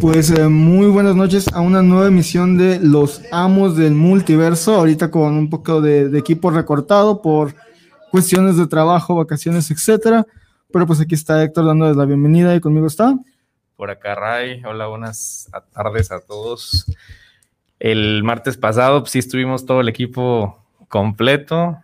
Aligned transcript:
Pues 0.00 0.30
eh, 0.30 0.48
muy 0.48 0.86
buenas 0.86 1.16
noches 1.16 1.52
a 1.52 1.60
una 1.60 1.82
nueva 1.82 2.06
emisión 2.06 2.56
de 2.56 2.78
Los 2.80 3.22
Amos 3.32 3.76
del 3.76 3.94
Multiverso, 3.94 4.74
ahorita 4.76 5.10
con 5.10 5.34
un 5.34 5.50
poco 5.50 5.80
de, 5.80 6.08
de 6.08 6.18
equipo 6.18 6.50
recortado 6.50 7.20
por 7.20 7.54
cuestiones 8.10 8.56
de 8.56 8.66
trabajo, 8.66 9.16
vacaciones, 9.16 9.70
etcétera. 9.70 10.24
Pero 10.72 10.86
pues 10.86 11.00
aquí 11.00 11.14
está 11.14 11.42
Héctor 11.42 11.66
dándoles 11.66 11.96
la 11.96 12.04
bienvenida 12.04 12.54
y 12.54 12.60
conmigo 12.60 12.86
está. 12.86 13.16
Por 13.76 13.90
acá, 13.90 14.14
Ray. 14.14 14.62
Hola, 14.64 14.86
buenas 14.86 15.48
tardes 15.72 16.10
a 16.10 16.20
todos. 16.20 16.86
El 17.78 18.22
martes 18.22 18.56
pasado, 18.56 19.00
pues 19.00 19.12
sí 19.12 19.18
estuvimos 19.18 19.64
todo 19.64 19.80
el 19.80 19.88
equipo 19.88 20.64
completo. 20.88 21.78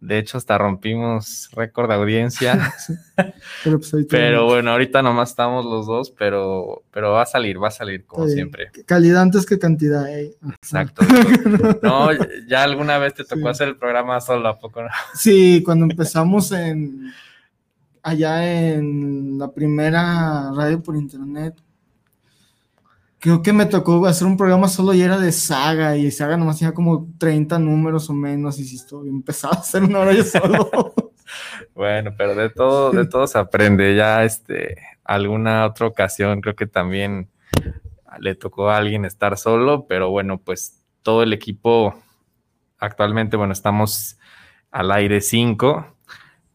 De 0.00 0.18
hecho, 0.18 0.38
hasta 0.38 0.56
rompimos 0.56 1.48
récord 1.52 1.88
de 1.88 1.94
audiencia. 1.94 2.72
pero, 3.64 3.80
pues, 3.80 4.06
pero, 4.08 4.44
bueno, 4.44 4.70
ahorita 4.70 5.02
nomás 5.02 5.30
estamos 5.30 5.64
los 5.64 5.86
dos, 5.86 6.10
pero, 6.10 6.84
pero 6.92 7.12
va 7.12 7.22
a 7.22 7.26
salir, 7.26 7.60
va 7.60 7.68
a 7.68 7.72
salir 7.72 8.04
como 8.06 8.28
siempre. 8.28 8.70
Calidad 8.86 9.22
antes 9.22 9.44
que 9.44 9.58
cantidad. 9.58 10.08
Eh. 10.08 10.36
Exacto. 10.62 11.02
no, 11.82 12.10
ya 12.46 12.62
alguna 12.62 12.98
vez 12.98 13.14
te 13.14 13.24
tocó 13.24 13.48
hacer 13.48 13.68
el 13.68 13.76
programa 13.76 14.20
solo, 14.20 14.48
¿a 14.48 14.58
poco 14.58 14.82
no? 14.82 14.88
Sí, 15.14 15.62
cuando 15.64 15.86
empezamos 15.86 16.52
en 16.52 17.10
allá 18.02 18.72
en 18.72 19.36
la 19.36 19.50
primera 19.50 20.52
radio 20.52 20.80
por 20.80 20.96
internet, 20.96 21.56
creo 23.18 23.42
que 23.42 23.52
me 23.52 23.66
tocó 23.66 24.06
hacer 24.06 24.26
un 24.26 24.36
programa 24.36 24.68
solo 24.68 24.94
y 24.94 25.02
era 25.02 25.18
de 25.18 25.32
saga, 25.32 25.96
y 25.96 26.10
saga 26.10 26.36
nomás 26.36 26.58
tenía 26.58 26.74
como 26.74 27.08
30 27.18 27.58
números 27.58 28.08
o 28.10 28.14
menos, 28.14 28.58
y 28.58 28.64
si 28.64 28.76
estoy 28.76 29.08
empezaba 29.08 29.54
a 29.56 29.60
hacer 29.60 29.82
una 29.82 30.00
hora 30.00 30.24
solo. 30.24 30.94
bueno, 31.74 32.12
pero 32.16 32.34
de 32.34 32.50
todo, 32.50 32.90
de 32.90 33.06
todo 33.06 33.26
se 33.26 33.38
aprende. 33.38 33.94
Ya 33.96 34.24
este, 34.24 34.76
alguna 35.04 35.66
otra 35.66 35.86
ocasión 35.86 36.40
creo 36.40 36.54
que 36.54 36.66
también 36.66 37.28
le 38.20 38.34
tocó 38.34 38.70
a 38.70 38.78
alguien 38.78 39.04
estar 39.04 39.36
solo, 39.36 39.86
pero 39.86 40.10
bueno, 40.10 40.38
pues 40.38 40.84
todo 41.02 41.22
el 41.22 41.32
equipo 41.32 41.94
actualmente, 42.78 43.36
bueno, 43.36 43.52
estamos 43.52 44.18
al 44.70 44.90
aire 44.92 45.20
5 45.20 45.94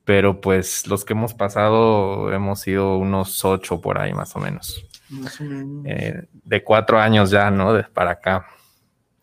pero 0.05 0.41
pues 0.41 0.87
los 0.87 1.05
que 1.05 1.13
hemos 1.13 1.33
pasado 1.33 2.31
hemos 2.33 2.59
sido 2.59 2.97
unos 2.97 3.43
ocho 3.45 3.79
por 3.79 3.99
ahí 3.99 4.13
más 4.13 4.35
o 4.35 4.39
menos. 4.39 4.85
Más 5.21 5.39
o 5.39 5.43
menos. 5.43 5.85
Eh, 5.85 6.27
de 6.31 6.63
cuatro 6.63 6.99
años 6.99 7.29
ya, 7.29 7.51
¿no? 7.51 7.73
De, 7.73 7.83
para 7.83 8.11
acá. 8.11 8.45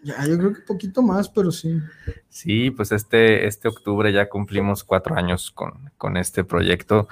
Ya, 0.02 0.24
yo 0.26 0.38
creo 0.38 0.54
que 0.54 0.62
poquito 0.62 1.02
más, 1.02 1.28
pero 1.28 1.50
sí. 1.50 1.78
Sí, 2.28 2.70
pues 2.70 2.92
este, 2.92 3.46
este 3.46 3.68
octubre 3.68 4.12
ya 4.12 4.28
cumplimos 4.28 4.82
cuatro 4.82 5.14
años 5.14 5.50
con, 5.50 5.90
con 5.98 6.16
este 6.16 6.44
proyecto. 6.44 7.08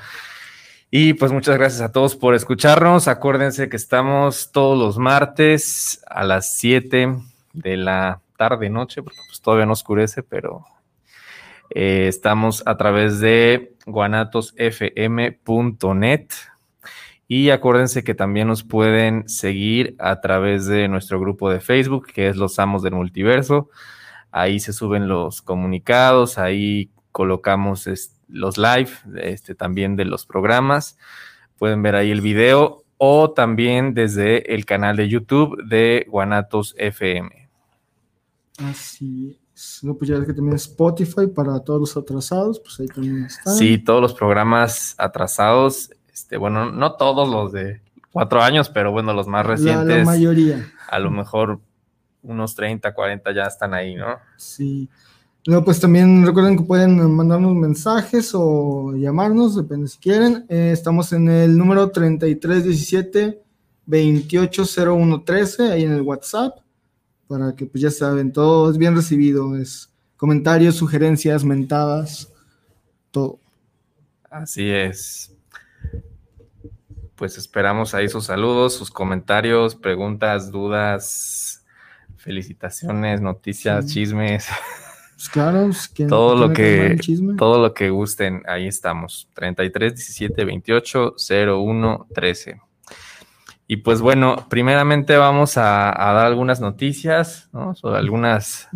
Y 0.90 1.14
pues 1.14 1.32
muchas 1.32 1.58
gracias 1.58 1.82
a 1.82 1.92
todos 1.92 2.16
por 2.16 2.34
escucharnos. 2.34 3.08
Acuérdense 3.08 3.68
que 3.68 3.76
estamos 3.76 4.52
todos 4.52 4.78
los 4.78 4.96
martes 4.96 6.02
a 6.06 6.24
las 6.24 6.54
7 6.54 7.14
de 7.52 7.76
la 7.76 8.22
tarde, 8.38 8.70
noche, 8.70 9.02
porque 9.02 9.18
pues 9.26 9.42
todavía 9.42 9.66
no 9.66 9.72
oscurece, 9.72 10.22
pero 10.22 10.64
eh, 11.70 12.06
estamos 12.08 12.62
a 12.64 12.78
través 12.78 13.20
de 13.20 13.76
guanatosfm.net. 13.84 16.28
Y 17.30 17.50
acuérdense 17.50 18.02
que 18.02 18.14
también 18.14 18.48
nos 18.48 18.64
pueden 18.64 19.28
seguir 19.28 19.94
a 19.98 20.22
través 20.22 20.64
de 20.64 20.88
nuestro 20.88 21.20
grupo 21.20 21.50
de 21.50 21.60
Facebook, 21.60 22.06
que 22.06 22.28
es 22.28 22.36
Los 22.36 22.58
Amos 22.58 22.82
del 22.82 22.94
Multiverso. 22.94 23.68
Ahí 24.30 24.60
se 24.60 24.72
suben 24.72 25.08
los 25.08 25.42
comunicados, 25.42 26.38
ahí 26.38 26.90
colocamos 27.12 27.86
los 28.28 28.56
live 28.56 28.90
este, 29.16 29.54
también 29.54 29.94
de 29.94 30.06
los 30.06 30.24
programas. 30.24 30.96
Pueden 31.58 31.82
ver 31.82 31.96
ahí 31.96 32.10
el 32.10 32.22
video 32.22 32.84
o 32.96 33.30
también 33.32 33.92
desde 33.92 34.54
el 34.54 34.64
canal 34.64 34.96
de 34.96 35.10
YouTube 35.10 35.62
de 35.68 36.06
Guanatos 36.08 36.74
FM. 36.78 37.50
Así 38.56 39.38
no, 39.82 39.96
pues 39.96 40.08
ya 40.08 40.24
que 40.24 40.32
también 40.32 40.54
Spotify 40.54 41.26
para 41.26 41.58
todos 41.60 41.80
los 41.80 41.96
atrasados, 41.96 42.60
pues 42.60 42.78
ahí 42.78 42.86
también 42.86 43.24
está. 43.24 43.50
Sí, 43.50 43.78
todos 43.78 44.00
los 44.00 44.14
programas 44.14 44.94
atrasados, 44.98 45.90
este, 46.28 46.36
bueno, 46.36 46.70
no 46.70 46.92
todos 46.92 47.26
los 47.26 47.52
de 47.52 47.80
cuatro 48.12 48.42
años, 48.42 48.68
pero 48.68 48.92
bueno, 48.92 49.14
los 49.14 49.26
más 49.26 49.46
recientes. 49.46 49.96
La, 49.96 50.04
mayoría. 50.04 50.70
A 50.90 50.98
lo 50.98 51.10
mejor 51.10 51.58
unos 52.22 52.54
30, 52.54 52.92
40 52.92 53.32
ya 53.32 53.44
están 53.44 53.72
ahí, 53.72 53.94
¿no? 53.94 54.18
Sí. 54.36 54.90
Luego, 55.46 55.64
pues 55.64 55.80
también 55.80 56.26
recuerden 56.26 56.58
que 56.58 56.64
pueden 56.64 57.10
mandarnos 57.16 57.54
mensajes 57.54 58.32
o 58.34 58.92
llamarnos, 58.94 59.56
depende 59.56 59.88
si 59.88 59.96
quieren. 59.96 60.44
Eh, 60.50 60.68
estamos 60.70 61.14
en 61.14 61.30
el 61.30 61.56
número 61.56 61.90
3317 61.90 63.40
280113, 63.86 65.72
ahí 65.72 65.84
en 65.84 65.92
el 65.92 66.02
WhatsApp 66.02 66.58
para 67.26 67.54
que 67.54 67.64
pues 67.64 67.80
ya 67.80 67.90
saben, 67.90 68.34
todo 68.34 68.70
es 68.70 68.76
bien 68.76 68.94
recibido, 68.94 69.56
es 69.56 69.90
comentarios, 70.18 70.74
sugerencias, 70.74 71.42
mentadas, 71.42 72.30
todo. 73.10 73.38
Así 74.28 74.68
es. 74.68 75.37
Pues 77.18 77.36
esperamos 77.36 77.94
ahí 77.94 78.08
sus 78.08 78.26
saludos, 78.26 78.74
sus 78.74 78.92
comentarios, 78.92 79.74
preguntas, 79.74 80.52
dudas, 80.52 81.66
felicitaciones, 82.16 83.20
noticias, 83.20 83.86
chismes. 83.86 84.48
Pues 85.16 85.28
claro, 85.28 85.64
pues, 85.64 85.92
todo 86.08 86.36
lo 86.36 86.52
que 86.52 86.96
todo 87.36 87.60
lo 87.60 87.74
que 87.74 87.90
gusten, 87.90 88.42
ahí 88.46 88.68
estamos. 88.68 89.28
33 89.34 89.96
17 89.96 90.44
28 90.44 91.16
01 91.18 92.06
13. 92.14 92.60
Y 93.66 93.78
pues 93.78 94.00
bueno, 94.00 94.46
primeramente 94.48 95.16
vamos 95.16 95.58
a, 95.58 95.92
dar 95.96 96.24
algunas 96.24 96.60
noticias, 96.60 97.50
¿no? 97.52 97.74
Sobre 97.74 97.98
algunas... 97.98 98.68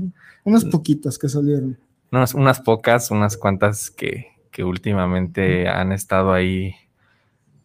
Unas 0.44 0.64
poquitas 0.64 1.16
que 1.16 1.28
salieron. 1.28 1.78
Unas, 2.10 2.34
unas 2.34 2.60
pocas, 2.60 3.12
unas 3.12 3.36
cuantas 3.36 3.91
que, 3.91 4.32
últimamente 4.59 5.69
han 5.69 5.92
estado 5.92 6.32
ahí 6.32 6.74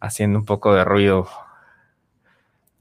haciendo 0.00 0.38
un 0.38 0.44
poco 0.44 0.74
de 0.74 0.84
ruido. 0.84 1.28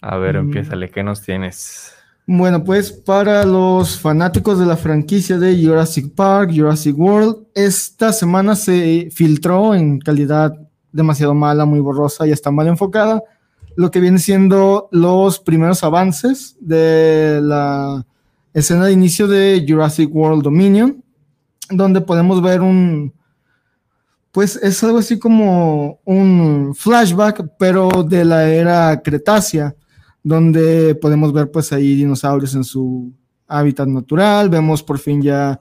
A 0.01 0.17
ver, 0.17 0.35
empieza, 0.35 0.75
¿qué 0.93 1.03
nos 1.03 1.21
tienes? 1.21 1.93
Bueno, 2.25 2.63
pues 2.63 2.91
para 2.91 3.45
los 3.45 3.99
fanáticos 3.99 4.59
de 4.59 4.65
la 4.65 4.77
franquicia 4.77 5.37
de 5.37 5.63
Jurassic 5.63 6.13
Park, 6.13 6.51
Jurassic 6.53 6.97
World, 6.97 7.47
esta 7.55 8.11
semana 8.11 8.55
se 8.55 9.09
filtró 9.11 9.73
en 9.73 9.99
calidad 9.99 10.53
demasiado 10.91 11.33
mala, 11.33 11.65
muy 11.65 11.79
borrosa 11.79 12.27
y 12.27 12.31
está 12.31 12.51
mal 12.51 12.67
enfocada 12.67 13.23
lo 13.77 13.91
que 13.91 13.99
viene 13.99 14.17
siendo 14.17 14.89
los 14.91 15.39
primeros 15.39 15.83
avances 15.83 16.57
de 16.59 17.39
la 17.43 18.05
escena 18.51 18.85
de 18.85 18.91
inicio 18.91 19.27
de 19.27 19.63
Jurassic 19.67 20.13
World 20.13 20.41
Dominion, 20.41 21.03
donde 21.69 22.01
podemos 22.01 22.41
ver 22.41 22.61
un, 22.61 23.13
pues 24.37 24.55
es 24.57 24.83
algo 24.83 24.99
así 24.99 25.17
como 25.17 25.99
un 26.05 26.75
flashback, 26.75 27.53
pero 27.57 27.89
de 28.03 28.23
la 28.23 28.47
era 28.47 29.01
Cretácea, 29.01 29.75
donde 30.21 30.93
podemos 30.93 31.33
ver 31.33 31.49
pues 31.49 31.73
ahí 31.73 31.95
dinosaurios 31.95 32.53
en 32.53 32.63
su 32.63 33.11
hábitat 33.47 33.87
natural, 33.87 34.47
vemos 34.47 34.83
por 34.83 34.99
fin 34.99 35.23
ya 35.23 35.59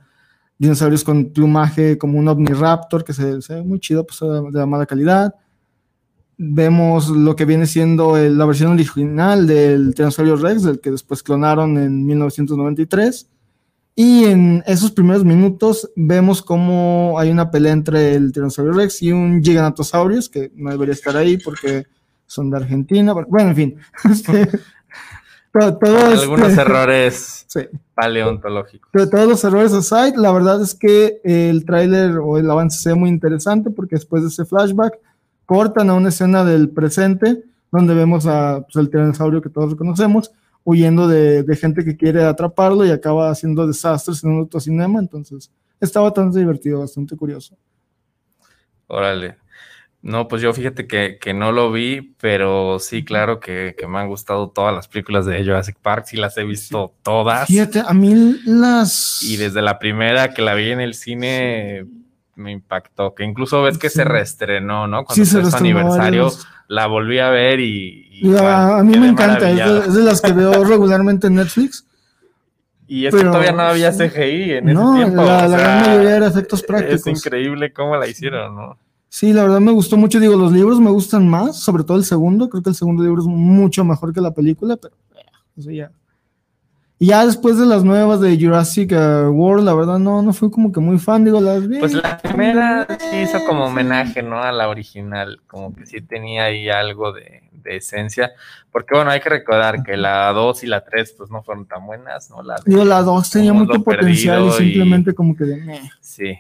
dinosaurios 0.59 1.05
con 1.05 1.33
plumaje 1.33 1.97
como 1.97 2.19
un 2.19 2.29
Omniraptor, 2.29 3.03
que 3.03 3.15
se, 3.15 3.39
ve 3.49 3.63
muy 3.65 3.81
chido, 3.81 4.07
pues 4.07 4.21
de 4.21 4.59
la 4.59 4.67
mala 4.67 4.85
calidad 4.85 5.35
vemos 6.37 7.09
lo 7.09 7.35
que 7.35 7.47
viene 7.47 7.65
siendo 7.65 8.15
la 8.19 8.45
versión 8.45 8.73
original 8.73 9.47
del 9.47 9.95
Tiranosaurio 9.95 10.37
Rex, 10.37 10.65
del 10.65 10.81
que 10.81 10.91
después 10.91 11.23
clonaron 11.23 11.79
en 11.79 12.05
1993. 12.05 13.27
Y 13.99 14.25
en 14.27 14.63
esos 14.67 14.91
primeros 14.91 15.25
minutos 15.25 15.91
vemos 15.97 16.43
cómo 16.43 17.19
hay 17.19 17.31
una 17.31 17.51
pelea 17.51 17.73
entre 17.73 18.15
el 18.15 18.31
Tiranosaurio 18.31 18.75
Rex 18.75 19.03
y 19.03 19.11
un 19.11 19.43
Giganotosaurus, 19.43 20.29
que 20.29 20.53
no 20.55 20.71
debería 20.71 20.93
estar 20.93 21.17
ahí 21.17 21.39
porque 21.39 21.87
son 22.27 22.51
de 22.51 22.59
Argentina. 22.59 23.15
Bueno, 23.15 23.51
en 23.51 23.57
fin. 23.57 23.77
Algunos 25.55 26.51
este, 26.51 26.61
errores 26.61 27.47
paleontológicos. 27.95 28.91
Pero 28.93 29.09
todos 29.09 29.27
los 29.27 29.45
errores 29.45 29.73
aside, 29.73 30.13
la 30.17 30.31
verdad 30.31 30.63
es 30.63 30.75
que 30.75 31.21
el 31.25 31.65
tráiler 31.65 32.19
o 32.19 32.37
el 32.37 32.51
avance 32.51 32.79
se 32.79 32.91
ve 32.91 32.95
muy 32.95 33.09
interesante 33.09 33.71
porque 33.71 33.97
después 33.97 34.23
de 34.23 34.29
ese 34.29 34.45
flashback 34.45 34.99
cortan 35.47 35.89
a 35.89 35.95
una 35.95 36.11
escena 36.11 36.45
del 36.45 36.69
presente 36.69 37.45
donde 37.73 37.95
vemos 37.95 38.27
a 38.27 38.61
pues, 38.61 38.77
el 38.77 38.91
tiranosaurio 38.91 39.41
que 39.41 39.49
todos 39.49 39.75
conocemos 39.75 40.31
huyendo 40.67 41.07
de, 41.07 41.45
gente 41.57 41.85
que 41.85 41.97
quiere 41.97 42.25
atraparlo 42.25 42.85
y 42.85 42.91
acaba 42.91 43.31
haciendo 43.31 43.67
desastres 43.69 44.25
en 44.25 44.31
un 44.31 44.39
autocinema. 44.41 44.99
Entonces, 44.99 45.51
está 45.81 46.01
bastante 46.01 46.41
divertido, 46.41 46.81
bastante 46.81 47.17
curioso. 47.17 47.57
Órale. 48.89 49.37
No, 50.03 50.27
pues 50.27 50.43
yo 50.43 50.53
fíjate 50.53 50.89
que, 50.89 51.35
no 51.35 51.53
lo 51.53 51.71
vi, 51.71 52.15
pero 52.21 52.79
sí, 52.81 53.05
claro 53.05 53.39
que, 53.39 53.77
me 53.89 53.99
han 53.99 54.09
gustado 54.09 54.51
todas 54.51 54.75
las 54.75 54.89
películas 54.89 55.25
de 55.25 55.39
Jurassic 55.45 55.77
Park, 55.81 56.07
sí 56.09 56.17
las 56.17 56.37
he 56.37 56.45
visto 56.45 56.95
todas. 57.03 57.47
Fíjate, 57.47 57.83
a 57.87 57.93
mí 57.93 58.37
las... 58.45 59.23
Y 59.23 59.37
desde 59.37 59.63
la 59.63 59.79
primera 59.79 60.35
que 60.35 60.43
la 60.43 60.55
vi 60.55 60.71
en 60.71 60.81
el 60.81 60.95
cine, 60.95 61.87
me 62.35 62.51
impactó, 62.51 63.15
que 63.15 63.25
incluso 63.25 63.63
ves 63.63 63.79
que 63.79 63.89
Sí. 63.89 63.97
se 63.97 64.05
reestrenó, 64.05 64.87
¿no? 64.89 65.05
Cuando 65.05 65.25
Sí, 65.25 65.31
se 65.31 65.41
fue 65.41 65.51
su 65.51 65.57
aniversario, 65.57 66.25
varios- 66.25 66.47
la 66.69 66.87
volví 66.87 67.19
a 67.19 67.31
ver 67.31 67.61
y... 67.61 68.23
a, 68.39 68.83
mí 68.83 68.99
me 68.99 69.09
encanta, 69.09 69.49
es 69.51 69.57
de, 69.57 69.63
maravillado. 69.63 69.83
es 69.85 69.95
de 69.95 70.03
las 70.03 70.21
que 70.21 70.33
veo 70.33 70.65
regularmente 70.69 71.27
en 71.27 71.37
Netflix. 71.37 71.87
Y 72.89 73.07
es 73.07 73.15
que 73.15 73.23
todavía 73.23 73.53
no 73.53 73.63
había. 73.63 73.91
CGI 73.93 74.53
en 74.53 74.67
No, 74.67 74.95
ese 74.97 75.05
tiempo. 75.07 75.25
la, 75.25 75.47
o 75.47 75.49
la 75.49 75.49
sea, 75.49 75.59
gran 75.59 75.81
mayoría 75.83 76.17
era 76.17 76.27
efectos 76.29 76.63
prácticos. 76.63 77.07
Es 77.07 77.25
increíble 77.25 77.73
cómo 77.73 77.97
la 77.97 78.07
hicieron, 78.07 78.55
¿no? 78.55 78.79
Sí, 79.09 79.33
la 79.33 79.43
verdad 79.43 79.61
me 79.61 79.73
gustó 79.73 79.97
mucho. 79.97 80.21
Digo, 80.21 80.37
los 80.37 80.53
libros 80.53 80.79
me 80.81 80.91
gustan 80.91 81.29
más, 81.29 81.59
sobre 81.59 81.83
todo 81.83 81.97
el 81.97 82.05
segundo. 82.05 82.49
Creo 82.49 82.63
que 82.63 82.71
el 82.71 82.77
segundo 82.77 83.03
libro 83.03 83.21
es 83.23 83.27
mucho 83.27 83.85
mejor 83.85 84.13
que 84.13 84.21
la 84.21 84.33
película, 84.33 84.77
pero 84.77 84.95
eso 85.57 85.71
ya. 85.71 85.91
Y 86.99 87.09
ya 87.09 87.27
después 87.27 87.59
de 87.59 87.67
las 87.67 87.85
nuevas 87.85 88.21
de 88.21 88.39
Jurassic 88.41 88.93
eh, 88.93 89.27
World, 89.29 89.67
la 89.67 89.75
verdad 89.75 89.99
no, 89.99 90.23
no 90.23 90.33
fui 90.33 90.51
como 90.51 90.73
que 90.73 90.81
muy 90.81 90.99
fan. 90.99 91.25
Digo, 91.25 91.41
las 91.41 91.69
vi. 91.69 91.79
Pues 91.79 91.93
la 91.93 92.17
primera 92.19 92.87
sí 92.99 93.17
hizo 93.19 93.45
como 93.45 93.67
homenaje, 93.67 94.23
¿no? 94.23 94.43
A 94.43 94.51
la 94.51 94.69
original, 94.69 95.41
como 95.47 95.75
que 95.75 95.85
sí 95.85 96.01
tenía 96.01 96.45
ahí 96.45 96.71
algo 96.71 97.13
de, 97.13 97.43
de 97.67 97.77
esencia, 97.77 98.33
porque 98.71 98.95
bueno, 98.95 99.11
hay 99.11 99.21
que 99.21 99.29
recordar 99.29 99.83
que 99.83 99.97
la 99.97 100.33
2 100.33 100.65
y 100.65 100.67
la 100.69 100.85
3 100.85 101.15
pues 101.19 101.31
no 101.31 101.43
fueron 101.43 101.67
tan 101.67 101.85
buenas, 101.85 102.31
¿no? 102.31 102.43
La 102.43 102.57
Digo, 102.65 102.85
la 102.85 103.03
2 103.03 103.31
tenía 103.31 103.53
mucho 103.53 103.83
potencial 103.83 104.47
y 104.47 104.53
simplemente 104.53 105.15
como 105.15 105.37
que 105.37 105.45
de. 105.45 105.81
Sí. 106.01 106.39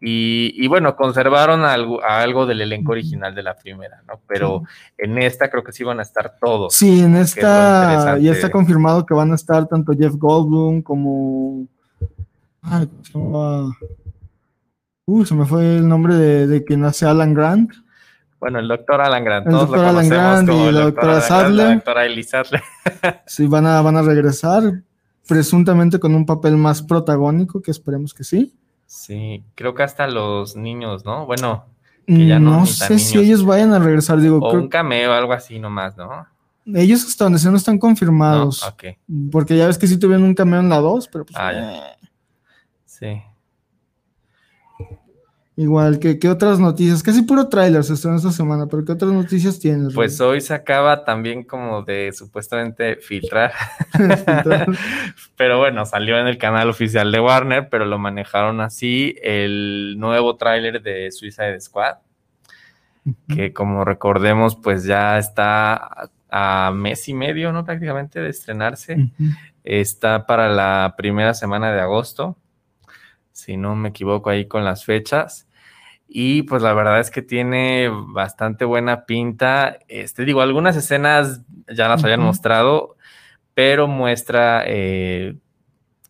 Y, 0.00 0.54
y 0.56 0.66
bueno, 0.66 0.96
conservaron 0.96 1.62
algo, 1.62 2.02
algo 2.02 2.46
del 2.46 2.62
elenco 2.62 2.92
original 2.92 3.34
de 3.34 3.42
la 3.42 3.54
primera, 3.54 4.02
¿no? 4.08 4.20
Pero 4.26 4.62
en 4.96 5.18
esta 5.18 5.50
creo 5.50 5.62
que 5.62 5.72
sí 5.72 5.84
van 5.84 5.98
a 5.98 6.02
estar 6.02 6.36
todos. 6.40 6.72
Sí, 6.74 7.00
en 7.00 7.16
esta 7.16 7.82
interesante. 7.84 8.22
ya 8.22 8.32
está 8.32 8.50
confirmado 8.50 9.04
que 9.04 9.12
van 9.12 9.32
a 9.32 9.34
estar 9.34 9.66
tanto 9.66 9.92
Jeff 9.92 10.14
Goldblum 10.16 10.80
como. 10.82 11.66
Ay, 12.62 12.86
¿cómo 12.86 13.04
se 13.04 13.12
llama? 13.12 13.76
Uh, 15.04 15.24
se 15.24 15.34
me 15.34 15.44
fue 15.44 15.76
el 15.76 15.88
nombre 15.88 16.14
de, 16.14 16.46
de 16.46 16.64
quien 16.64 16.84
hace 16.84 17.04
Alan 17.04 17.34
Grant. 17.34 17.72
Bueno, 18.38 18.58
el 18.58 18.68
doctor 18.68 19.02
Alan 19.02 19.22
Grant, 19.22 19.46
El 19.46 19.52
todos 19.52 19.68
lo 19.68 19.76
doctor 19.76 19.86
Alan 19.86 20.08
Grant 20.08 20.48
como 20.48 20.64
y 20.64 20.68
el 20.68 20.74
la 20.74 20.80
doctor 20.82 21.04
doctora 21.10 21.12
Alan 21.12 21.28
Grant, 21.28 21.46
Sadler. 21.48 21.66
la 21.66 21.74
doctora 21.74 22.06
Ellie 22.06 22.22
Sadler. 22.22 22.62
Sí, 23.26 23.46
van 23.46 23.66
a, 23.66 23.82
van 23.82 23.96
a 23.98 24.02
regresar, 24.02 24.62
presuntamente 25.28 25.98
con 25.98 26.14
un 26.14 26.24
papel 26.24 26.56
más 26.56 26.82
protagónico, 26.82 27.60
que 27.60 27.70
esperemos 27.70 28.14
que 28.14 28.24
sí. 28.24 28.54
Sí, 28.90 29.44
creo 29.54 29.72
que 29.72 29.84
hasta 29.84 30.08
los 30.08 30.56
niños, 30.56 31.04
¿no? 31.04 31.24
Bueno, 31.24 31.64
Que 32.06 32.26
ya 32.26 32.40
no 32.40 32.58
no 32.60 32.66
sé 32.66 32.98
si 32.98 33.18
ellos 33.20 33.44
vayan 33.44 33.72
a 33.72 33.78
regresar, 33.78 34.18
digo, 34.20 34.38
o 34.38 34.50
creo- 34.50 34.62
un 34.62 34.68
cameo, 34.68 35.12
algo 35.12 35.32
así 35.32 35.60
nomás, 35.60 35.96
¿no? 35.96 36.26
ellos 36.74 37.04
hasta 37.04 37.24
donde 37.24 37.38
se 37.38 37.50
no 37.50 37.56
están 37.56 37.76
No, 37.76 37.80
confirmados, 37.80 38.64
ok, 38.66 38.84
porque 39.30 39.56
ya 39.56 39.68
ves 39.68 39.78
que 39.78 39.86
sí 39.86 39.96
tuvieron 39.96 40.24
un 40.24 40.34
cameo 40.34 40.58
en 40.58 40.68
la 40.68 40.78
2, 40.78 41.06
pero 41.06 41.24
pues, 41.24 41.38
Ah, 41.38 41.52
ya. 41.52 41.72
eh, 41.72 41.96
sí. 42.84 43.22
Igual, 45.60 45.98
que 45.98 46.18
¿qué 46.18 46.28
otras 46.28 46.58
noticias? 46.58 47.02
Casi 47.02 47.22
puro 47.22 47.48
tráiler 47.48 47.84
se 47.84 47.92
estrenó 47.92 48.16
esta 48.16 48.32
semana, 48.32 48.66
pero 48.66 48.82
¿qué 48.84 48.92
otras 48.92 49.12
noticias 49.12 49.58
tienes? 49.60 49.92
Pues 49.94 50.18
hoy 50.20 50.40
se 50.40 50.54
acaba 50.54 51.04
también 51.04 51.44
como 51.44 51.82
de 51.82 52.12
supuestamente 52.12 52.96
filtrar, 52.96 53.52
pero 55.36 55.58
bueno, 55.58 55.84
salió 55.84 56.18
en 56.18 56.26
el 56.26 56.38
canal 56.38 56.70
oficial 56.70 57.12
de 57.12 57.20
Warner, 57.20 57.68
pero 57.68 57.84
lo 57.84 57.98
manejaron 57.98 58.60
así, 58.60 59.16
el 59.22 59.96
nuevo 59.98 60.36
tráiler 60.36 60.82
de 60.82 61.10
Suicide 61.12 61.60
Squad, 61.60 61.96
que 63.28 63.52
como 63.52 63.84
recordemos, 63.84 64.56
pues 64.56 64.84
ya 64.84 65.18
está 65.18 66.10
a, 66.30 66.70
mes 66.74 67.06
y 67.08 67.14
medio, 67.14 67.52
¿no? 67.52 67.64
Prácticamente 67.64 68.20
de 68.20 68.30
estrenarse. 68.30 69.10
Está 69.62 70.26
para 70.26 70.48
la 70.48 70.94
primera 70.96 71.34
semana 71.34 71.70
de 71.72 71.80
agosto, 71.80 72.36
si 73.32 73.56
no 73.56 73.74
me 73.74 73.90
equivoco 73.90 74.30
ahí 74.30 74.46
con 74.46 74.64
las 74.64 74.84
fechas. 74.84 75.46
Y 76.12 76.42
pues 76.42 76.60
la 76.60 76.72
verdad 76.72 76.98
es 76.98 77.08
que 77.10 77.22
tiene 77.22 77.88
bastante 77.88 78.64
buena 78.64 79.04
pinta. 79.06 79.78
Este, 79.86 80.24
digo, 80.24 80.40
algunas 80.40 80.74
escenas 80.74 81.42
ya 81.72 81.88
las 81.88 82.02
habían 82.02 82.18
Ujú. 82.18 82.26
mostrado, 82.26 82.96
pero 83.54 83.86
muestra 83.86 84.64
eh, 84.66 85.36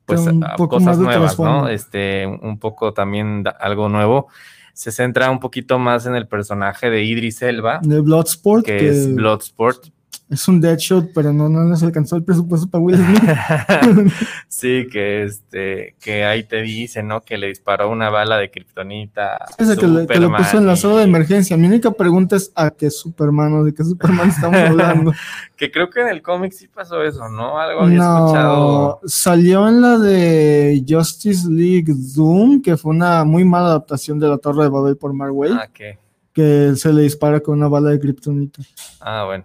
pues 0.07 0.21
cosas 0.69 0.99
nuevas, 0.99 1.39
¿no? 1.39 1.69
Este, 1.69 2.27
un 2.27 2.59
poco 2.59 2.95
también 2.95 3.43
da- 3.43 3.51
algo 3.51 3.91
nuevo. 3.91 4.29
Se 4.73 4.91
centra 4.91 5.31
un 5.31 5.39
poquito 5.39 5.79
más 5.79 6.07
en 6.07 6.15
el 6.17 6.27
personaje 6.27 6.89
de 6.89 7.05
Idris 7.05 7.43
Elba, 7.43 7.81
De 7.83 8.01
Bloodsport, 8.01 8.65
que 8.65 8.77
que 8.79 8.89
es 8.89 9.15
Bloodsport. 9.15 9.89
Es 10.31 10.47
un 10.49 10.61
Deadshot, 10.61 11.11
pero 11.13 11.33
no, 11.33 11.49
no 11.49 11.69
les 11.69 11.83
alcanzó 11.83 12.15
el 12.17 12.23
presupuesto 12.23 12.69
para 12.71 12.83
Will 12.83 12.97
Smith. 12.97 13.23
sí, 14.49 14.87
que 14.91 15.25
este, 15.25 15.97
que 16.01 16.25
ahí 16.25 16.45
te 16.45 16.63
dice, 16.63 17.03
¿no? 17.03 17.21
Que 17.23 17.37
le 17.37 17.49
disparó 17.49 17.91
una 17.91 18.11
bala 18.11 18.37
de 18.39 18.51
kriptonita. 18.51 19.35
a 19.35 19.47
Ese 19.59 19.77
que, 19.77 19.87
le- 19.87 20.07
que 20.07 20.19
lo 20.21 20.35
puso 20.35 20.59
en 20.59 20.67
la 20.67 20.77
zona 20.77 20.99
de 20.99 21.05
emergencia. 21.05 21.57
Mi 21.57 21.67
única 21.67 21.91
pregunta 21.91 22.37
es 22.37 22.53
a 22.55 22.71
qué 22.71 22.91
Superman 22.91 23.53
o 23.55 23.65
de 23.65 23.75
qué 23.75 23.83
Superman 23.85 24.29
estamos 24.31 24.59
hablando. 24.69 25.13
Que 25.57 25.71
creo 25.71 25.91
que 25.91 26.01
en 26.01 26.09
el 26.09 26.23
cómic 26.23 26.53
sí 26.53 26.69
pasó 26.69 27.03
eso, 27.03 27.29
¿no? 27.29 27.59
Algo 27.59 27.81
había 27.83 27.97
escuchado. 27.99 29.01
No, 29.03 29.09
salió 29.09 29.69
en 29.69 29.81
la 29.81 29.99
de 29.99 30.85
Justice 30.89 31.49
League 31.51 31.93
Doom, 32.15 32.63
que 32.63 32.77
fue 32.77 32.91
una 32.93 33.25
muy 33.25 33.45
mala 33.45 33.67
adaptación 33.67 34.19
de 34.19 34.29
la 34.29 34.39
Torre 34.39 34.63
de 34.65 34.69
Babel 34.71 34.97
por 34.97 35.11
Waid, 35.13 35.53
Ah, 35.53 35.67
que, 35.73 35.99
que 36.33 36.73
se 36.77 36.93
le 36.93 37.03
dispara 37.03 37.41
con 37.41 37.59
una 37.59 37.69
bala 37.69 37.91
de 37.91 37.99
kriptonita. 38.01 38.63
ah, 39.01 39.25
bueno, 39.27 39.45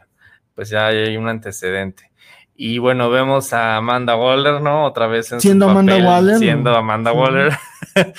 pues 0.55 0.69
ya 0.69 0.87
hay 0.87 1.17
un 1.17 1.27
antecedente. 1.27 2.09
Y 2.57 2.77
bueno, 2.77 3.09
vemos 3.09 3.51
a 3.51 3.75
Amanda 3.75 4.15
Waller, 4.15 4.61
¿no? 4.61 4.85
Otra 4.85 5.07
vez 5.07 5.29
en 5.33 5.39
su 5.41 5.47
Siendo 5.47 5.69
Amanda 5.69 5.97
Waller, 5.97 6.37
Siendo. 6.37 6.73
Amanda 6.73 7.11
Sí. 7.11 7.17
Waller, 7.17 7.51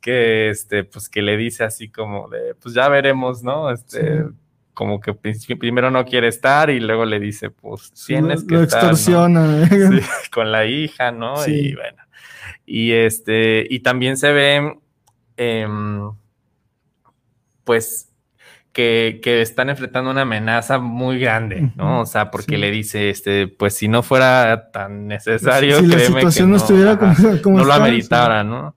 que 0.00 0.48
este, 0.50 0.84
pues 0.84 1.08
que 1.08 1.22
le 1.22 1.36
dice 1.36 1.64
así 1.64 1.90
como 1.90 2.28
de, 2.28 2.54
pues 2.54 2.74
ya 2.74 2.88
veremos, 2.88 3.42
¿no? 3.42 3.70
Este, 3.70 4.18
Sí. 4.22 4.28
como 4.74 5.00
que 5.00 5.12
pri- 5.12 5.56
primero 5.56 5.90
no 5.90 6.04
quiere 6.04 6.28
estar 6.28 6.70
y 6.70 6.78
luego 6.78 7.04
le 7.04 7.18
dice, 7.18 7.50
pues 7.50 7.92
tienes 8.06 8.42
lo, 8.42 8.46
que 8.46 8.54
lo 8.54 8.62
estar, 8.62 8.84
¿no? 8.84 8.90
extorsiona. 8.90 9.62
¿eh? 9.64 9.68
Sí, 10.00 10.06
con 10.32 10.52
la 10.52 10.66
hija, 10.66 11.10
¿no? 11.10 11.36
Sí. 11.38 11.70
Y 11.70 11.74
bueno. 11.74 12.02
Y 12.66 12.92
este, 12.92 13.66
y 13.68 13.80
también 13.80 14.16
se 14.16 14.30
ve, 14.32 14.78
em, 15.36 16.12
pues, 17.64 18.09
que, 18.72 19.20
que 19.22 19.42
están 19.42 19.68
enfrentando 19.68 20.10
una 20.10 20.22
amenaza 20.22 20.78
muy 20.78 21.18
grande, 21.18 21.72
¿no? 21.76 22.02
O 22.02 22.06
sea, 22.06 22.30
porque 22.30 22.54
sí. 22.54 22.60
le 22.60 22.70
dice, 22.70 23.10
este, 23.10 23.48
pues 23.48 23.74
si 23.74 23.88
no 23.88 24.02
fuera 24.02 24.70
tan 24.70 25.08
necesario, 25.08 25.80
si 25.80 25.86
la 25.86 25.96
créeme 25.96 26.14
que 26.14 26.20
situación 26.20 26.50
no, 26.50 26.56
estuviera 26.56 26.92
ajá, 26.92 27.14
como, 27.22 27.42
como 27.42 27.58
no 27.58 27.64
lo 27.64 27.72
ameritara, 27.72 28.44
¿no? 28.44 28.76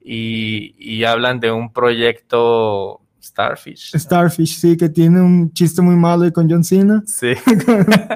Y, 0.00 0.74
y 0.78 1.04
hablan 1.04 1.40
de 1.40 1.52
un 1.52 1.72
proyecto 1.72 3.02
Starfish. 3.22 3.92
Starfish, 3.96 4.58
sí, 4.58 4.76
que 4.76 4.88
tiene 4.88 5.20
un 5.20 5.52
chiste 5.52 5.82
muy 5.82 5.96
malo 5.96 6.24
y 6.26 6.32
con 6.32 6.48
John 6.48 6.64
Cena. 6.64 7.02
Sí. 7.06 7.34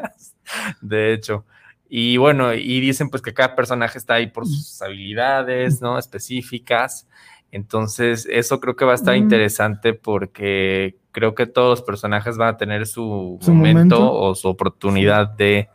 de 0.80 1.12
hecho. 1.12 1.44
Y 1.88 2.16
bueno, 2.16 2.54
y 2.54 2.80
dicen 2.80 3.10
pues 3.10 3.22
que 3.22 3.34
cada 3.34 3.54
personaje 3.54 3.98
está 3.98 4.14
ahí 4.14 4.28
por 4.28 4.46
sus 4.46 4.80
habilidades, 4.80 5.82
¿no? 5.82 5.98
Específicas. 5.98 7.06
Entonces, 7.50 8.26
eso 8.30 8.60
creo 8.60 8.74
que 8.74 8.86
va 8.86 8.92
a 8.92 8.94
estar 8.94 9.14
Mm. 9.14 9.18
interesante 9.18 9.92
porque 9.92 10.96
creo 11.12 11.34
que 11.34 11.46
todos 11.46 11.70
los 11.78 11.82
personajes 11.82 12.36
van 12.36 12.54
a 12.54 12.56
tener 12.56 12.86
su, 12.86 13.38
Su 13.40 13.54
momento, 13.54 13.96
momento. 13.96 14.12
o 14.14 14.34
su 14.34 14.48
oportunidad 14.48 15.28
de 15.28 15.68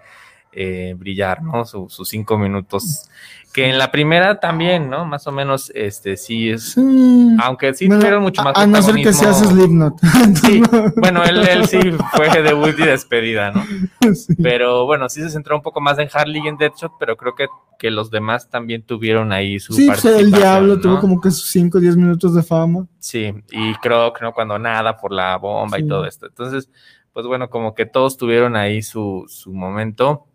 eh, 0.59 0.95
brillar, 0.97 1.43
¿no? 1.43 1.65
Su- 1.65 1.87
sus 1.89 2.09
cinco 2.09 2.37
minutos. 2.37 3.09
Que 3.53 3.69
en 3.69 3.77
la 3.79 3.91
primera 3.91 4.39
también, 4.39 4.89
¿no? 4.89 5.05
Más 5.05 5.25
o 5.25 5.31
menos, 5.31 5.71
este, 5.73 6.15
sí 6.17 6.49
es. 6.49 6.73
Sí. 6.73 7.35
Aunque 7.41 7.73
sí 7.73 7.87
Bueno, 7.87 8.01
tuvieron 8.01 8.21
mucho 8.23 8.43
más 8.43 8.55
a, 8.55 8.61
a 8.61 8.67
no 8.67 8.81
ser 8.81 8.95
que 8.95 9.13
seas 9.13 9.39
Slipknot. 9.39 9.95
Sí, 10.43 10.61
bueno, 10.97 11.23
él, 11.23 11.47
él 11.47 11.65
sí 11.67 11.79
fue 12.15 12.29
debut 12.43 12.75
y 12.77 12.83
despedida, 12.83 13.51
¿no? 13.51 13.63
Sí. 14.13 14.35
Pero 14.43 14.85
bueno, 14.85 15.09
sí 15.09 15.21
se 15.21 15.29
centró 15.29 15.55
un 15.55 15.61
poco 15.63 15.79
más 15.81 15.97
en 15.97 16.07
Harley 16.13 16.41
y 16.43 16.47
en 16.47 16.57
Deadshot, 16.57 16.93
pero 16.99 17.17
creo 17.17 17.33
que, 17.35 17.47
que 17.79 17.89
los 17.89 18.11
demás 18.11 18.49
también 18.49 18.83
tuvieron 18.83 19.31
ahí 19.31 19.59
su 19.59 19.73
Sí, 19.73 19.87
pues, 19.87 20.05
el 20.05 20.31
diablo 20.31 20.75
¿no? 20.75 20.81
tuvo 20.81 20.99
como 20.99 21.19
que 21.21 21.31
sus 21.31 21.49
5 21.51 21.77
o 21.77 21.81
10 21.81 21.97
minutos 21.97 22.35
de 22.35 22.43
fama. 22.43 22.85
Sí, 22.99 23.33
y 23.51 23.73
creo 23.75 24.13
que 24.13 24.23
no 24.23 24.33
cuando 24.33 24.59
nada 24.59 24.97
por 24.97 25.11
la 25.11 25.35
bomba 25.37 25.79
y 25.79 25.87
todo 25.87 26.05
esto. 26.05 26.27
Entonces, 26.27 26.69
pues 27.11 27.25
bueno, 27.25 27.49
como 27.49 27.73
que 27.73 27.87
todos 27.87 28.17
tuvieron 28.17 28.55
ahí 28.55 28.83
su, 28.83 29.25
su 29.27 29.51
momento. 29.51 30.27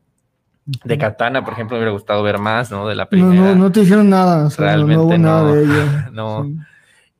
De 0.65 0.97
Katana, 0.99 1.45
por 1.45 1.55
ejemplo, 1.55 1.77
me 1.77 1.81
hubiera 1.81 1.93
gustado 1.93 2.23
ver 2.23 2.39
más, 2.39 2.71
¿no? 2.71 2.87
De 2.87 2.95
la 2.95 3.05
No, 3.05 3.09
primera. 3.11 3.41
no, 3.41 3.55
no 3.57 3.73
te 3.73 3.81
dijeron 3.81 4.09
nada. 4.09 4.47
o 4.47 4.51
sea, 4.51 4.65
no- 4.65 4.87
Realmente 4.87 4.97
no 4.97 5.03
hubo 5.05 5.13
no. 5.19 5.19
nada 5.19 5.53
de 5.55 5.65
ella. 5.65 6.11
No. 6.13 6.45
Sí. 6.45 6.57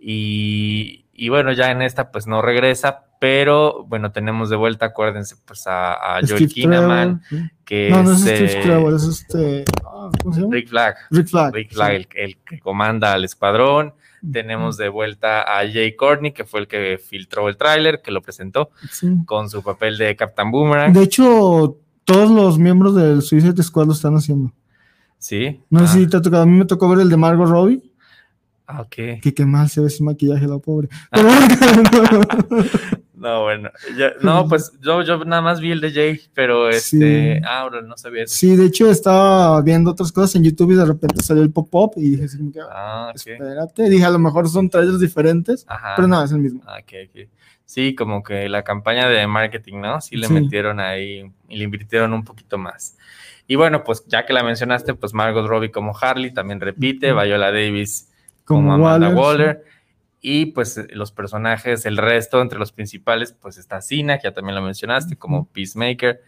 Y, 0.05 1.05
y 1.13 1.29
bueno, 1.29 1.53
ya 1.53 1.71
en 1.71 1.83
esta 1.83 2.11
pues 2.11 2.27
no 2.27 2.43
regresa, 2.43 3.05
pero 3.21 3.85
bueno, 3.85 4.11
tenemos 4.13 4.51
de 4.51 4.57
vuelta, 4.57 4.87
acuérdense, 4.87 5.37
pues 5.47 5.67
a, 5.67 6.17
a 6.17 6.21
Joel 6.27 6.49
Kinnaman, 6.49 7.23
sí. 7.29 7.37
que 7.65 7.89
No, 7.91 8.03
no 8.03 8.13
es 8.13 8.27
es 8.27 8.51
Steve 8.51 8.61
eh, 8.61 8.63
Trevor, 8.63 8.95
es 8.95 9.03
este. 9.05 9.65
ah, 9.87 10.11
¿Cómo 10.23 10.35
se 10.35 10.41
llama? 10.41 10.55
Rick 10.55 10.69
Flag. 10.69 10.95
Rick 11.11 11.27
Flag. 11.29 11.55
Rick 11.55 11.73
Flag, 11.73 11.93
el, 11.93 12.09
el 12.15 12.37
que 12.45 12.59
comanda 12.59 13.13
al 13.13 13.25
escuadrón. 13.25 13.95
Tenemos 14.33 14.77
de 14.77 14.89
vuelta 14.89 15.43
a 15.43 15.69
Jay 15.69 15.97
Courtney, 15.97 16.31
que 16.33 16.45
fue 16.45 16.61
el 16.61 16.69
que 16.69 16.97
filtró 17.05 17.49
el 17.49 17.57
tráiler, 17.57 18.03
que 18.03 18.13
lo 18.13 18.23
presentó 18.23 18.71
Sí. 18.91 19.09
con 19.27 19.51
su 19.51 19.65
papel 19.65 19.99
de 19.99 20.15
Captain 20.15 20.49
Boomerang. 20.53 20.93
De 20.93 21.03
hecho, 21.03 21.79
todos 22.05 22.31
los 22.31 22.59
miembros 22.59 22.95
del 22.95 23.23
Suicide 23.23 23.63
Squad 23.63 23.87
lo 23.87 23.93
están 23.93 24.15
haciendo. 24.15 24.53
Sí. 25.19 25.61
No 25.71 25.81
Ah, 25.81 25.87
sé 25.87 26.01
si 26.01 26.07
te 26.09 26.17
ha 26.17 26.23
tocado. 26.23 26.43
A 26.43 26.47
mí 26.47 26.57
me 26.59 26.65
tocó 26.65 26.89
ver 26.89 27.01
el 27.01 27.09
de 27.09 27.17
Margot 27.17 27.49
Robbie. 27.49 27.83
Ah, 28.67 28.81
ok. 28.83 29.21
Que 29.21 29.33
qué 29.35 29.45
mal 29.47 29.69
se 29.69 29.81
ve 29.81 29.91
sin 29.91 30.07
maquillaje 30.07 30.47
la 30.47 30.59
pobre. 30.59 30.89
No, 33.15 33.43
bueno, 33.43 33.71
no, 34.21 34.49
pues 34.49 34.73
yo, 34.81 35.03
yo 35.03 35.25
nada 35.25 35.41
más 35.43 35.61
vi 35.61 35.71
el 35.71 35.81
de 35.81 35.93
Jay, 35.93 36.21
pero 36.35 36.69
este, 36.69 37.37
Sí. 37.39 37.43
ah, 37.47 37.61
ahora 37.61 37.81
no 37.81 37.97
sabía 37.97 38.25
eso. 38.25 38.35
Sí, 38.35 38.57
de 38.57 38.67
hecho 38.67 38.91
estaba 38.91 39.61
viendo 39.63 39.93
otras 39.93 40.11
cosas 40.11 40.35
en 40.35 40.43
YouTube 40.43 40.73
y 40.73 40.75
de 40.75 40.85
repente 40.85 41.23
salió 41.23 41.41
el 41.45 41.53
pop-up 41.53 41.93
y 41.99 42.17
dije, 42.17 42.27
que, 42.53 42.59
Ah, 42.69 43.13
espérate, 43.15 43.89
dije, 43.89 44.05
a 44.05 44.11
lo 44.11 44.19
mejor 44.19 44.49
son 44.49 44.69
trailers 44.69 44.99
diferentes, 44.99 45.65
Ajá. 45.69 45.93
pero 45.95 46.09
no, 46.09 46.21
es 46.25 46.33
el 46.33 46.39
mismo. 46.39 46.63
Ah, 46.67 46.79
ok, 46.83 46.93
ok. 47.11 47.29
Sí, 47.73 47.95
como 47.95 48.23
que 48.23 48.51
la 48.51 48.65
campaña 48.65 49.09
de 49.09 49.27
marketing, 49.27 49.81
¿no? 49.81 50.03
Sí 50.03 50.17
le 50.19 50.27
Sí. 50.27 50.35
metieron 50.35 50.79
ahí 50.79 51.33
y 51.49 51.57
le 51.57 51.65
invirtieron 51.65 52.13
un 52.13 52.23
poquito 52.23 52.59
más. 52.59 52.99
Y 53.47 53.55
bueno, 53.57 53.83
pues 53.83 54.05
ya 54.09 54.27
que 54.27 54.35
la 54.35 54.43
mencionaste, 54.43 54.93
pues 54.93 55.15
Margot 55.15 55.47
Robbie 55.47 55.71
como 55.71 55.97
Harley 55.99 56.35
también 56.35 56.61
repite, 56.61 57.15
Ujú. 57.15 57.23
Viola 57.23 57.51
Davis 57.51 58.13
Como, 58.45 58.73
como, 58.73 58.89
Amanda 58.89 59.09
Waller, 59.09 59.19
Waller. 59.19 59.65
Y 60.21 60.47
pues 60.47 60.85
los 60.91 61.13
personajes, 61.13 61.87
el 61.87 61.97
resto, 61.97 62.43
entre 62.43 62.59
los 62.59 62.73
principales, 62.73 63.33
pues 63.33 63.57
está 63.57 63.81
Cena, 63.81 64.19
que 64.19 64.25
ya 64.25 64.35
también 64.35 64.55
lo 64.55 64.61
mencionaste, 64.61 65.17
como. 65.17 65.47
Peacemaker, 65.47 66.21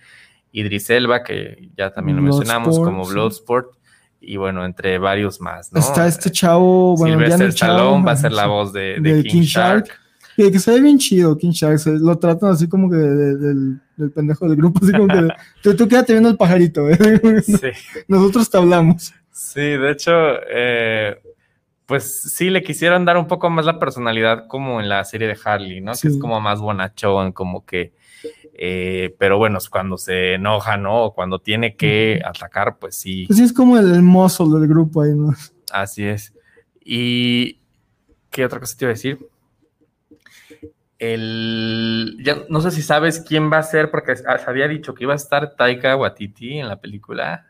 Idris 0.50 0.88
Elba, 0.88 1.22
que 1.22 1.68
ya 1.76 1.90
también 1.90 2.16
lo 2.16 2.22
mencionamos, 2.22 2.78
como 2.78 3.04
sí. 3.04 3.12
Bloodsport, 3.12 3.76
y 4.18 4.38
bueno, 4.38 4.64
entre 4.64 4.96
varios 4.96 5.42
más, 5.42 5.70
¿no? 5.74 5.78
Está 5.78 6.06
este 6.06 6.30
chavo, 6.30 6.96
bueno, 6.96 7.18
Sylvester 7.18 7.46
el 7.48 7.54
chavo, 7.54 7.72
Stallone 7.74 8.04
va 8.06 8.12
a 8.12 8.16
ser 8.16 8.32
la 8.32 8.46
voz 8.46 8.72
de, 8.72 8.98
de 8.98 9.16
de 9.16 9.22
King, 9.22 9.30
King 9.30 9.42
Shark. 9.42 9.86
Shark. 9.88 10.03
Que, 10.36 10.50
que 10.50 10.58
se 10.58 10.72
ve 10.72 10.80
bien 10.80 10.98
chido, 10.98 11.36
King 11.38 11.50
Shark. 11.52 11.78
se- 11.78 11.98
lo 11.98 12.18
tratan 12.18 12.50
así 12.50 12.68
como 12.68 12.90
que 12.90 12.96
de- 12.96 13.16
de- 13.16 13.36
del, 13.36 13.80
del 13.96 14.10
pendejo 14.10 14.46
del 14.48 14.56
grupo. 14.56 14.80
Así 14.82 14.92
como 14.92 15.06
que 15.08 15.28
tú, 15.62 15.74
tú 15.76 15.86
quédate 15.88 16.12
viendo 16.12 16.28
el 16.28 16.36
pajarito. 16.36 16.88
¿eh? 16.90 16.98
Sí. 17.42 17.58
Nosotros 18.08 18.50
te 18.50 18.56
hablamos. 18.58 19.12
Sí, 19.30 19.60
de 19.60 19.90
hecho, 19.90 20.12
eh, 20.50 21.16
pues 21.86 22.22
sí, 22.32 22.50
le 22.50 22.62
quisieron 22.62 23.04
dar 23.04 23.16
un 23.16 23.26
poco 23.26 23.50
más 23.50 23.64
la 23.66 23.78
personalidad 23.78 24.46
como 24.48 24.80
en 24.80 24.88
la 24.88 25.04
serie 25.04 25.28
de 25.28 25.36
Harley, 25.44 25.80
¿no? 25.80 25.94
Sí. 25.94 26.02
Que 26.08 26.14
es 26.14 26.18
como 26.20 26.40
más 26.40 26.60
bonachón, 26.60 27.32
como 27.32 27.64
que, 27.66 27.92
eh, 28.54 29.14
pero 29.18 29.36
bueno, 29.38 29.58
cuando 29.70 29.98
se 29.98 30.34
enoja, 30.34 30.76
¿no? 30.76 31.04
O 31.04 31.14
cuando 31.14 31.38
tiene 31.40 31.76
que 31.76 32.20
atacar, 32.24 32.78
pues 32.78 32.96
sí, 32.96 33.24
Pues 33.26 33.38
sí, 33.38 33.44
es 33.44 33.52
como 33.52 33.76
el, 33.78 33.92
el 33.92 34.02
muscle 34.02 34.46
del 34.58 34.68
grupo 34.68 35.02
ahí, 35.02 35.12
¿no? 35.14 35.34
así 35.72 36.04
es. 36.04 36.32
Y, 36.84 37.58
¿qué 38.30 38.44
otra 38.44 38.60
cosa 38.60 38.76
te 38.76 38.84
iba 38.84 38.90
a 38.90 38.94
decir? 38.94 39.18
El, 41.12 42.16
ya 42.22 42.44
no 42.48 42.60
sé 42.60 42.70
si 42.70 42.80
sabes 42.82 43.20
quién 43.20 43.52
va 43.52 43.58
a 43.58 43.62
ser, 43.62 43.90
porque 43.90 44.16
se 44.16 44.24
había 44.46 44.68
dicho 44.68 44.94
que 44.94 45.04
iba 45.04 45.12
a 45.12 45.16
estar 45.16 45.54
Taika 45.56 45.96
Waititi 45.96 46.60
en 46.60 46.68
la 46.68 46.80
película, 46.80 47.46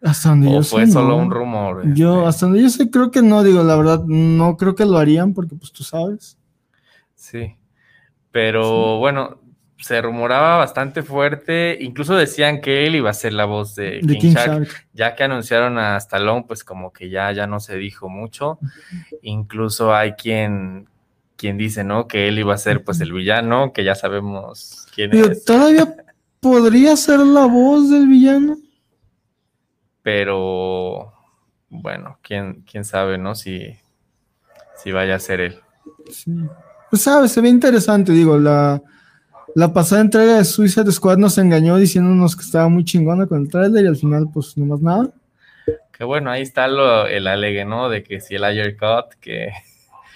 Hasta 0.00 0.30
donde 0.30 0.48
o 0.48 0.52
yo 0.52 0.62
fue 0.62 0.86
sé, 0.86 0.92
solo 0.92 1.08
no. 1.08 1.16
un 1.16 1.30
rumor. 1.30 1.82
Yo, 1.94 2.18
este. 2.18 2.28
hasta 2.28 2.46
donde 2.46 2.62
yo 2.62 2.68
sé, 2.70 2.90
creo 2.90 3.10
que 3.10 3.22
no, 3.22 3.42
digo, 3.42 3.62
la 3.62 3.76
verdad, 3.76 4.04
no 4.06 4.56
creo 4.56 4.74
que 4.74 4.84
lo 4.84 4.98
harían 4.98 5.34
porque, 5.34 5.56
pues 5.56 5.72
tú 5.72 5.82
sabes. 5.82 6.38
Sí, 7.14 7.56
pero 8.30 8.98
bueno, 8.98 9.40
se 9.78 10.00
rumoraba 10.00 10.56
bastante 10.56 11.02
fuerte, 11.02 11.76
incluso 11.80 12.14
decían 12.14 12.60
que 12.60 12.86
él 12.86 12.94
iba 12.96 13.10
a 13.10 13.14
ser 13.14 13.32
la 13.32 13.44
voz 13.44 13.74
de, 13.74 14.00
De 14.02 14.14
King, 14.14 14.20
King 14.20 14.32
Shark, 14.32 14.64
Shark. 14.64 14.86
ya 14.92 15.14
que 15.14 15.24
anunciaron 15.24 15.78
a 15.78 15.96
Stallone, 15.98 16.44
pues 16.46 16.64
como 16.64 16.92
que 16.92 17.10
ya, 17.10 17.30
ya 17.32 17.46
no 17.46 17.60
se 17.60 17.76
dijo 17.76 18.08
mucho, 18.08 18.58
incluso 19.22 19.94
hay 19.94 20.12
quien, 20.12 20.88
quien 21.36 21.58
dice, 21.58 21.84
¿no? 21.84 22.08
Que 22.08 22.28
él 22.28 22.38
iba 22.38 22.54
a 22.54 22.58
ser 22.58 22.84
pues 22.84 23.00
el 23.00 23.12
villano, 23.12 23.72
que 23.72 23.84
ya 23.84 23.94
sabemos 23.94 24.86
quién 24.94 25.10
Digo, 25.10 25.26
es, 25.28 25.44
todavía 25.44 25.94
podría 26.40 26.96
ser 26.96 27.20
la 27.20 27.46
voz 27.46 27.90
del 27.90 28.06
villano. 28.08 28.56
pero 30.02 31.12
bueno, 31.68 32.18
quién, 32.22 32.62
quién 32.70 32.84
sabe, 32.84 33.18
¿no? 33.18 33.34
Si, 33.34 33.76
si 34.76 34.92
vaya 34.92 35.16
a 35.16 35.18
ser 35.18 35.40
él. 35.40 35.58
Sí. 36.10 36.30
Pues 36.90 37.02
sabes, 37.02 37.32
se 37.32 37.40
ve 37.40 37.48
interesante, 37.48 38.12
digo, 38.12 38.38
la, 38.38 38.80
la 39.56 39.72
pasada 39.72 40.02
entrega 40.02 40.38
de 40.38 40.44
Suicide 40.44 40.92
Squad 40.92 41.18
nos 41.18 41.36
engañó 41.38 41.76
diciéndonos 41.76 42.36
que 42.36 42.42
estaba 42.42 42.68
muy 42.68 42.84
chingona 42.84 43.26
con 43.26 43.42
el 43.42 43.48
trailer 43.50 43.84
y 43.84 43.88
al 43.88 43.96
final, 43.96 44.28
pues, 44.32 44.56
no 44.56 44.66
más 44.66 44.80
nada. 44.80 45.10
Que 45.92 46.04
bueno, 46.04 46.30
ahí 46.30 46.42
está 46.42 46.68
lo, 46.68 47.06
el 47.06 47.26
alegue, 47.26 47.64
¿no? 47.64 47.88
De 47.88 48.04
que 48.04 48.20
si 48.20 48.36
el 48.36 48.44
Ayer 48.44 48.76
Cut, 48.76 49.14
que... 49.20 49.50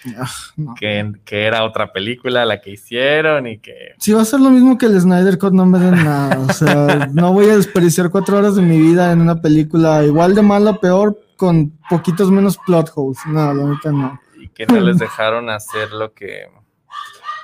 No. 0.56 0.74
que, 0.74 1.12
que 1.24 1.44
era 1.44 1.64
otra 1.64 1.92
película 1.92 2.44
la 2.44 2.60
que 2.60 2.70
hicieron 2.70 3.46
y 3.46 3.58
que 3.58 3.94
Si 3.98 4.12
va 4.12 4.22
a 4.22 4.24
ser 4.24 4.40
lo 4.40 4.50
mismo 4.50 4.78
que 4.78 4.86
el 4.86 5.00
Snyder 5.00 5.38
Cut, 5.38 5.52
no 5.52 5.66
me 5.66 5.78
den 5.78 5.94
nada. 6.04 6.38
O 6.40 6.52
sea, 6.52 7.08
no 7.12 7.32
voy 7.32 7.50
a 7.50 7.56
desperdiciar 7.56 8.10
cuatro 8.10 8.38
horas 8.38 8.56
de 8.56 8.62
mi 8.62 8.78
vida 8.78 9.12
en 9.12 9.20
una 9.20 9.40
película 9.40 10.02
igual 10.04 10.34
de 10.34 10.42
mala, 10.42 10.78
peor, 10.80 11.18
con 11.36 11.72
poquitos 11.88 12.30
menos 12.30 12.58
plot 12.58 12.90
holes. 12.94 13.18
No, 13.26 13.52
la 13.52 13.64
neta 13.64 13.92
no. 13.92 14.20
y 14.38 14.48
que 14.48 14.66
no 14.66 14.80
les 14.80 14.98
dejaron 14.98 15.50
hacer 15.50 15.90
lo 15.92 16.12
que 16.12 16.46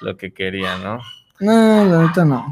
lo 0.01 0.17
que 0.17 0.33
querían, 0.33 0.83
¿no? 0.83 0.99
No, 1.41 1.85
la 1.85 2.03
neta 2.07 2.25
no. 2.25 2.47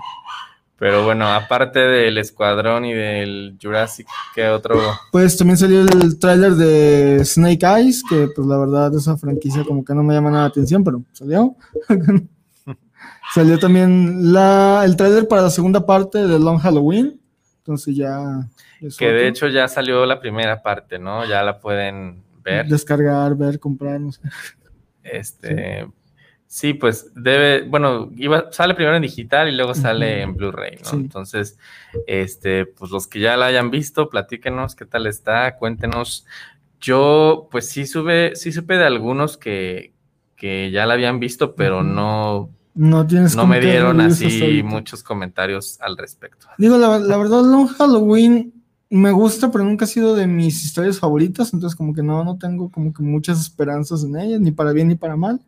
Pero 0.76 1.04
bueno, 1.04 1.28
aparte 1.28 1.78
del 1.78 2.18
Escuadrón 2.18 2.84
y 2.84 2.92
del 2.92 3.56
Jurassic, 3.62 4.08
¿qué 4.34 4.48
otro? 4.48 4.80
Pues 5.12 5.36
también 5.36 5.56
salió 5.56 5.82
el 5.82 6.18
tráiler 6.18 6.52
de 6.54 7.24
Snake 7.24 7.64
Eyes, 7.64 8.02
que 8.08 8.28
pues 8.34 8.46
la 8.46 8.58
verdad 8.58 8.94
esa 8.94 9.16
franquicia 9.16 9.64
como 9.64 9.84
que 9.84 9.94
no 9.94 10.02
me 10.02 10.14
llama 10.14 10.30
nada 10.30 10.42
la 10.42 10.48
atención, 10.48 10.82
pero 10.82 11.02
salió. 11.12 11.54
salió 13.34 13.58
también 13.58 14.32
la, 14.32 14.82
el 14.84 14.96
tráiler 14.96 15.28
para 15.28 15.42
la 15.42 15.50
segunda 15.50 15.86
parte 15.86 16.26
de 16.26 16.38
Long 16.38 16.58
Halloween, 16.58 17.20
entonces 17.58 17.94
ya... 17.94 18.48
Que 18.98 19.12
de 19.12 19.28
hecho 19.28 19.46
ya 19.46 19.68
salió 19.68 20.04
la 20.04 20.20
primera 20.20 20.60
parte, 20.60 20.98
¿no? 20.98 21.24
Ya 21.24 21.42
la 21.42 21.60
pueden 21.60 22.22
ver. 22.42 22.66
Descargar, 22.66 23.36
ver, 23.36 23.58
comprar, 23.58 24.00
no 24.00 24.12
sé. 24.12 24.20
Este, 25.02 25.86
sí, 25.86 25.92
pues 26.74 27.12
debe, 27.16 27.62
bueno, 27.68 28.10
iba, 28.16 28.52
sale 28.52 28.74
primero 28.74 28.94
en 28.94 29.02
digital 29.02 29.48
y 29.48 29.56
luego 29.56 29.74
sale 29.74 30.22
en 30.22 30.36
Blu-ray, 30.36 30.78
¿no? 30.84 30.90
Sí. 30.90 30.96
Entonces, 30.96 31.58
este, 32.06 32.64
pues 32.64 32.92
los 32.92 33.08
que 33.08 33.18
ya 33.18 33.36
la 33.36 33.46
hayan 33.46 33.72
visto, 33.72 34.08
platíquenos 34.08 34.76
qué 34.76 34.86
tal 34.86 35.08
está, 35.08 35.56
cuéntenos. 35.56 36.26
Yo, 36.80 37.48
pues 37.50 37.68
sí 37.68 37.86
sube, 37.86 38.36
sí 38.36 38.52
supe 38.52 38.74
de 38.74 38.84
algunos 38.84 39.36
que, 39.36 39.94
que 40.36 40.70
ya 40.70 40.86
la 40.86 40.94
habían 40.94 41.18
visto, 41.18 41.56
pero 41.56 41.82
no, 41.82 42.50
No 42.72 43.04
tienes 43.04 43.34
no 43.34 43.48
me 43.48 43.60
dieron 43.60 44.00
así 44.00 44.62
muchos 44.62 45.02
comentarios 45.02 45.80
al 45.80 45.96
respecto. 45.96 46.46
Digo, 46.56 46.78
la, 46.78 47.00
la 47.00 47.16
verdad, 47.16 47.42
Long 47.42 47.66
Halloween 47.66 48.52
me 48.90 49.10
gusta, 49.10 49.50
pero 49.50 49.64
nunca 49.64 49.86
ha 49.86 49.88
sido 49.88 50.14
de 50.14 50.28
mis 50.28 50.64
historias 50.64 51.00
favoritas, 51.00 51.52
entonces 51.52 51.76
como 51.76 51.94
que 51.94 52.04
no, 52.04 52.22
no 52.22 52.38
tengo 52.38 52.70
como 52.70 52.92
que 52.92 53.02
muchas 53.02 53.40
esperanzas 53.40 54.04
en 54.04 54.16
ella, 54.16 54.38
ni 54.38 54.52
para 54.52 54.70
bien 54.70 54.86
ni 54.86 54.94
para 54.94 55.16
mal. 55.16 55.40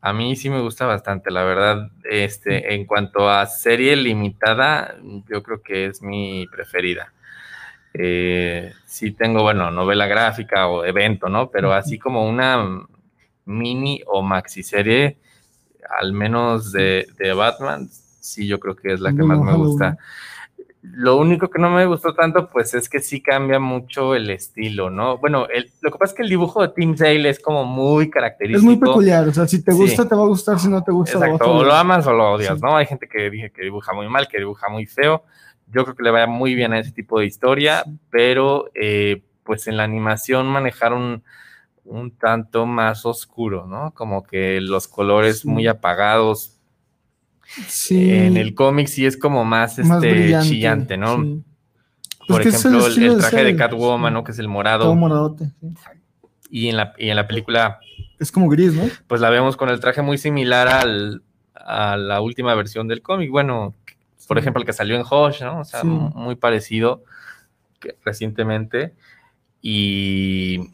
A 0.00 0.12
mí 0.12 0.36
sí 0.36 0.48
me 0.48 0.60
gusta 0.60 0.86
bastante, 0.86 1.30
la 1.30 1.42
verdad. 1.42 1.90
Este, 2.04 2.74
en 2.74 2.86
cuanto 2.86 3.28
a 3.28 3.46
serie 3.46 3.96
limitada, 3.96 4.96
yo 5.28 5.42
creo 5.42 5.62
que 5.62 5.86
es 5.86 6.02
mi 6.02 6.46
preferida. 6.46 7.12
Eh, 7.94 8.72
sí 8.86 9.10
tengo, 9.10 9.42
bueno, 9.42 9.70
novela 9.70 10.06
gráfica 10.06 10.68
o 10.68 10.84
evento, 10.84 11.28
¿no? 11.28 11.50
Pero 11.50 11.72
así 11.72 11.98
como 11.98 12.28
una 12.28 12.86
mini 13.44 14.02
o 14.06 14.22
maxi 14.22 14.62
serie, 14.62 15.18
al 15.98 16.12
menos 16.12 16.70
de, 16.70 17.08
de 17.18 17.32
Batman, 17.32 17.88
sí 17.90 18.46
yo 18.46 18.60
creo 18.60 18.76
que 18.76 18.92
es 18.92 19.00
la 19.00 19.10
que 19.12 19.22
más 19.22 19.40
me 19.40 19.54
gusta. 19.54 19.98
Lo 20.82 21.16
único 21.16 21.50
que 21.50 21.58
no 21.58 21.70
me 21.70 21.86
gustó 21.86 22.14
tanto, 22.14 22.48
pues 22.50 22.72
es 22.74 22.88
que 22.88 23.00
sí 23.00 23.20
cambia 23.20 23.58
mucho 23.58 24.14
el 24.14 24.30
estilo, 24.30 24.90
¿no? 24.90 25.18
Bueno, 25.18 25.46
el- 25.48 25.70
lo 25.80 25.90
que 25.90 25.98
pasa 25.98 26.12
es 26.12 26.16
que 26.16 26.22
el 26.22 26.28
dibujo 26.28 26.62
de 26.62 26.68
Tim 26.68 26.96
Sale 26.96 27.28
es 27.28 27.40
como 27.40 27.64
muy 27.64 28.08
característico. 28.10 28.58
Es 28.58 28.64
muy 28.64 28.76
peculiar, 28.76 29.26
o 29.26 29.32
sea, 29.34 29.46
si 29.48 29.62
te 29.64 29.72
Sí. 29.72 29.78
gusta, 29.78 30.08
te 30.08 30.14
va 30.14 30.22
a 30.22 30.26
gustar, 30.26 30.58
si 30.60 30.68
no 30.68 30.82
te 30.84 30.92
gusta, 30.92 31.18
Exacto, 31.18 31.52
o 31.52 31.64
lo 31.64 31.72
amas 31.74 32.06
o 32.06 32.12
lo 32.12 32.30
odias, 32.32 32.58
Sí. 32.58 32.64
¿no? 32.64 32.76
Hay 32.76 32.86
gente 32.86 33.08
que 33.08 33.28
dije 33.28 33.50
que 33.50 33.62
dibuja 33.62 33.92
muy 33.92 34.08
mal, 34.08 34.28
que 34.28 34.38
dibuja 34.38 34.68
muy 34.68 34.86
feo. 34.86 35.24
Yo 35.66 35.82
creo 35.84 35.96
que 35.96 36.02
le 36.04 36.10
vaya 36.12 36.26
muy 36.28 36.54
bien 36.54 36.72
a 36.72 36.78
ese 36.78 36.92
tipo 36.92 37.18
de 37.18 37.26
historia, 37.26 37.84
pero 38.08 38.70
eh, 38.74 39.22
pues 39.42 39.66
en 39.66 39.76
la 39.76 39.82
animación 39.84 40.46
manejaron 40.46 41.22
un 41.84 42.10
tanto 42.12 42.66
más 42.66 43.04
oscuro, 43.04 43.66
¿no? 43.66 43.92
Como 43.94 44.22
que 44.22 44.60
los 44.60 44.86
colores 44.88 45.44
muy 45.44 45.66
apagados. 45.66 46.54
Sí, 47.66 48.10
En 48.14 48.36
el 48.36 48.54
cómic 48.54 48.88
sí 48.88 49.06
es 49.06 49.16
como 49.16 49.44
más, 49.44 49.78
más 49.78 50.02
este, 50.02 50.12
brillante, 50.12 50.48
chillante, 50.48 50.96
¿no? 50.96 51.22
sí. 51.22 51.44
Por 52.28 52.42
Pues 52.42 52.54
es 52.54 52.64
ejemplo, 52.66 52.86
el, 52.86 53.02
el 53.02 53.14
de 53.14 53.16
traje 53.20 53.36
de 53.36 53.42
Cell, 53.52 53.56
Catwoman, 53.56 54.10
sí. 54.10 54.14
¿no? 54.14 54.24
Que 54.24 54.32
es 54.32 54.38
el 54.38 54.44
Todo 54.44 54.52
morado. 54.52 54.94
moradote. 54.94 55.50
Y 56.50 56.68
en 56.68 56.76
la, 56.76 56.92
y 56.98 57.08
en 57.08 57.16
la 57.16 57.26
película 57.26 57.78
Es 58.18 58.30
como 58.30 58.48
gris, 58.48 58.74
¿no? 58.74 58.82
pues 59.06 59.20
la 59.22 59.30
vemos 59.30 59.56
con 59.56 59.70
el 59.70 59.80
traje 59.80 60.02
muy 60.02 60.18
similar 60.18 60.68
al, 60.68 61.22
a 61.54 61.96
la 61.96 62.20
última 62.20 62.54
versión 62.54 62.86
del 62.86 63.00
cómic. 63.00 63.30
Bueno, 63.30 63.74
por 64.26 64.36
ejemplo, 64.38 64.60
el 64.60 64.66
que 64.66 64.74
salió 64.74 64.96
en 64.96 65.02
Hush, 65.10 65.42
¿no? 65.42 65.60
O 65.60 65.64
sea, 65.64 65.84
muy 65.84 66.36
parecido 66.36 67.02
que 67.80 67.96
recientemente. 68.04 68.92
Y, 69.62 70.70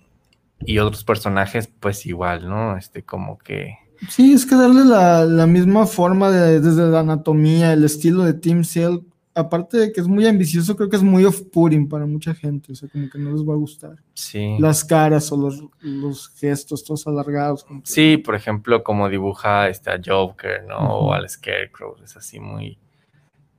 y 0.60 0.78
otros 0.78 1.04
personajes, 1.04 1.68
pues 1.80 2.04
igual, 2.06 2.48
¿no? 2.48 2.76
Este, 2.76 3.02
como 3.04 3.38
que. 3.38 3.76
Sí, 4.08 4.32
es 4.32 4.46
que 4.46 4.54
darle 4.54 4.84
la, 4.84 5.24
la 5.24 5.46
misma 5.46 5.86
forma 5.86 6.30
de- 6.30 6.60
desde 6.60 6.86
la 6.88 7.00
anatomía, 7.00 7.72
el 7.72 7.84
estilo 7.84 8.24
de 8.24 8.34
Team 8.34 8.64
Cell, 8.64 8.98
aparte 9.34 9.76
de 9.78 9.92
que 9.92 10.00
es 10.00 10.06
muy 10.06 10.26
ambicioso, 10.26 10.76
creo 10.76 10.88
que 10.88 10.96
es 10.96 11.02
muy 11.02 11.24
off-putting 11.24 11.88
para 11.88 12.06
mucha 12.06 12.34
gente. 12.34 12.72
O 12.72 12.74
sea, 12.74 12.88
como 12.88 13.10
que 13.10 13.18
no 13.18 13.32
les 13.32 13.42
va 13.42 13.54
a 13.54 13.56
gustar. 13.56 13.96
Sí. 14.14 14.56
Las 14.60 14.84
caras 14.84 15.30
o 15.32 15.36
los, 15.36 15.62
los 15.80 16.28
gestos 16.30 16.84
todos 16.84 17.06
alargados. 17.06 17.66
Sí, 17.82 18.16
por 18.16 18.34
ejemplo, 18.36 18.82
como 18.84 19.08
dibuja 19.08 19.68
este, 19.68 19.90
a 19.90 20.00
Joker, 20.04 20.64
¿no? 20.68 20.76
O 20.78 21.12
al 21.12 21.28
Scarecrow, 21.28 21.96
es 22.04 22.16
así 22.16 22.38
muy, 22.38 22.78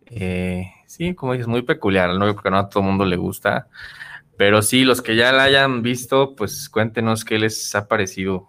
eh, 0.08 0.68
sí, 0.86 1.14
como 1.14 1.34
dices, 1.34 1.48
muy 1.48 1.62
peculiar, 1.64 2.10
¿no? 2.16 2.26
Yo 2.26 2.34
creo 2.36 2.44
que 2.44 2.52
no 2.52 2.58
a 2.60 2.70
todo 2.70 2.82
el 2.82 2.90
mundo 2.90 3.06
le 3.06 3.18
gusta, 3.18 3.68
pero 4.38 4.62
sí, 4.62 4.84
los 4.84 5.02
que 5.02 5.16
ya 5.16 5.32
la 5.32 5.44
hayan 5.44 5.82
visto, 5.82 6.36
pues 6.36 6.70
cuéntenos 6.70 7.26
qué 7.26 7.40
les 7.40 7.74
ha 7.76 7.88
parecido. 7.88 8.48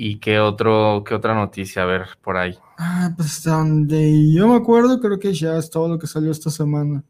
Y 0.00 0.20
qué 0.20 0.38
otro, 0.38 1.02
qué 1.04 1.12
otra 1.12 1.34
noticia, 1.34 1.82
a 1.82 1.86
ver, 1.86 2.06
por 2.22 2.36
ahí. 2.36 2.56
Ah, 2.78 3.10
pues 3.16 3.42
donde 3.42 4.32
yo 4.32 4.46
me 4.46 4.54
acuerdo, 4.54 5.00
creo 5.00 5.18
que 5.18 5.34
ya 5.34 5.56
es 5.56 5.70
todo 5.70 5.88
lo 5.88 5.98
que 5.98 6.06
salió 6.06 6.30
esta 6.30 6.50
semana. 6.50 7.02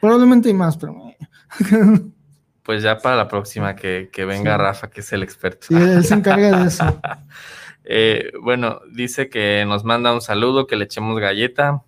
Probablemente 0.00 0.48
hay 0.48 0.54
más, 0.54 0.76
pero... 0.76 0.96
Pues 2.64 2.82
ya 2.82 2.98
para 2.98 3.16
la 3.16 3.28
próxima 3.28 3.74
que, 3.76 4.10
que 4.12 4.26
venga 4.26 4.56
Sí. 4.56 4.58
Rafa, 4.58 4.90
que 4.90 5.00
es 5.00 5.12
el 5.12 5.22
experto. 5.22 5.68
Sí, 5.68 5.74
él 5.74 6.04
se 6.04 6.14
encarga 6.14 6.58
de 6.58 6.66
eso. 6.66 7.00
Eh, 7.90 8.32
bueno, 8.42 8.80
dice 8.92 9.30
que 9.30 9.64
nos 9.66 9.82
manda 9.82 10.12
un 10.12 10.20
saludo, 10.20 10.66
que 10.66 10.76
le 10.76 10.84
echemos 10.84 11.18
galleta. 11.18 11.82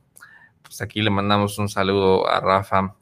Pues 0.63 0.81
aquí 0.81 1.03
le 1.03 1.11
mandamos 1.11 1.59
un 1.59 1.69
saludo 1.69 2.27
a 2.27 2.41
Rafa 2.41 2.95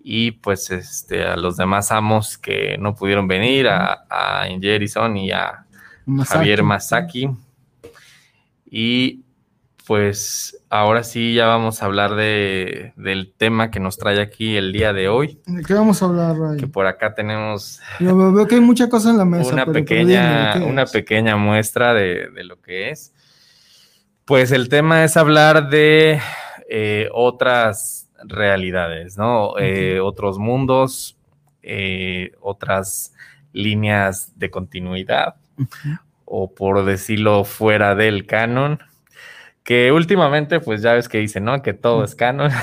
y 0.00 0.32
pues 0.32 0.70
este 0.70 1.24
a 1.24 1.36
los 1.36 1.56
demás 1.56 1.90
amos 1.92 2.36
que 2.36 2.76
no 2.78 2.94
pudieron 2.94 3.26
venir, 3.26 3.68
a, 3.68 4.04
a 4.10 4.48
Ingerison 4.50 5.16
y 5.16 5.30
a 5.30 5.65
Masaki. 6.06 6.38
Javier 6.38 6.62
Masaki. 6.62 7.30
Y 8.68 9.22
pues 9.86 10.58
ahora 10.68 11.04
sí 11.04 11.34
ya 11.34 11.46
vamos 11.46 11.80
a 11.80 11.86
hablar 11.86 12.16
de, 12.16 12.92
del 12.96 13.32
tema 13.36 13.70
que 13.70 13.78
nos 13.78 13.96
trae 13.96 14.20
aquí 14.20 14.56
el 14.56 14.72
día 14.72 14.92
de 14.92 15.08
hoy, 15.08 15.38
¿De 15.46 15.62
qué 15.62 15.74
vamos 15.74 16.02
a 16.02 16.06
hablar, 16.06 16.36
Ray? 16.36 16.56
que 16.58 16.66
por 16.66 16.86
acá 16.88 17.14
tenemos 17.14 17.80
Yo 18.00 18.16
veo 18.32 18.46
que 18.48 18.56
hay 18.56 18.60
mucha 18.60 18.88
cosa 18.88 19.10
en 19.10 19.18
la 19.18 19.24
mesa. 19.24 19.52
una 19.52 19.64
pero- 19.64 19.74
pequeña, 20.92 21.36
muestra 21.36 21.94
de, 21.94 22.28
de 22.30 22.44
lo 22.44 22.60
que 22.60 22.90
es. 22.90 23.12
Pues 24.24 24.50
el 24.50 24.68
tema 24.68 25.04
es 25.04 25.16
hablar 25.16 25.70
de 25.70 26.20
eh, 26.68 27.08
otras 27.12 28.10
realidades, 28.24 29.16
¿no? 29.16 29.56
Eh, 29.56 30.00
otros 30.00 30.36
mundos, 30.38 31.16
eh, 31.62 32.32
otras 32.40 33.12
líneas 33.52 34.32
de 34.36 34.50
continuidad. 34.50 35.36
O 36.24 36.52
por 36.54 36.84
decirlo 36.84 37.44
fuera 37.44 37.94
del 37.94 38.26
canon, 38.26 38.80
que 39.62 39.92
últimamente 39.92 40.60
pues 40.60 40.82
ya 40.82 40.92
ves 40.92 41.08
que 41.08 41.18
dicen, 41.18 41.44
¿no? 41.44 41.62
Que 41.62 41.72
todo 41.72 42.04
es 42.04 42.14
canon, 42.14 42.50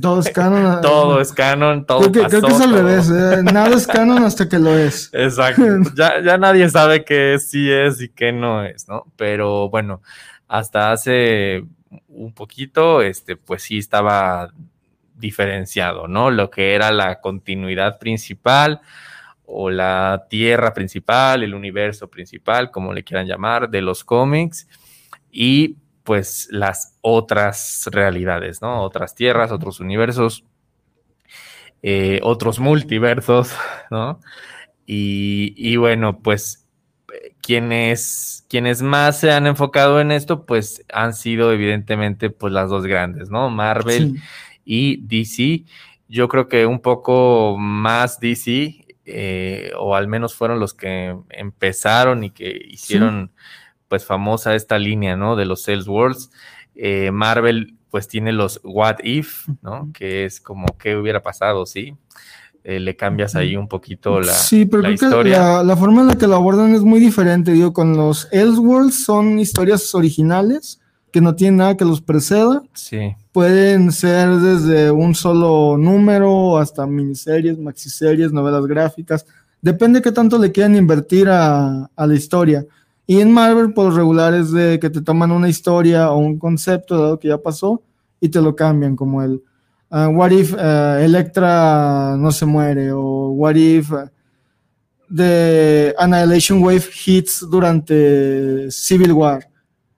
Todo 0.00 0.20
es 0.20 0.30
canon. 0.30 0.80
todo 0.82 1.20
es 1.20 1.32
canon, 1.32 1.84
todo 1.84 2.10
Creo 2.10 2.24
que, 2.24 2.30
creo 2.30 2.42
que 2.42 2.52
es 2.52 2.60
al 2.60 2.72
revés. 2.72 3.10
eh, 3.10 3.42
Nada 3.42 3.76
es 3.76 3.86
canon 3.86 4.24
hasta 4.24 4.48
que 4.48 4.58
lo 4.58 4.74
es. 4.76 5.10
Exacto. 5.12 5.62
Ya, 5.94 6.22
ya 6.22 6.38
nadie 6.38 6.68
sabe 6.70 7.04
qué 7.04 7.38
sí 7.38 7.70
es 7.70 8.00
y 8.00 8.08
qué 8.08 8.32
no 8.32 8.64
es, 8.64 8.88
¿no? 8.88 9.04
Pero 9.16 9.68
bueno, 9.68 10.00
hasta 10.48 10.92
hace 10.92 11.64
un 12.08 12.32
poquito, 12.32 13.02
este, 13.02 13.36
pues 13.36 13.62
sí 13.62 13.78
estaba 13.78 14.52
diferenciado, 15.16 16.08
¿no? 16.08 16.30
Lo 16.30 16.50
que 16.50 16.74
era 16.74 16.92
la 16.92 17.20
continuidad 17.20 17.98
principal 17.98 18.80
o 19.52 19.70
la 19.70 20.26
tierra 20.30 20.72
principal, 20.74 21.42
el 21.42 21.54
universo 21.54 22.08
principal, 22.08 22.70
como 22.70 22.92
le 22.92 23.04
quieran 23.04 23.26
llamar, 23.26 23.70
de 23.70 23.82
los 23.82 24.04
cómics 24.04 24.68
y 25.30 25.76
pues 26.04 26.48
las 26.50 26.96
otras 27.02 27.88
realidades, 27.92 28.62
¿no? 28.62 28.82
Otras 28.82 29.14
tierras, 29.14 29.52
otros 29.52 29.80
universos, 29.80 30.44
eh, 31.82 32.20
otros 32.22 32.58
multiversos, 32.60 33.54
¿no? 33.90 34.20
Y, 34.86 35.54
y 35.56 35.76
bueno, 35.76 36.20
pues 36.20 36.66
quienes, 37.42 38.44
quienes 38.48 38.82
más 38.82 39.18
se 39.20 39.30
han 39.32 39.46
enfocado 39.46 40.00
en 40.00 40.12
esto, 40.12 40.46
pues 40.46 40.84
han 40.92 41.14
sido 41.14 41.52
evidentemente 41.52 42.30
pues 42.30 42.52
las 42.52 42.70
dos 42.70 42.86
grandes, 42.86 43.30
¿no? 43.30 43.50
Marvel 43.50 44.14
Sí. 44.14 44.22
y 44.64 44.96
DC. 45.06 45.64
Yo 46.08 46.28
creo 46.28 46.48
que 46.48 46.66
un 46.66 46.80
poco 46.80 47.56
más 47.58 48.18
DC, 48.20 48.79
eh, 49.12 49.72
o 49.78 49.94
al 49.94 50.08
menos 50.08 50.34
fueron 50.34 50.60
los 50.60 50.74
que 50.74 51.16
empezaron 51.30 52.24
y 52.24 52.30
que 52.30 52.60
hicieron 52.68 53.32
pues 53.88 54.04
famosa 54.04 54.54
esta 54.54 54.78
línea, 54.78 55.16
¿no? 55.16 55.36
De 55.36 55.44
los 55.44 55.62
Sales 55.62 55.88
Worlds. 55.88 56.30
Eh, 56.74 57.10
Marvel 57.10 57.76
pues 57.90 58.06
tiene 58.06 58.32
los 58.32 58.60
What 58.62 58.98
If, 59.02 59.48
¿no? 59.62 59.90
Que 59.92 60.24
es 60.24 60.40
como 60.40 60.66
qué 60.78 60.96
hubiera 60.96 61.22
pasado, 61.22 61.66
¿sí? 61.66 61.96
Eh, 62.62 62.78
le 62.78 62.94
cambias 62.94 63.34
ahí 63.36 63.56
un 63.56 63.68
poquito 63.68 64.20
la, 64.20 64.34
sí, 64.34 64.66
pero 64.66 64.82
la 64.82 64.94
creo 64.94 65.22
que 65.22 65.30
la 65.30 65.76
forma 65.78 66.02
en 66.02 66.08
la 66.08 66.18
que 66.18 66.26
lo 66.26 66.36
abordan 66.36 66.74
es 66.74 66.82
muy 66.82 67.00
diferente. 67.00 67.52
Digo, 67.52 67.72
con 67.72 67.96
los 67.96 68.28
Elseworlds 68.32 69.02
son 69.04 69.38
historias 69.38 69.94
originales 69.94 70.80
que 71.12 71.20
no 71.20 71.34
tienen 71.34 71.58
nada 71.58 71.76
que 71.76 71.84
los 71.84 72.00
preceda. 72.00 72.62
Sí, 72.72 73.14
Pueden 73.32 73.92
ser 73.92 74.28
desde 74.36 74.90
un 74.90 75.14
solo 75.14 75.76
número 75.76 76.58
hasta 76.58 76.86
miniseries, 76.86 77.58
maxiseries, 77.58 78.32
novelas 78.32 78.66
gráficas. 78.66 79.24
Depende 79.62 80.02
qué 80.02 80.10
tanto 80.10 80.38
le 80.38 80.50
quieran 80.50 80.76
invertir 80.76 81.28
a, 81.28 81.90
a 81.94 82.06
la 82.06 82.14
historia. 82.14 82.66
Y 83.06 83.20
en 83.20 83.32
Marvel, 83.32 83.72
por 83.72 83.86
lo 83.86 83.96
regular, 83.96 84.34
es 84.34 84.52
de 84.52 84.78
que 84.78 84.90
te 84.90 85.00
toman 85.00 85.32
una 85.32 85.48
historia 85.48 86.10
o 86.10 86.18
un 86.18 86.38
concepto 86.38 86.96
dado 86.96 87.18
que 87.18 87.28
ya 87.28 87.38
pasó 87.38 87.82
y 88.20 88.28
te 88.28 88.40
lo 88.40 88.54
cambian, 88.54 88.94
como 88.94 89.22
el 89.22 89.42
ah, 89.90 90.08
What 90.08 90.30
if 90.30 90.54
eh, 90.56 91.02
Electra 91.04 92.14
no 92.16 92.30
se 92.30 92.46
muere 92.46 92.92
o 92.92 93.30
What 93.30 93.56
if 93.56 93.90
the 95.12 95.94
Annihilation 95.98 96.62
Wave 96.62 96.84
hits 97.04 97.44
durante 97.50 98.70
Civil 98.70 99.12
War 99.12 99.49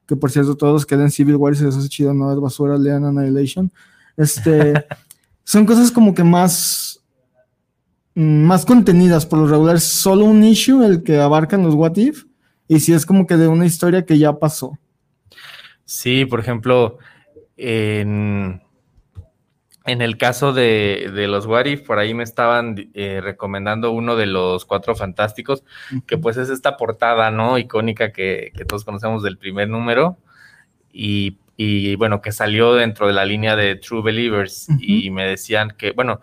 que 0.07 0.17
por 0.17 0.31
cierto 0.31 0.57
todos 0.57 0.87
queden 0.87 1.11
Civil 1.11 1.37
War 1.37 1.53
y 1.53 1.57
se 1.57 1.65
les 1.65 1.77
hace 1.77 1.89
chido, 1.89 2.15
no 2.15 2.33
es 2.33 2.39
basura, 2.41 2.77
lean 2.77 3.05
Annihilation. 3.05 3.71
Este, 4.17 4.75
son 5.45 5.67
cosas 5.67 5.91
como 5.91 6.15
que 6.15 6.25
más, 6.25 7.01
mm, 8.15 8.45
más 8.45 8.65
contenidas, 8.65 9.27
por 9.27 9.39
lo 9.39 9.47
regular 9.47 9.77
es 9.77 9.85
solo 9.85 10.25
un 10.25 10.43
issue 10.45 10.85
el 10.85 11.03
que 11.03 11.19
abarcan 11.19 11.63
los 11.63 11.75
What 11.75 11.97
If, 11.97 12.25
y 12.69 12.81
si 12.81 12.93
es 12.93 13.07
como 13.07 13.27
que 13.27 13.37
de 13.37 13.49
una 13.49 13.67
historia 13.67 14.05
que 14.05 14.19
ya 14.19 14.39
pasó. 14.39 14.79
Sí, 15.85 16.25
por 16.25 16.41
ejemplo, 16.41 16.99
en, 17.57 18.63
en 19.85 20.03
el 20.03 20.17
caso 20.17 20.53
de, 20.53 21.11
de 21.15 21.27
los 21.29 21.47
What 21.47 21.67
If, 21.67 21.83
por 21.83 21.99
ahí 21.99 22.15
me 22.15 22.23
estaban 22.23 22.91
eh, 22.95 23.21
recomendando 23.23 23.91
uno 23.91 24.17
de 24.17 24.27
los 24.27 24.65
Cuatro 24.65 24.95
Fantásticos, 24.95 25.65
que 26.07 26.19
pues 26.19 26.37
es 26.37 26.51
esta 26.51 26.77
portada, 26.77 27.31
¿no? 27.31 27.59
Icónica 27.59 28.13
que, 28.13 28.53
que 28.57 28.65
todos 28.65 28.85
conocemos 28.85 29.23
del 29.23 29.39
primer 29.39 29.69
número, 29.69 30.17
y, 30.93 31.39
y, 31.57 31.97
bueno, 31.97 32.21
que 32.21 32.33
salió 32.33 32.75
dentro 32.75 33.07
de 33.07 33.13
la 33.13 33.25
línea 33.25 33.57
de 33.57 33.77
True 33.77 34.03
Believers, 34.03 34.69
y 34.79 35.11
me 35.11 35.27
decían 35.27 35.75
que, 35.77 35.93
bueno, 35.93 36.21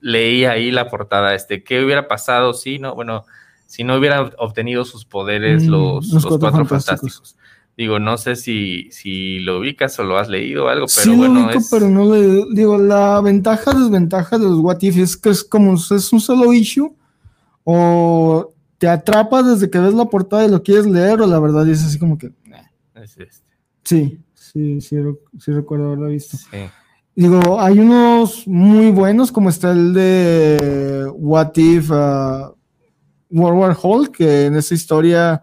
leí 0.00 0.44
ahí 0.44 0.70
la 0.70 0.88
portada, 0.88 1.34
este, 1.34 1.62
¿qué 1.62 1.84
hubiera 1.84 2.08
pasado 2.08 2.54
si 2.54 2.78
no? 2.78 2.94
Bueno, 2.94 3.24
si 3.66 3.84
no 3.84 3.96
hubieran 3.96 4.32
obtenido 4.38 4.84
sus 4.84 5.04
poderes 5.04 5.64
Mm, 5.64 5.70
los, 5.70 6.06
los 6.06 6.12
los 6.12 6.26
Cuatro 6.26 6.38
Cuatro 6.40 6.66
Fantásticos. 6.66 7.14
Fantásticos. 7.16 7.41
Digo, 7.76 7.98
no 7.98 8.18
sé 8.18 8.36
si, 8.36 8.90
si 8.90 9.38
lo 9.38 9.58
ubicas 9.58 9.98
o 9.98 10.04
lo 10.04 10.18
has 10.18 10.28
leído 10.28 10.66
o 10.66 10.68
algo, 10.68 10.86
pero 10.86 11.04
sí 11.04 11.16
bueno, 11.16 11.34
lo 11.34 11.46
ubico, 11.46 11.58
es... 11.58 11.68
pero 11.70 11.88
no 11.88 12.14
le 12.14 12.44
digo, 12.52 12.76
la 12.78 13.20
ventaja, 13.20 13.72
desventaja 13.72 14.38
de 14.38 14.44
los 14.44 14.58
What 14.58 14.82
If 14.82 14.98
es 14.98 15.16
que 15.16 15.30
es 15.30 15.42
como, 15.42 15.74
es 15.74 16.12
un 16.12 16.20
solo 16.20 16.52
issue, 16.52 16.94
o 17.64 18.52
te 18.78 18.88
atrapa 18.88 19.42
desde 19.42 19.70
que 19.70 19.78
ves 19.78 19.94
la 19.94 20.04
portada 20.04 20.44
y 20.44 20.50
lo 20.50 20.62
quieres 20.62 20.86
leer, 20.86 21.22
o 21.22 21.26
la 21.26 21.40
verdad 21.40 21.66
es 21.68 21.82
así 21.82 21.98
como 21.98 22.18
que, 22.18 22.32
es 22.94 23.16
este, 23.16 23.50
sí, 23.84 24.18
sí, 24.34 24.80
sí, 24.80 24.96
sí 25.38 25.52
recuerdo 25.52 25.86
haberlo 25.86 26.08
visto. 26.08 26.36
sí. 26.36 26.58
Digo, 27.14 27.60
hay 27.60 27.78
unos 27.78 28.48
muy 28.48 28.90
buenos, 28.90 29.30
como 29.30 29.50
está 29.50 29.72
el 29.72 29.92
de 29.92 31.12
What 31.14 31.52
If 31.56 31.90
uh, 31.90 32.54
World 33.30 33.58
War 33.58 33.76
Hulk, 33.80 34.16
que 34.16 34.46
en 34.46 34.56
esa 34.56 34.72
historia, 34.74 35.42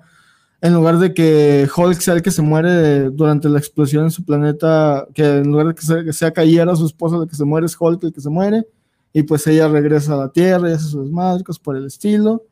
en 0.61 0.73
lugar 0.73 0.99
de 0.99 1.13
que 1.13 1.67
Hulk 1.73 1.99
sea 2.01 2.15
el 2.15 2.21
que 2.21 2.31
se 2.31 2.41
muere 2.41 3.09
durante 3.09 3.47
la 3.47 3.59
explosión 3.59 4.05
en 4.05 4.11
su 4.11 4.25
planeta, 4.25 5.07
que 5.13 5.37
en 5.37 5.51
lugar 5.51 5.67
de 5.67 5.75
que 5.75 5.81
sea, 5.81 6.03
que 6.03 6.13
sea 6.13 6.31
Cayera, 6.31 6.75
su 6.75 6.85
esposa, 6.85 7.17
el 7.17 7.29
que 7.29 7.35
se 7.35 7.45
muere 7.45 7.65
es 7.65 7.77
Hulk 7.79 8.03
el 8.03 8.13
que 8.13 8.21
se 8.21 8.29
muere, 8.29 8.65
y 9.13 9.23
pues 9.23 9.47
ella 9.47 9.67
regresa 9.67 10.13
a 10.13 10.17
la 10.17 10.29
Tierra 10.29 10.69
y 10.69 10.73
hace 10.73 10.85
sus 10.85 11.09
cosas 11.11 11.59
por 11.59 11.77
el 11.77 11.85
estilo. 11.85 12.43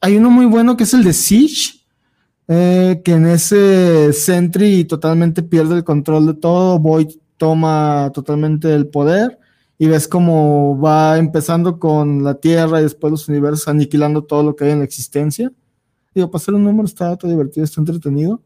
Hay 0.00 0.16
uno 0.16 0.30
muy 0.30 0.46
bueno 0.46 0.76
que 0.76 0.84
es 0.84 0.94
el 0.94 1.04
de 1.04 1.12
Siege, 1.12 1.80
eh, 2.48 3.00
que 3.04 3.12
en 3.12 3.26
ese 3.26 4.12
Sentry 4.12 4.84
totalmente 4.84 5.42
pierde 5.42 5.76
el 5.76 5.84
control 5.84 6.26
de 6.26 6.34
todo, 6.34 6.78
Void 6.78 7.08
toma 7.36 8.10
totalmente 8.12 8.74
el 8.74 8.88
poder 8.88 9.38
y 9.78 9.86
ves 9.86 10.06
cómo 10.06 10.78
va 10.78 11.16
empezando 11.16 11.78
con 11.78 12.22
la 12.22 12.34
Tierra 12.34 12.80
y 12.80 12.82
después 12.82 13.10
los 13.10 13.28
universos 13.28 13.66
aniquilando 13.66 14.24
todo 14.24 14.42
lo 14.42 14.54
que 14.54 14.64
hay 14.64 14.72
en 14.72 14.80
la 14.80 14.84
existencia. 14.84 15.50
Digo, 16.14 16.30
hacer 16.34 16.54
un 16.54 16.64
número 16.64 16.86
está, 16.86 17.12
está 17.12 17.28
divertido, 17.28 17.64
está 17.64 17.80
entretenido, 17.80 18.42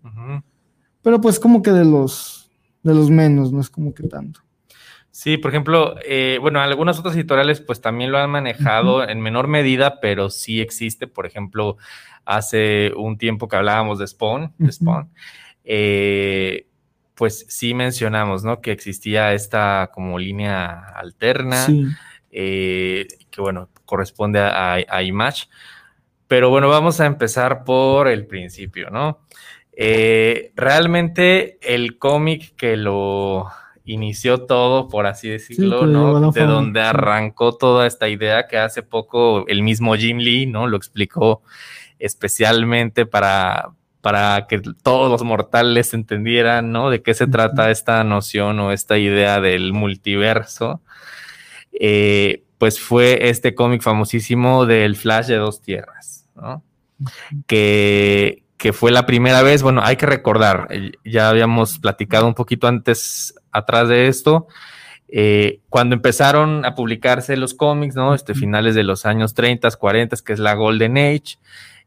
pero 1.03 1.20
pues 1.20 1.38
como 1.38 1.62
que 1.62 1.70
de 1.70 1.85
los, 1.85 2.50
de 2.83 2.94
los 2.94 3.11
menos, 3.11 3.53
no 3.53 3.61
es 3.61 3.70
como 3.70 3.94
que 3.94 4.05
tanto. 4.05 4.40
Sí, 5.11 5.37
por 5.37 5.53
ejemplo, 5.53 5.94
eh, 6.05 6.38
bueno, 6.40 6.61
algunas 6.61 6.98
otras 6.98 7.14
editoriales 7.14 7.61
pues 7.61 7.81
también 7.81 8.11
lo 8.11 8.18
han 8.18 8.31
manejado 8.31 9.09
en 9.09 9.20
menor 9.20 9.46
medida, 9.46 10.00
pero 10.00 10.29
sí 10.29 10.61
existe. 10.61 11.07
Por 11.07 11.24
ejemplo, 11.24 11.77
hace 12.24 12.92
un 12.96 13.16
tiempo 13.16 13.46
que 13.46 13.55
hablábamos 13.55 14.00
de 14.00 14.09
Spawn, 14.09 14.53
de 14.59 14.72
Spawn 14.72 15.09
eh, 15.64 16.66
pues 17.14 17.46
sí 17.48 17.74
mencionamos, 17.74 18.44
¿no? 18.44 18.61
Que 18.61 18.72
existía 18.72 19.33
esta 19.33 19.90
como 19.92 20.18
línea 20.18 20.88
alterna, 20.94 21.66
eh, 22.31 23.07
que 23.31 23.40
bueno, 23.40 23.70
corresponde 23.85 24.40
a, 24.40 25.03
Image. 25.03 25.48
Pero 26.28 26.50
bueno, 26.50 26.68
vamos 26.68 27.00
a 27.00 27.06
empezar 27.06 27.64
por 27.64 28.08
el 28.08 28.26
principio, 28.26 28.90
¿no? 28.90 29.20
realmente 29.76 31.58
el 31.60 31.98
cómic 31.98 32.54
que 32.54 32.76
lo 32.76 33.48
inició 33.84 34.46
todo, 34.46 34.88
por 34.88 35.06
así 35.06 35.28
decirlo, 35.28 35.87
¿no? 35.87 36.32
De 36.32 36.44
donde 36.44 36.80
arrancó 36.80 37.56
toda 37.56 37.87
esta 37.87 38.08
idea 38.08 38.46
que 38.46 38.56
hace 38.56 38.82
poco 38.82 39.46
el 39.46 39.62
mismo 39.62 39.94
Jim 39.96 40.18
Lee, 40.18 40.46
¿no? 40.46 40.66
Lo 40.66 40.76
explicó 40.76 41.42
especialmente 41.98 43.04
para, 43.04 43.70
para 44.00 44.46
que 44.48 44.60
todos 44.82 45.10
los 45.10 45.22
mortales 45.22 45.92
entendieran, 45.92 46.72
¿no? 46.72 46.88
De 46.88 47.02
qué 47.02 47.14
se 47.14 47.26
trata 47.26 47.70
esta 47.70 48.02
noción 48.04 48.58
o 48.60 48.72
esta 48.72 48.96
idea 48.96 49.40
del 49.40 49.72
multiverso. 49.72 50.80
Eh, 51.72 52.43
pues 52.58 52.80
fue 52.80 53.28
este 53.28 53.54
cómic 53.54 53.82
famosísimo 53.82 54.66
del 54.66 54.96
Flash 54.96 55.26
de 55.26 55.36
dos 55.36 55.60
tierras, 55.60 56.26
¿no? 56.34 56.62
Que, 57.46 58.44
que 58.56 58.72
fue 58.72 58.90
la 58.90 59.06
primera 59.06 59.42
vez, 59.42 59.62
bueno, 59.62 59.80
hay 59.84 59.96
que 59.96 60.06
recordar, 60.06 60.68
ya 61.04 61.28
habíamos 61.28 61.78
platicado 61.78 62.26
un 62.26 62.34
poquito 62.34 62.66
antes 62.66 63.34
atrás 63.52 63.88
de 63.88 64.08
esto. 64.08 64.46
Eh, 65.08 65.60
cuando 65.68 65.94
empezaron 65.94 66.64
a 66.64 66.74
publicarse 66.74 67.36
los 67.36 67.54
cómics, 67.54 67.94
¿no? 67.94 68.14
Este, 68.14 68.34
finales 68.34 68.74
de 68.74 68.82
los 68.82 69.06
años 69.06 69.34
30, 69.34 69.70
40, 69.70 70.16
que 70.24 70.32
es 70.32 70.38
la 70.38 70.54
Golden 70.54 70.96
Age, 70.98 71.38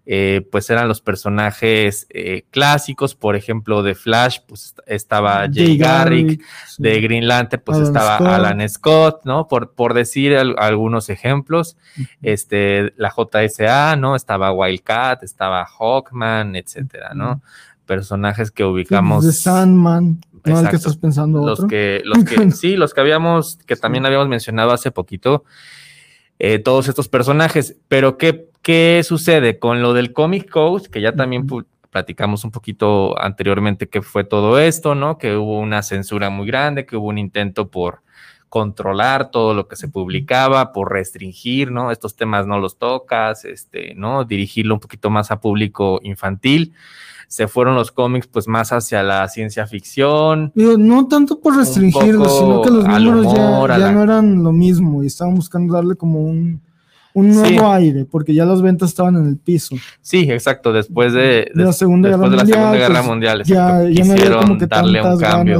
eh, 0.09 0.47
pues 0.53 0.69
eran 0.69 0.87
los 0.87 1.01
personajes 1.01 2.07
eh, 2.11 2.45
clásicos, 2.49 3.13
por 3.13 3.35
ejemplo, 3.35 3.83
de 3.83 3.93
Flash, 3.93 4.37
pues 4.47 4.73
estaba 4.85 5.49
Jay, 5.53 5.77
Garrick, 5.77 6.41
de 6.77 7.01
Green 7.01 7.27
Lantern, 7.27 7.61
pues 7.65 7.79
estaba 7.79 8.15
Alan 8.15 8.67
Scott, 8.69 9.25
¿no? 9.25 9.49
Por, 9.49 9.73
por 9.73 9.93
decir 9.93 10.33
algunos 10.37 11.09
ejemplos, 11.09 11.75
este, 12.21 12.93
la 12.95 13.11
JSA, 13.11 13.97
¿no? 13.97 14.15
Estaba 14.15 14.53
Wildcat, 14.53 15.23
estaba 15.23 15.65
Hawkman, 15.65 16.55
etcétera, 16.55 17.13
¿no? 17.13 17.41
Personajes 17.85 18.49
que 18.49 18.63
ubicamos. 18.63 19.25
De 19.25 19.33
Sandman. 19.33 20.21
No 20.45 20.59
el 20.61 20.69
que 20.69 20.77
estás 20.77 20.95
pensando. 20.95 21.45
Los 21.45 21.65
que, 21.65 22.01
los 22.05 22.23
que, 22.23 22.51
sí, 22.51 22.77
los 22.77 22.93
que 22.93 23.01
habíamos, 23.01 23.57
que 23.65 23.75
también 23.75 24.05
habíamos 24.05 24.29
mencionado 24.29 24.71
hace 24.71 24.89
poquito, 24.89 25.43
eh, 26.39 26.59
todos 26.59 26.87
estos 26.87 27.09
personajes. 27.09 27.75
Pero 27.89 28.17
¿qué, 28.17 28.47
¿qué 28.61 29.01
sucede 29.03 29.59
con 29.59 29.81
lo 29.81 29.93
del 29.93 30.13
Comic 30.13 30.49
Code? 30.49 30.89
Que 30.89 31.01
ya 31.01 31.13
también 31.13 31.47
platicamos 31.89 32.43
un 32.43 32.51
poquito 32.51 33.19
anteriormente 33.19 33.87
que 33.87 34.01
fue 34.01 34.23
todo 34.23 34.59
esto, 34.59 34.95
¿no? 34.95 35.17
Que 35.17 35.35
hubo 35.35 35.59
una 35.59 35.83
censura 35.83 36.29
muy 36.29 36.47
grande, 36.47 36.85
que 36.85 36.97
hubo 36.97 37.07
un 37.07 37.17
intento 37.17 37.69
por 37.69 38.01
controlar 38.49 39.29
todo 39.29 39.53
lo 39.53 39.67
que 39.67 39.75
se 39.75 39.89
publicaba, 39.89 40.71
por 40.71 40.91
restringir, 40.91 41.71
¿no? 41.71 41.91
Estos 41.91 42.15
temas 42.15 42.47
no 42.47 42.59
los 42.59 42.77
tocas, 42.77 43.45
este, 43.45 43.93
¿no? 43.95 44.23
Dirigirlo 44.23 44.75
un 44.75 44.79
poquito 44.79 45.09
más 45.09 45.31
a 45.31 45.41
público 45.41 45.99
infantil 46.03 46.73
se 47.27 47.47
fueron 47.47 47.75
los 47.75 47.91
cómics 47.91 48.27
pues 48.27 48.47
más 48.47 48.71
hacia 48.71 49.03
la 49.03 49.27
ciencia 49.27 49.67
ficción. 49.67 50.51
no 50.55 51.07
tanto 51.07 51.39
por 51.39 51.57
restringirlos, 51.57 52.37
sino 52.39 52.61
que 52.61 52.71
los 52.71 52.85
números 52.85 53.33
ya, 53.33 53.91
no 53.91 54.03
eran 54.03 54.43
lo 54.43 54.51
mismo 54.51 55.03
y 55.03 55.07
estaban 55.07 55.35
buscando 55.35 55.73
darle 55.73 55.95
como 55.95 56.21
un, 56.21 56.61
nuevo 57.23 57.71
aire, 57.71 58.05
porque 58.05 58.33
ya 58.33 58.45
las 58.45 58.61
ventas 58.61 58.89
estaban 58.89 59.15
en 59.15 59.25
el 59.25 59.37
piso. 59.37 59.75
Sí, 60.01 60.29
exacto, 60.31 60.73
después 60.73 61.13
de, 61.13 61.49
la 61.53 61.73
Segunda 61.73 62.09
Guerra 62.09 62.21
Mundial. 62.21 62.45
De 62.45 62.45
la 62.45 62.53
Segunda 62.53 62.77
Guerra 62.77 62.93
pues, 62.95 63.05
Mundial 63.05 63.43
ya, 63.43 63.87
quisieron 63.87 64.57
darle 64.67 65.01
un 65.01 65.19
cambio. 65.19 65.59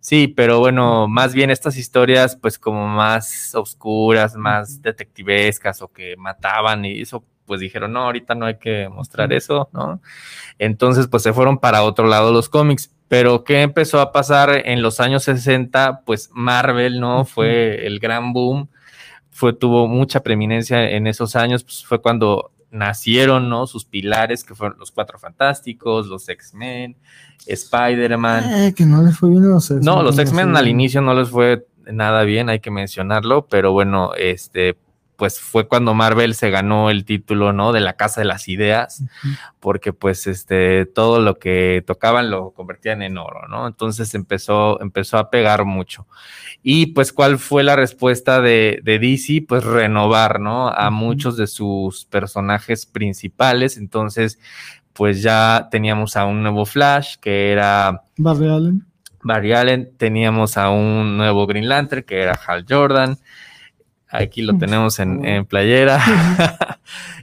Sí, 0.00 0.28
pero 0.28 0.60
bueno, 0.60 1.08
más 1.08 1.34
bien 1.34 1.50
estas 1.50 1.76
historias 1.76 2.34
pues 2.34 2.58
como 2.58 2.88
más 2.88 3.54
oscuras, 3.54 4.34
más 4.34 4.80
detectivescas 4.80 5.82
o 5.82 5.88
que 5.88 6.16
mataban 6.16 6.86
y 6.86 7.02
eso 7.02 7.22
pues 7.50 7.60
dijeron, 7.60 7.92
no, 7.92 8.04
ahorita 8.04 8.36
no 8.36 8.46
hay 8.46 8.58
que 8.58 8.88
mostrar 8.88 9.32
eso, 9.32 9.68
¿no? 9.72 10.00
Entonces, 10.60 11.08
pues 11.08 11.24
se 11.24 11.32
fueron 11.32 11.58
para 11.58 11.82
otro 11.82 12.06
lado 12.06 12.32
los 12.32 12.48
cómics. 12.48 12.92
Pero, 13.08 13.42
¿qué 13.42 13.62
empezó 13.62 14.00
a 14.00 14.12
pasar 14.12 14.62
en 14.66 14.82
los 14.82 15.00
años 15.00 15.24
60? 15.24 16.02
Pues 16.06 16.30
Marvel, 16.32 17.00
¿no? 17.00 17.24
Fue 17.24 17.84
el 17.88 17.98
gran 17.98 18.32
boom, 18.32 18.68
fue, 19.30 19.52
tuvo 19.52 19.86
mucha 19.86 20.20
preeminencia 20.20 20.90
en 20.90 21.06
esos 21.06 21.36
años, 21.36 21.64
pues 21.64 21.84
fue 21.84 22.00
cuando 22.00 22.50
nacieron, 22.70 23.48
¿no? 23.48 23.66
Sus 23.66 23.84
pilares, 23.84 24.44
que 24.44 24.54
fueron 24.54 24.78
los 24.78 24.90
Cuatro 24.90 25.18
Fantásticos, 25.18 26.06
los 26.06 26.28
X-Men, 26.28 26.96
Spider-Man. 27.46 28.44
Eh, 28.52 28.74
que 28.74 28.84
no 28.84 29.02
les 29.02 29.16
fue 29.16 29.30
bien 29.30 29.44
a 29.44 29.48
los 29.48 29.70
X-Men. 29.70 29.84
No, 29.84 30.02
los 30.02 30.18
X-Men 30.18 30.56
al 30.56 30.68
inicio 30.68 31.00
no 31.00 31.14
les 31.14 31.30
fue 31.30 31.66
nada 31.90 32.22
bien, 32.24 32.48
hay 32.48 32.60
que 32.60 32.70
mencionarlo, 32.70 33.46
pero 33.46 33.72
bueno, 33.72 34.12
este, 34.14 34.76
pues 35.20 35.38
fue 35.38 35.68
cuando 35.68 35.92
Marvel 35.92 36.34
se 36.34 36.48
ganó 36.48 36.88
el 36.88 37.04
título, 37.04 37.52
¿no? 37.52 37.74
De 37.74 37.80
la 37.80 37.92
Casa 37.92 38.22
de 38.22 38.24
las 38.24 38.48
Ideas, 38.48 39.04
porque 39.60 39.92
pues 39.92 40.26
este, 40.26 40.86
todo 40.86 41.20
lo 41.20 41.38
que 41.38 41.84
tocaban 41.86 42.30
lo 42.30 42.52
convertían 42.52 43.02
en 43.02 43.18
oro, 43.18 43.46
¿no? 43.46 43.66
Entonces 43.66 44.14
empezó, 44.14 44.80
empezó 44.80 45.18
a 45.18 45.28
pegar 45.28 45.66
mucho. 45.66 46.06
Y 46.62 46.86
pues, 46.86 47.12
¿cuál 47.12 47.38
fue 47.38 47.62
la 47.64 47.76
respuesta 47.76 48.40
de, 48.40 48.80
de 48.82 48.98
DC? 48.98 49.44
Pues 49.46 49.62
renovar, 49.62 50.40
¿no? 50.40 50.70
A 50.70 50.88
muchos 50.88 51.36
de 51.36 51.48
sus 51.48 52.06
personajes 52.06 52.86
principales. 52.86 53.76
Entonces, 53.76 54.38
pues 54.94 55.20
ya 55.20 55.68
teníamos 55.70 56.16
a 56.16 56.24
un 56.24 56.42
nuevo 56.42 56.64
Flash, 56.64 57.16
que 57.20 57.52
era... 57.52 58.04
Barry 58.16 58.48
Allen. 58.48 58.86
Barry 59.22 59.52
Allen, 59.52 59.90
teníamos 59.98 60.56
a 60.56 60.70
un 60.70 61.18
nuevo 61.18 61.46
Green 61.46 61.68
Lantern, 61.68 62.04
que 62.04 62.22
era 62.22 62.40
Hal 62.46 62.64
Jordan. 62.66 63.18
Aquí 64.10 64.42
lo 64.42 64.58
tenemos 64.58 64.98
en, 64.98 65.44
playera. 65.46 66.00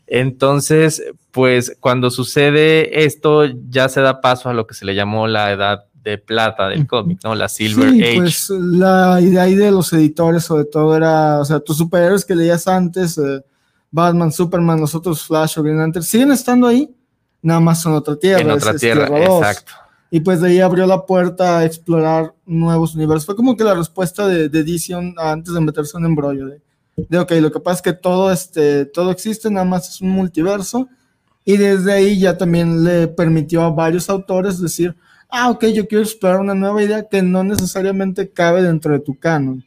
Entonces, 0.07 1.03
pues 1.31 1.75
cuando 1.79 2.09
sucede 2.09 3.03
esto, 3.03 3.45
ya 3.69 3.89
se 3.89 4.01
da 4.01 4.21
paso 4.21 4.49
a 4.49 4.53
lo 4.53 4.67
que 4.67 4.73
se 4.73 4.85
le 4.85 4.95
llamó 4.95 5.27
la 5.27 5.51
edad 5.51 5.85
de 6.01 6.17
plata 6.17 6.69
del 6.69 6.87
cómic, 6.87 7.19
¿no? 7.25 7.35
La 7.35 7.49
Silver 7.49 7.91
sí, 7.91 8.01
Age. 8.01 8.15
Pues 8.15 8.49
la 8.49 9.19
idea 9.19 9.43
ahí 9.43 9.55
de 9.55 9.71
los 9.71 9.91
editores, 9.91 10.45
sobre 10.45 10.63
todo, 10.63 10.95
era, 10.95 11.41
o 11.41 11.45
sea, 11.45 11.59
tus 11.59 11.75
superhéroes 11.75 12.23
que 12.23 12.35
leías 12.35 12.65
antes, 12.69 13.17
eh, 13.17 13.43
Batman, 13.91 14.31
Superman, 14.31 14.79
los 14.79 14.95
otros 14.95 15.23
Flash 15.23 15.59
o 15.59 15.63
Green 15.63 15.77
Lantern, 15.77 16.03
siguen 16.03 16.31
estando 16.31 16.67
ahí, 16.67 16.95
nada 17.41 17.59
más 17.59 17.81
son 17.81 17.93
otra 17.93 18.15
tierra. 18.15 18.39
En 18.39 18.51
otra 18.51 18.73
tierra, 18.75 19.07
exacto. 19.19 19.73
Y 20.09 20.21
pues 20.21 20.39
de 20.39 20.47
ahí 20.47 20.61
abrió 20.61 20.87
la 20.87 21.05
puerta 21.05 21.57
a 21.57 21.65
explorar 21.65 22.33
nuevos 22.45 22.95
universos. 22.95 23.25
Fue 23.25 23.35
como 23.35 23.57
que 23.57 23.65
la 23.65 23.73
respuesta 23.73 24.25
de, 24.25 24.47
de 24.47 24.59
Edition 24.59 25.13
antes 25.17 25.53
de 25.53 25.59
meterse 25.59 25.97
en 25.97 26.05
un 26.05 26.11
embrollo 26.11 26.45
de 26.45 26.61
de, 26.97 27.19
ok, 27.19 27.31
lo 27.33 27.51
que 27.51 27.59
pasa 27.59 27.77
es 27.77 27.81
que 27.83 27.93
todo, 27.93 28.31
este, 28.31 28.85
todo 28.85 29.11
existe, 29.11 29.49
nada 29.51 29.65
más 29.65 29.87
es 29.89 30.01
un 30.01 30.09
multiverso, 30.09 30.89
y 31.45 31.55
desde 31.55 31.93
ahí 31.93 32.19
ya 32.19 32.37
también 32.37 32.83
le 32.83 33.07
permitió 33.07 33.61
a 33.61 33.69
varios 33.69 34.09
autores 34.09 34.59
decir, 34.59 34.95
ah, 35.29 35.49
ok, 35.49 35.67
yo 35.67 35.87
quiero 35.87 36.03
explorar 36.03 36.39
una 36.39 36.55
nueva 36.55 36.83
idea 36.83 37.07
que 37.07 37.21
no 37.21 37.43
necesariamente 37.43 38.29
cabe 38.29 38.63
dentro 38.63 38.93
de 38.93 38.99
tu 38.99 39.17
canon. 39.17 39.63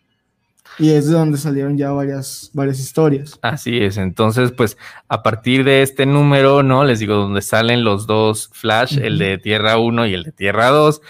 Y 0.78 0.90
es 0.90 1.08
de 1.08 1.12
donde 1.12 1.36
salieron 1.36 1.76
ya 1.76 1.90
varias, 1.90 2.50
varias 2.54 2.78
historias. 2.78 3.38
Así 3.42 3.78
es, 3.78 3.96
entonces 3.96 4.52
pues 4.52 4.78
a 5.08 5.22
partir 5.22 5.64
de 5.64 5.82
este 5.82 6.06
número, 6.06 6.62
¿no? 6.62 6.84
Les 6.84 7.00
digo, 7.00 7.16
donde 7.16 7.42
salen 7.42 7.84
los 7.84 8.06
dos 8.06 8.50
Flash, 8.52 8.98
el 8.98 9.18
de 9.18 9.38
Tierra 9.38 9.78
1 9.78 10.06
y 10.06 10.14
el 10.14 10.22
de 10.22 10.32
Tierra 10.32 10.68
2, 10.68 11.00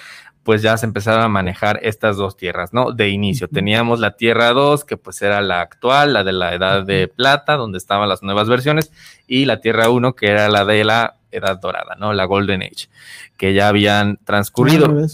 pues 0.42 0.62
ya 0.62 0.76
se 0.76 0.86
empezaron 0.86 1.22
a 1.22 1.28
manejar 1.28 1.80
estas 1.82 2.16
dos 2.16 2.36
tierras, 2.36 2.72
¿no? 2.72 2.92
De 2.92 3.10
inicio 3.10 3.48
teníamos 3.48 4.00
la 4.00 4.16
Tierra 4.16 4.52
2, 4.52 4.84
que 4.84 4.96
pues 4.96 5.20
era 5.22 5.40
la 5.42 5.60
actual, 5.60 6.14
la 6.14 6.24
de 6.24 6.32
la 6.32 6.54
Edad 6.54 6.84
de 6.84 7.08
Plata, 7.08 7.56
donde 7.56 7.78
estaban 7.78 8.08
las 8.08 8.22
nuevas 8.22 8.48
versiones, 8.48 8.90
y 9.26 9.44
la 9.44 9.60
Tierra 9.60 9.90
1, 9.90 10.14
que 10.14 10.28
era 10.28 10.48
la 10.48 10.64
de 10.64 10.84
la 10.84 11.16
Edad 11.30 11.60
Dorada, 11.60 11.96
¿no? 11.98 12.12
La 12.14 12.24
Golden 12.24 12.62
Age, 12.62 12.88
que 13.36 13.52
ya 13.52 13.68
habían 13.68 14.18
transcurrido. 14.24 15.06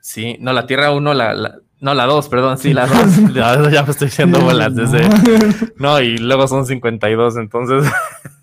Sí, 0.00 0.36
no, 0.40 0.52
la 0.52 0.66
Tierra 0.66 0.90
1, 0.90 1.14
la, 1.14 1.58
no, 1.80 1.92
la 1.92 2.06
2, 2.06 2.28
perdón, 2.30 2.56
sí, 2.56 2.72
la 2.72 2.86
2. 2.86 3.34
ya 3.72 3.82
me 3.82 3.90
estoy 3.90 4.08
diciendo 4.08 4.40
bolas 4.40 4.74
desde. 4.74 5.06
No, 5.76 6.00
y 6.00 6.16
luego 6.16 6.48
son 6.48 6.64
52, 6.64 7.36
entonces. 7.36 7.92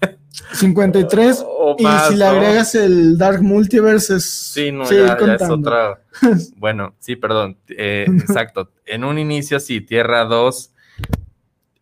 53. 0.53 1.45
y 1.77 1.85
si 2.07 2.15
le 2.15 2.25
agregas 2.25 2.75
el 2.75 3.17
Dark 3.17 3.41
Multiverse 3.41 4.15
es. 4.15 4.25
Sí, 4.25 4.71
no, 4.71 4.89
ya, 4.89 5.13
es 5.13 5.49
otra. 5.49 6.01
bueno, 6.57 6.95
sí, 6.99 7.15
perdón. 7.15 7.57
Eh, 7.69 8.05
exacto. 8.07 8.71
En 8.85 9.03
un 9.03 9.17
inicio, 9.17 9.59
sí, 9.59 9.81
Tierra 9.81 10.25
2 10.25 10.73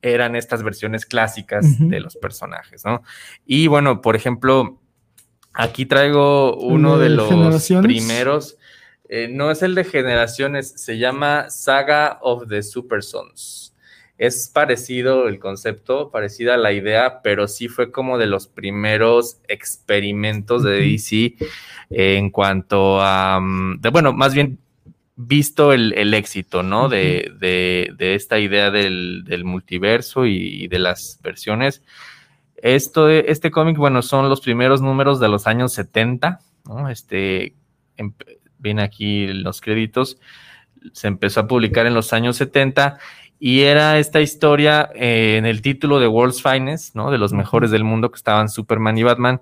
eran 0.01 0.35
estas 0.35 0.63
versiones 0.63 1.05
clásicas 1.05 1.65
de 1.77 1.99
los 1.99 2.15
personajes, 2.15 2.85
¿no? 2.85 3.03
Y 3.45 3.67
bueno, 3.67 4.01
por 4.01 4.15
ejemplo, 4.15 4.79
aquí 5.53 5.85
traigo 5.85 6.55
uno 6.55 6.97
de 6.97 7.09
los 7.09 7.67
primeros. 7.81 8.57
Eh, 9.09 9.27
no 9.29 9.51
es 9.51 9.63
el 9.63 9.75
de 9.75 9.83
generaciones, 9.83 10.71
se 10.77 10.97
llama 10.97 11.49
Saga 11.49 12.19
of 12.21 12.47
the 12.47 12.61
Super 12.61 13.03
Sons. 13.03 13.68
Es 14.19 14.51
parecido 14.53 15.29
el 15.29 15.39
concepto, 15.39 16.11
parecida 16.11 16.55
a 16.55 16.57
la 16.57 16.73
idea, 16.73 17.21
pero 17.23 17.47
sí 17.47 17.69
fue 17.69 17.89
como 17.89 18.17
de 18.17 18.27
los 18.27 18.47
primeros 18.47 19.39
experimentos 19.47 20.61
de 20.61 20.81
DC 20.81 21.35
en 21.89 22.29
cuanto 22.29 23.01
a, 23.01 23.39
mm, 23.39 23.79
bueno, 23.93 24.11
más 24.11 24.33
bien 24.33 24.59
visto 25.15 25.71
el, 25.71 26.13
éxito, 26.13 26.63
¿no? 26.63 26.89
de, 26.89 27.95
esta 27.97 28.39
idea 28.39 28.71
del, 28.71 29.41
multiverso 29.45 30.25
y, 30.25 30.67
de 30.67 30.79
las 30.79 31.19
versiones. 31.23 31.81
Esto, 32.57 33.09
este 33.09 33.51
cómic, 33.51 33.77
bueno, 33.77 34.01
son 34.01 34.27
los 34.27 34.41
primeros 34.41 34.81
números 34.81 35.21
de 35.21 35.29
los 35.29 35.47
años 35.47 35.71
70, 35.71 36.41
¿no? 36.65 36.89
Este, 36.89 37.53
viene 38.57 38.81
aquí 38.81 39.27
los 39.27 39.61
créditos, 39.61 40.17
se 40.93 41.07
empezó 41.07 41.41
a 41.41 41.47
publicar 41.47 41.85
en 41.85 41.93
los 41.93 42.13
años 42.13 42.37
70 42.37 42.99
y 43.39 43.61
era 43.61 43.97
esta 43.99 44.19
historia 44.19 44.89
eh, 44.93 45.37
en 45.37 45.45
el 45.45 45.61
título 45.61 45.99
de 45.99 46.07
World's 46.07 46.43
Finest, 46.43 46.95
¿no? 46.95 47.09
De 47.09 47.17
los 47.17 47.31
mejores 47.31 47.71
del 47.71 47.85
mundo 47.85 48.11
que 48.11 48.17
estaban 48.17 48.49
Superman 48.49 48.97
y 48.97 49.03
Batman. 49.03 49.41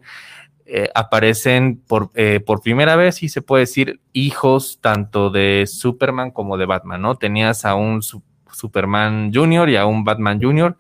Eh, 0.68 0.90
aparecen 0.94 1.82
por, 1.88 2.12
eh, 2.14 2.42
por 2.46 2.62
primera 2.62 2.96
vez, 2.96 3.24
y 3.24 3.30
se 3.30 3.42
puede 3.42 3.62
decir, 3.62 4.02
hijos 4.14 4.80
tanto 4.82 5.30
de 5.30 5.66
Superman 5.66 6.30
como 6.30 6.58
de 6.58 6.66
Batman, 6.66 7.02
¿no? 7.02 7.16
Tenías 7.16 7.66
a 7.66 7.74
un 7.76 8.02
Superman 8.52 9.32
Junior 9.34 9.70
y 9.70 9.78
a 9.78 9.86
un 9.86 10.04
Batman 10.04 10.42
Junior, 10.42 10.78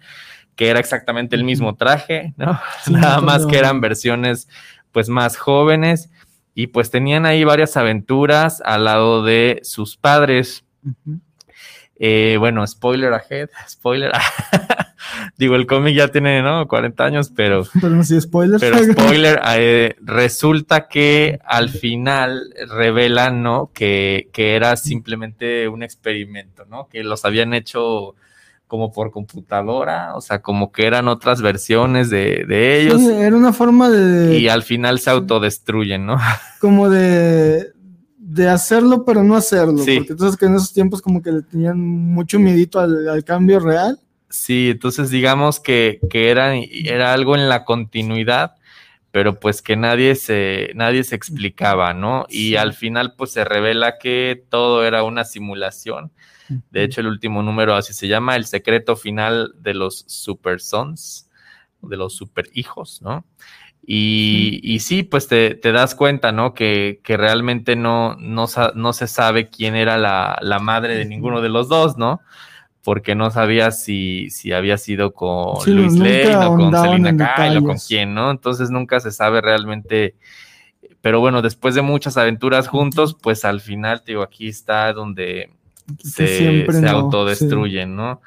que 0.55 0.67
era 0.67 0.79
exactamente 0.79 1.35
el 1.35 1.43
mismo 1.43 1.75
traje, 1.75 2.33
¿no? 2.37 2.59
Nada 2.91 3.21
más 3.21 3.45
que 3.45 3.57
eran 3.57 3.81
versiones 3.81 4.47
pues 4.91 5.09
más 5.09 5.37
jóvenes 5.37 6.11
y 6.53 6.67
pues 6.67 6.91
tenían 6.91 7.25
ahí 7.25 7.43
varias 7.43 7.77
aventuras 7.77 8.61
al 8.65 8.85
lado 8.85 9.23
de 9.23 9.59
sus 9.63 9.95
padres. 9.95 10.65
Eh, 11.99 12.37
bueno, 12.39 12.65
spoiler 12.67 13.13
ahead, 13.13 13.49
spoiler. 13.69 14.11
Digo, 15.37 15.55
el 15.55 15.67
cómic 15.67 15.95
ya 15.95 16.07
tiene, 16.09 16.41
¿no? 16.41 16.67
40 16.67 17.03
años, 17.03 17.31
pero... 17.35 17.63
Pero 17.81 17.89
no 17.89 18.03
spoiler. 18.03 18.59
Pero 18.59 18.77
spoiler, 18.93 19.39
eh, 19.55 19.95
resulta 20.01 20.87
que 20.87 21.39
al 21.45 21.69
final 21.69 22.53
revelan, 22.69 23.43
¿no? 23.43 23.71
Que, 23.73 24.29
que 24.33 24.55
era 24.55 24.75
simplemente 24.75 25.67
un 25.67 25.83
experimento, 25.83 26.65
¿no? 26.65 26.87
Que 26.87 27.03
los 27.03 27.25
habían 27.25 27.53
hecho 27.53 28.15
como 28.67 28.91
por 28.91 29.11
computadora, 29.11 30.15
o 30.15 30.21
sea, 30.21 30.41
como 30.41 30.73
que 30.73 30.85
eran 30.85 31.07
otras 31.07 31.41
versiones 31.41 32.09
de, 32.09 32.81
ellos. 32.81 33.01
era 33.01 33.35
una 33.35 33.53
forma 33.53 33.89
de... 33.89 34.37
Y 34.37 34.49
al 34.49 34.63
final 34.63 34.99
se 34.99 35.09
autodestruyen, 35.09 36.05
¿no? 36.05 36.17
Como 36.59 36.89
de, 36.89 37.71
de 38.27 38.49
hacerlo, 38.49 39.05
pero 39.05 39.23
no 39.23 39.35
hacerlo. 39.35 39.79
Sí. 39.79 39.97
Porque 39.97 40.13
entonces 40.13 40.37
que 40.37 40.45
en 40.45 40.55
esos 40.55 40.73
tiempos 40.73 41.01
como 41.01 41.21
que 41.21 41.31
le 41.31 41.41
tenían 41.41 41.79
mucho 41.79 42.39
miedito 42.39 42.79
al, 42.79 43.23
cambio 43.23 43.59
real. 43.59 43.99
Sí, 44.29 44.69
entonces 44.71 45.09
digamos 45.09 45.59
que, 45.59 45.99
que 46.09 46.29
era, 46.29 46.55
era 46.55 47.13
algo 47.13 47.35
en 47.35 47.47
la 47.47 47.63
continuidad, 47.63 48.55
pero 49.11 49.39
pues 49.39 49.61
que 49.61 49.77
nadie 49.77 50.15
se, 50.15 50.71
nadie 50.75 51.03
se 51.03 51.15
explicaba, 51.15 51.93
¿no? 51.93 52.25
Y 52.29 52.55
al 52.55 52.73
final 52.73 53.15
pues 53.15 53.31
se 53.31 53.45
revela 53.45 53.97
que 53.97 54.43
todo 54.49 54.85
era 54.85 55.03
una 55.03 55.23
simulación 55.23 56.11
de 56.69 56.83
hecho, 56.83 57.01
el 57.01 57.07
último 57.07 57.43
número 57.43 57.75
así 57.75 57.93
se 57.93 58.07
llama, 58.07 58.35
El 58.35 58.45
secreto 58.45 58.95
final 58.95 59.53
de 59.57 59.73
los 59.73 60.05
Super 60.07 60.61
Sons, 60.61 61.29
de 61.81 61.97
los 61.97 62.15
Super 62.15 62.49
Hijos, 62.53 63.01
¿no? 63.01 63.25
Y, 63.89 64.79
sí, 64.81 65.03
pues 65.03 65.29
te, 65.29 65.57
das 65.63 65.95
cuenta, 65.95 66.33
¿no? 66.33 66.53
Que, 66.53 66.99
realmente 67.05 67.77
no, 67.77 68.17
no, 68.19 68.47
se 68.47 69.07
sabe 69.07 69.47
quién 69.49 69.75
era 69.75 69.97
la, 69.97 70.59
madre 70.59 70.95
de 70.95 71.05
ninguno 71.05 71.39
de 71.39 71.47
los 71.47 71.69
dos, 71.69 71.97
¿no? 71.97 72.19
Porque 72.83 73.15
no 73.15 73.31
sabía 73.31 73.71
si, 73.71 74.29
si 74.29 74.51
había 74.51 74.77
sido 74.77 75.13
con 75.13 75.55
Luis 75.73 75.93
Lane 75.97 76.35
o 76.35 76.55
con 76.57 76.75
Selina 76.75 77.35
Kyle 77.35 77.57
o 77.57 77.63
con 77.63 77.77
quién, 77.77 78.13
¿no? 78.13 78.29
Entonces 78.29 78.69
nunca 78.69 78.99
se 78.99 79.11
sabe 79.11 79.39
realmente. 79.39 80.15
Pero 80.99 81.21
bueno, 81.21 81.41
después 81.41 81.73
de 81.73 81.81
muchas 81.81 82.17
aventuras 82.17 82.67
juntos, 82.67 83.15
pues 83.21 83.45
al 83.45 83.61
final, 83.61 84.03
digo, 84.05 84.21
aquí 84.21 84.49
está 84.49 84.91
donde 84.91 85.51
se, 86.03 86.65
autodestruyen, 86.89 87.95
¿no? 87.95 88.21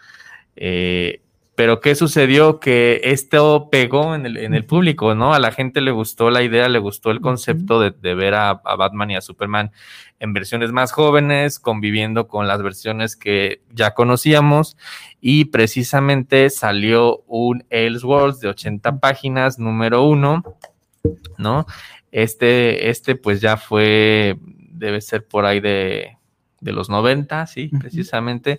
Eh, 0.56 1.20
pero 1.60 1.78
¿qué 1.82 1.94
sucedió? 1.94 2.58
Que 2.58 3.02
esto 3.04 3.68
pegó 3.70 4.14
en 4.14 4.24
el, 4.24 4.64
público, 4.64 5.14
¿no? 5.14 5.34
A 5.34 5.38
la 5.38 5.52
gente 5.52 5.82
le 5.82 5.90
gustó 5.90 6.30
la 6.30 6.42
idea, 6.42 6.70
le 6.70 6.78
gustó 6.78 7.10
el 7.10 7.20
concepto 7.20 7.78
de, 7.78 8.14
ver 8.14 8.32
a, 8.32 8.54
Batman 8.54 9.10
y 9.10 9.16
a 9.16 9.20
Superman 9.20 9.70
en 10.20 10.32
versiones 10.32 10.72
más 10.72 10.90
jóvenes, 10.90 11.58
conviviendo 11.58 12.28
con 12.28 12.48
las 12.48 12.62
versiones 12.62 13.14
que 13.14 13.60
ya 13.74 13.92
conocíamos, 13.92 14.78
y 15.20 15.44
precisamente 15.44 16.48
salió 16.48 17.24
un 17.26 17.66
Elseworlds 17.68 18.40
de 18.40 18.48
80 18.48 18.98
páginas, 18.98 19.58
número 19.58 20.02
uno, 20.04 20.42
¿no? 21.36 21.66
Este, 22.10 22.88
este 22.88 23.16
pues 23.16 23.42
ya 23.42 23.58
fue, 23.58 24.38
debe 24.46 25.02
ser 25.02 25.26
por 25.26 25.44
ahí 25.44 25.60
de 25.60 26.16
de 26.60 26.72
los 26.72 26.88
90, 26.88 27.46
sí, 27.46 27.70
precisamente, 27.80 28.58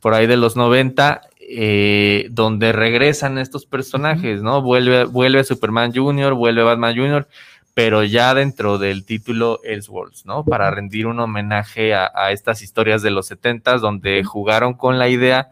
por 0.00 0.14
ahí 0.14 0.26
de 0.26 0.36
los 0.36 0.56
90, 0.56 1.22
eh, 1.48 2.26
donde 2.30 2.72
regresan 2.72 3.38
estos 3.38 3.66
personajes, 3.66 4.42
¿no? 4.42 4.62
Vuelve, 4.62 5.04
vuelve 5.04 5.44
Superman 5.44 5.94
Jr., 5.94 6.34
vuelve 6.34 6.62
Batman 6.62 6.96
Jr., 6.96 7.28
pero 7.72 8.02
ya 8.02 8.34
dentro 8.34 8.78
del 8.78 9.04
título 9.04 9.60
Elseworlds, 9.62 10.24
¿no? 10.24 10.44
Para 10.44 10.70
rendir 10.70 11.06
un 11.06 11.20
homenaje 11.20 11.94
a, 11.94 12.32
estas 12.32 12.62
historias 12.62 13.02
de 13.02 13.10
los 13.10 13.26
70 13.26 13.78
donde 13.78 14.24
jugaron 14.24 14.74
con 14.74 14.98
la 14.98 15.08
idea, 15.08 15.50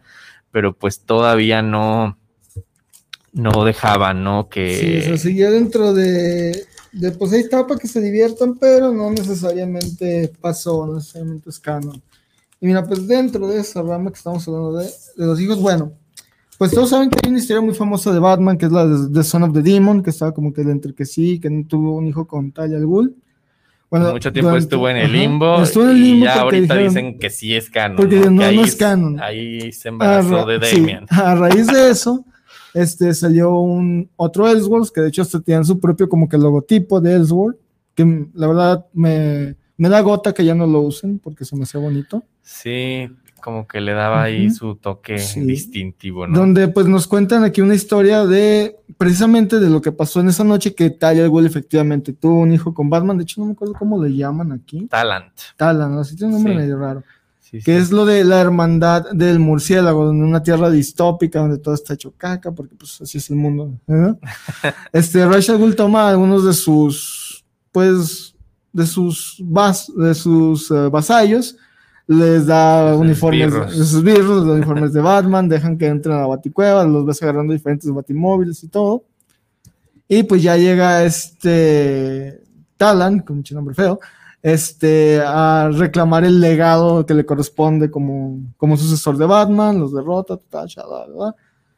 pero 0.51 0.73
pues 0.73 1.01
todavía 1.01 1.61
no, 1.61 2.17
no 3.31 3.63
dejaban, 3.63 4.23
¿no? 4.23 4.49
Que... 4.49 5.17
Sí, 5.17 5.43
o 5.43 5.51
dentro 5.51 5.93
de, 5.93 6.65
de 6.91 7.11
pues 7.11 7.31
ahí 7.31 7.41
está 7.41 7.65
para 7.67 7.79
que 7.79 7.87
se 7.87 8.01
diviertan, 8.01 8.57
pero 8.57 8.91
no 8.91 9.11
necesariamente 9.11 10.33
pasó, 10.41 10.85
no 10.87 10.95
necesariamente 10.95 11.49
es 11.49 11.59
canon. 11.59 12.01
Y 12.65 12.67
mira, 12.67 12.83
pues 12.83 13.07
dentro 13.07 13.47
de 13.47 13.59
esa 13.59 13.83
rama 13.83 14.09
que 14.09 14.17
estamos 14.17 14.47
hablando 14.47 14.79
de, 14.79 14.85
de 14.85 15.25
los 15.27 15.39
hijos, 15.39 15.61
bueno, 15.61 15.91
pues 16.57 16.71
todos 16.71 16.89
saben 16.89 17.11
que 17.11 17.19
hay 17.23 17.29
una 17.29 17.37
historia 17.37 17.61
muy 17.61 17.75
famosa 17.75 18.11
de 18.11 18.17
Batman, 18.17 18.57
que 18.57 18.65
es 18.65 18.71
la 18.71 18.87
de 18.87 19.07
The 19.13 19.23
Son 19.23 19.43
of 19.43 19.53
the 19.53 19.61
Demon, 19.61 20.01
que 20.01 20.09
estaba 20.09 20.33
como 20.33 20.51
que 20.51 20.61
entre 20.61 20.95
que 20.95 21.05
sí, 21.05 21.39
que 21.39 21.47
no 21.51 21.67
tuvo 21.67 21.95
un 21.95 22.07
hijo 22.07 22.25
con 22.25 22.51
Talia 22.51 22.77
al 22.77 22.87
Ghul. 22.87 23.15
Bueno, 23.91 24.13
mucho 24.13 24.33
tiempo 24.33 24.55
estuvo 24.55 24.89
en 24.89 24.97
el 24.97 25.11
limbo. 25.11 25.61
Estuvo 25.61 25.83
en 25.83 25.89
el 25.91 26.01
limbo. 26.01 26.25
Y 26.25 26.27
ya 26.27 26.41
ahorita 26.41 26.75
dicen 26.77 27.19
que 27.19 27.29
sí 27.29 27.53
es 27.53 27.69
canon. 27.69 27.97
Porque 27.97 28.15
no, 28.15 28.31
no, 28.31 28.41
es 28.41 28.75
canon. 28.75 29.21
Ahí 29.21 29.71
se 29.71 29.89
embarazó 29.89 30.43
de 30.47 30.57
Damian. 30.57 31.05
a 31.11 31.35
raíz 31.35 31.67
de 31.67 31.91
eso, 31.91 32.25
este, 32.73 33.13
salió 33.13 33.59
un 33.59 34.09
otro 34.15 34.49
Ellsworth, 34.49 34.89
que 34.91 35.01
de 35.01 35.09
hecho 35.09 35.21
hasta 35.21 35.39
tienen 35.39 35.65
su 35.65 35.79
propio 35.79 36.09
como 36.09 36.27
que 36.27 36.39
logotipo 36.39 36.99
de 36.99 37.13
Ellsworth, 37.13 37.57
que 37.93 38.25
la 38.33 38.47
verdad 38.47 38.87
me, 38.91 39.55
me 39.77 39.89
da 39.89 40.01
gota 40.01 40.33
que 40.33 40.45
ya 40.45 40.55
no 40.55 40.67
lo 40.67 40.81
usen 40.81 41.19
porque 41.19 41.45
se 41.45 41.55
me 41.55 41.63
hace 41.63 41.77
bonito. 41.77 42.23
Sí, 42.41 43.09
como 43.41 43.67
que 43.67 43.81
le 43.81 43.93
daba 43.93 44.23
ahí 44.23 44.49
su 44.49 44.75
toque 44.75 45.15
distintivo, 45.35 46.27
¿no? 46.27 46.39
Donde 46.39 46.67
pues 46.67 46.87
nos 46.87 47.07
cuentan 47.07 47.43
aquí 47.43 47.61
una 47.61 47.75
historia 47.75 48.25
de 48.25 48.77
precisamente 48.97 49.59
de 49.59 49.69
lo 49.69 49.81
que 49.81 49.91
pasó 49.91 50.19
en 50.19 50.29
esa 50.29 50.43
noche 50.43 50.73
que 50.73 50.89
Talia 50.89 51.25
al 51.25 51.45
efectivamente 51.45 52.13
tuvo 52.13 52.39
un 52.39 52.53
hijo 52.53 52.73
con 52.73 52.89
Batman, 52.89 53.17
de 53.17 53.23
hecho 53.23 53.41
no 53.41 53.47
me 53.47 53.53
acuerdo 53.53 53.75
cómo 53.77 54.03
le 54.03 54.15
llaman 54.15 54.51
aquí. 54.51 54.87
Talant. 54.87 55.33
Talant, 55.57 55.99
así 55.99 56.15
tiene 56.15 56.35
un 56.35 56.43
nombre 56.43 56.55
medio 56.55 56.77
raro 56.77 57.03
que 57.63 57.77
es 57.77 57.91
lo 57.91 58.05
de 58.05 58.23
la 58.23 58.41
hermandad 58.41 59.11
del 59.11 59.39
murciélago, 59.39 60.09
en 60.09 60.23
una 60.23 60.43
tierra 60.43 60.69
distópica 60.69 61.39
donde 61.39 61.57
todo 61.57 61.73
está 61.73 61.93
hecho 61.93 62.13
caca, 62.17 62.51
porque 62.51 62.75
pues 62.75 62.99
así 63.01 63.17
es 63.17 63.29
el 63.29 63.35
mundo. 63.35 63.71
¿eh? 63.87 64.13
este, 64.93 65.25
Rachel 65.25 65.57
Gould 65.57 65.75
toma 65.75 66.09
algunos 66.09 66.45
de 66.45 66.53
sus, 66.53 67.45
pues, 67.71 68.34
de 68.75 68.85
sus, 68.85 69.37
vas, 69.41 69.89
de 69.95 70.13
sus 70.13 70.69
eh, 70.69 70.89
vasallos, 70.89 71.55
les 72.07 72.45
da 72.45 72.93
uniformes, 72.95 73.53
de 73.53 73.85
sus 73.85 74.03
birros, 74.03 74.45
los 74.45 74.57
uniformes 74.57 74.91
de 74.91 74.99
Batman, 74.99 75.47
dejan 75.47 75.77
que 75.77 75.87
entren 75.87 76.15
a 76.15 76.21
la 76.21 76.27
baticueva, 76.27 76.83
los 76.83 77.05
ves 77.05 77.23
agarrando 77.23 77.53
diferentes 77.53 77.89
batimóviles 77.89 78.63
y 78.63 78.67
todo. 78.67 79.05
Y 80.09 80.23
pues 80.23 80.43
ya 80.43 80.57
llega 80.57 81.05
este 81.05 82.43
Talan, 82.75 83.19
con 83.19 83.37
mucho 83.37 83.55
nombre 83.55 83.73
feo, 83.73 83.97
este, 84.43 85.21
a 85.25 85.69
reclamar 85.71 86.25
el 86.25 86.41
legado 86.41 87.05
que 87.05 87.13
le 87.13 87.25
corresponde 87.25 87.89
como, 87.89 88.41
como 88.57 88.75
sucesor 88.75 89.17
de 89.17 89.25
Batman, 89.25 89.79
los 89.79 89.93
derrota, 89.93 90.37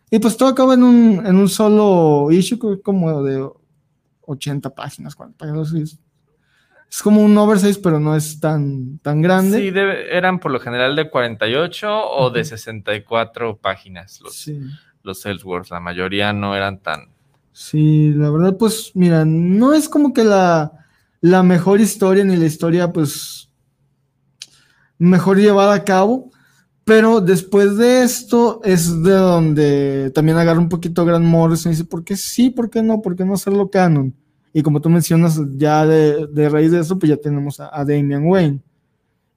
y 0.09 0.17
pues 0.17 0.35
todo 0.35 0.49
acaba 0.49 0.73
en 0.73 0.83
un, 0.83 1.25
en 1.27 1.35
un 1.35 1.47
solo 1.47 2.31
issue, 2.31 2.81
como 2.81 3.21
de 3.21 3.47
80 4.25 4.73
páginas, 4.73 5.15
40 5.15 5.37
páginas, 5.37 5.99
es 6.89 7.01
como 7.01 7.21
un 7.21 7.37
oversize, 7.37 7.79
pero 7.81 7.99
no 7.99 8.15
es 8.15 8.39
tan, 8.39 8.99
tan 8.99 9.21
grande. 9.21 9.59
Sí, 9.59 9.73
eran 10.09 10.39
por 10.39 10.51
lo 10.51 10.59
general 10.59 10.95
de 10.95 11.09
48 11.09 12.09
o 12.09 12.29
de 12.29 12.43
64 12.43 13.57
páginas 13.57 14.21
los, 14.21 14.35
sí. 14.35 14.59
los 15.03 15.25
la 15.69 15.79
mayoría 15.79 16.33
no 16.33 16.55
eran 16.55 16.79
tan... 16.79 17.09
Sí, 17.51 18.13
la 18.15 18.29
verdad, 18.29 18.55
pues 18.57 18.91
mira, 18.93 19.25
no 19.25 19.73
es 19.73 19.89
como 19.89 20.13
que 20.13 20.23
la 20.23 20.71
la 21.21 21.43
mejor 21.43 21.81
historia 21.81 22.23
ni 22.23 22.35
la 22.35 22.45
historia, 22.45 22.91
pues, 22.91 23.49
mejor 24.97 25.37
llevada 25.37 25.73
a 25.73 25.83
cabo. 25.83 26.31
Pero 26.83 27.19
después 27.19 27.75
de 27.77 28.03
esto 28.03 28.61
es 28.63 29.03
de 29.03 29.11
donde 29.11 30.09
también 30.11 30.37
agarra 30.37 30.59
un 30.59 30.69
poquito 30.69 31.03
Grant 31.03 31.25
Morrison 31.25 31.71
y 31.71 31.75
dice, 31.75 31.83
¿por 31.83 32.05
qué 32.05 32.15
sí? 32.15 32.49
¿Por 32.49 32.69
qué 32.69 32.81
no? 32.81 33.01
¿Por 33.01 33.13
qué 33.13 33.25
no 33.25 33.33
hacerlo 33.33 33.69
canon? 33.69 34.15
Y 34.57 34.63
como 34.63 34.81
tú 34.81 34.89
mencionas, 34.89 35.39
ya 35.55 35.85
de, 35.85 36.25
de 36.25 36.49
raíz 36.49 36.71
de 36.71 36.79
eso, 36.79 36.97
pues 36.97 37.11
ya 37.11 37.17
tenemos 37.17 37.59
a, 37.59 37.69
a 37.71 37.85
Damian 37.85 38.25
Wayne. 38.25 38.59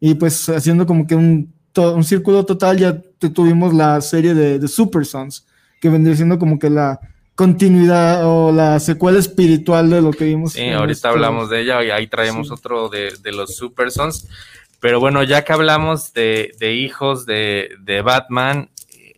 Y 0.00 0.14
pues 0.14 0.48
haciendo 0.48 0.86
como 0.86 1.06
que 1.06 1.14
un, 1.14 1.52
to- 1.72 1.94
un 1.94 2.04
círculo 2.04 2.46
total, 2.46 2.78
ya 2.78 2.98
tuvimos 3.34 3.74
la 3.74 4.00
serie 4.00 4.32
de, 4.32 4.58
de 4.58 4.66
Super 4.66 5.04
Sons, 5.04 5.46
que 5.78 5.90
vendría 5.90 6.16
siendo 6.16 6.38
como 6.38 6.58
que 6.58 6.70
la 6.70 6.98
continuidad 7.34 8.26
o 8.26 8.50
la 8.50 8.80
secuela 8.80 9.18
espiritual 9.18 9.90
de 9.90 10.00
lo 10.00 10.10
que 10.10 10.24
vimos. 10.24 10.54
Sí, 10.54 10.70
ahorita 10.70 10.92
este- 10.92 11.08
hablamos 11.08 11.50
de 11.50 11.60
ella 11.60 11.84
y 11.84 11.90
ahí 11.90 12.06
traemos 12.06 12.48
Sí. 12.48 12.54
otro 12.54 12.88
de, 12.88 13.12
de 13.22 13.32
los 13.32 13.54
Super 13.56 13.90
Sons. 13.90 14.26
Pero 14.80 15.00
bueno, 15.00 15.22
ya 15.22 15.44
que 15.44 15.52
hablamos 15.52 16.14
de, 16.14 16.52
de 16.58 16.72
hijos 16.76 17.26
de, 17.26 17.68
de 17.82 18.00
Batman, 18.00 18.70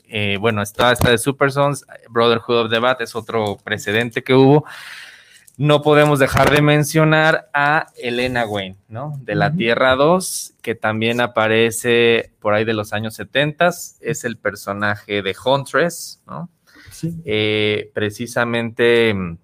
eh, 0.08 0.36
bueno, 0.40 0.62
está 0.62 0.90
esta 0.90 1.10
de 1.10 1.18
Super 1.18 1.52
Sons, 1.52 1.84
Brotherhood 2.10 2.64
of 2.64 2.70
the 2.70 2.80
Bat 2.80 3.02
es 3.02 3.14
otro 3.14 3.56
precedente 3.62 4.24
que 4.24 4.34
hubo. 4.34 4.64
No 5.58 5.82
podemos 5.82 6.18
dejar 6.18 6.50
de 6.50 6.62
mencionar 6.62 7.50
a 7.52 7.88
Elena 7.96 8.46
Wayne, 8.46 8.76
¿no? 8.88 9.18
De 9.22 9.34
la. 9.34 9.52
Tierra 9.52 9.94
2, 9.96 10.54
que 10.62 10.74
también 10.74 11.20
aparece 11.20 12.32
por 12.40 12.54
ahí 12.54 12.64
de 12.64 12.72
los 12.74 12.92
años 12.94 13.14
70, 13.14 13.68
es 14.00 14.24
el 14.24 14.38
personaje 14.38 15.22
de 15.22 15.36
Huntress, 15.44 16.22
¿no? 16.26 16.48
Sí. 16.90 17.20
eh, 17.24 17.90
precisamente 17.94 19.12
mm, 19.14 19.38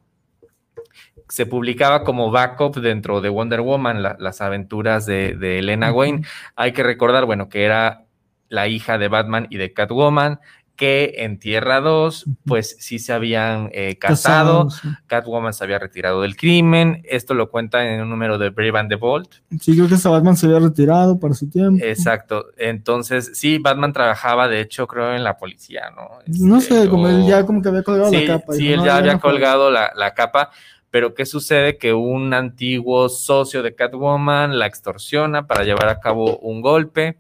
se 1.29 1.45
publicaba 1.47 2.05
como 2.05 2.31
backup 2.31 2.77
dentro 2.77 3.21
de 3.21 3.29
Wonder 3.29 3.61
Woman, 3.61 4.03
la- 4.03 4.17
las 4.19 4.41
aventuras 4.41 5.05
de, 5.07 5.35
de 5.35 5.59
Elena. 5.59 5.93
Wayne. 5.93 6.23
Hay 6.57 6.73
que 6.73 6.83
recordar, 6.83 7.27
bueno, 7.27 7.49
que 7.49 7.65
era 7.65 8.07
la 8.49 8.67
hija 8.67 8.97
de 8.97 9.09
Batman 9.09 9.47
y 9.51 9.59
de 9.59 9.75
Catwoman, 9.75 10.41
que 10.79 11.17
en 11.19 11.39
Tierra 11.41 11.81
2, 11.81 12.27
pues 12.47 12.77
sí 12.79 12.99
se 13.01 13.13
habían 13.13 13.69
eh, 13.73 13.99
casado, 13.99 14.69
Casados, 14.69 14.77
sí. 14.81 14.89
Catwoman 15.09 15.53
se 15.53 15.65
había 15.65 15.79
retirado 15.81 16.23
del 16.23 16.37
crimen, 16.37 17.03
esto 17.05 17.35
lo 17.35 17.51
cuenta 17.51 17.85
en 17.93 18.01
un 18.01 18.09
número 18.09 18.39
de 18.39 18.51
Brave 18.51 18.79
and 18.79 18.89
the 18.89 18.95
Bold, 18.95 19.27
Sí, 19.61 19.75
creo 19.75 19.89
que 19.89 19.97
hasta 19.97 20.09
Batman 20.09 20.37
se 20.37 20.47
había 20.47 20.61
retirado 20.61 21.19
para 21.19 21.35
su 21.35 21.51
tiempo. 21.51 21.85
Exacto. 21.85 22.47
Entonces, 22.57 23.33
sí, 23.35 23.59
Batman 23.59 23.93
trabajaba, 23.93 24.47
de 24.49 24.61
hecho, 24.61 24.87
creo, 24.87 25.15
en 25.15 25.25
la 25.25 25.37
policía, 25.37 25.91
¿no? 25.97 26.09
No 26.27 26.61
sé, 26.61 26.77
Este, 26.79 26.89
como 26.89 27.09
él 27.09 27.27
ya 27.27 27.45
como 27.45 27.61
que 27.61 27.69
había 27.71 27.83
colgado 27.83 28.11
sí, 28.11 28.25
la 28.25 28.39
capa. 28.39 28.53
sí, 28.55 28.73
él 28.73 28.79
"No, 28.79 28.87
ya 28.87 28.97
había 28.99 29.15
no 29.15 29.21
puedo". 29.21 29.35
colgado 29.35 29.71
la, 29.73 29.91
la 29.97 30.15
capa, 30.15 30.51
pero 30.93 31.13
¿qué 31.13 31.27
sucede? 31.27 31.77
Que 31.77 31.93
un 31.93 32.33
antiguo 32.33 33.09
socio 33.09 33.63
de 33.65 33.75
Catwoman 33.75 34.59
la 34.59 34.67
extorsiona 34.67 35.47
para 35.47 35.65
llevar 35.65 35.89
a 35.89 35.99
cabo 36.01 36.39
un 36.39 36.61
golpe. 36.63 37.19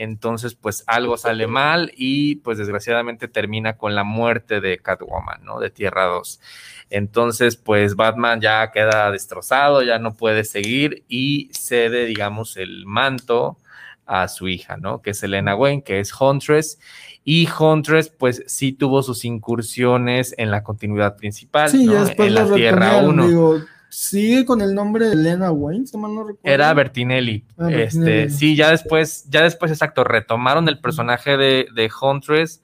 Entonces, 0.00 0.54
pues 0.54 0.84
algo 0.86 1.16
sale 1.16 1.48
mal 1.48 1.92
y 1.96 2.36
pues 2.36 2.56
desgraciadamente 2.56 3.26
termina 3.26 3.76
con 3.76 3.96
la 3.96 4.04
muerte 4.04 4.60
de 4.60 4.78
Catwoman, 4.78 5.44
¿no? 5.44 5.58
De 5.58 5.70
Tierra 5.70 6.04
2. 6.04 6.40
Entonces, 6.88 7.56
pues 7.56 7.96
Batman 7.96 8.40
ya 8.40 8.70
queda 8.70 9.10
destrozado, 9.10 9.82
ya 9.82 9.98
no 9.98 10.14
puede 10.14 10.44
seguir 10.44 11.04
y 11.08 11.50
cede, 11.52 12.06
digamos, 12.06 12.56
el 12.56 12.86
manto 12.86 13.58
a 14.06 14.28
su 14.28 14.46
hija, 14.46 14.76
¿no? 14.76 15.02
Que 15.02 15.10
es 15.10 15.22
Elena 15.24 15.56
Wayne, 15.56 15.82
que 15.82 15.98
es 15.98 16.12
Huntress. 16.18 16.78
Y 17.24 17.48
Huntress, 17.58 18.08
pues 18.08 18.44
sí 18.46 18.72
tuvo 18.72 19.02
sus 19.02 19.24
incursiones 19.24 20.32
en 20.38 20.52
la 20.52 20.62
continuidad 20.62 21.16
principal, 21.16 21.70
Sí, 21.70 21.86
¿no? 21.86 22.06
en 22.06 22.34
la 22.34 22.54
Tierra 22.54 23.00
retomaron, 23.00 23.20
1. 23.20 23.66
Sigue 23.90 24.44
con 24.44 24.60
el 24.60 24.74
nombre 24.74 25.06
de 25.06 25.12
Elena 25.14 25.50
Wayne, 25.50 25.86
si 25.86 25.96
mal 25.96 26.14
no 26.14 26.22
recuerdo. 26.24 26.40
Era 26.54 26.72
Bertinelli. 26.74 27.44
Ah, 27.56 27.70
este, 27.70 27.98
Bertinelli. 28.00 28.30
sí, 28.30 28.54
ya 28.56 28.70
después, 28.70 29.24
ya 29.30 29.42
después, 29.42 29.70
exacto, 29.72 30.04
retomaron 30.04 30.68
el 30.68 30.78
personaje 30.78 31.36
de, 31.36 31.66
de 31.74 31.90
Huntress, 32.00 32.62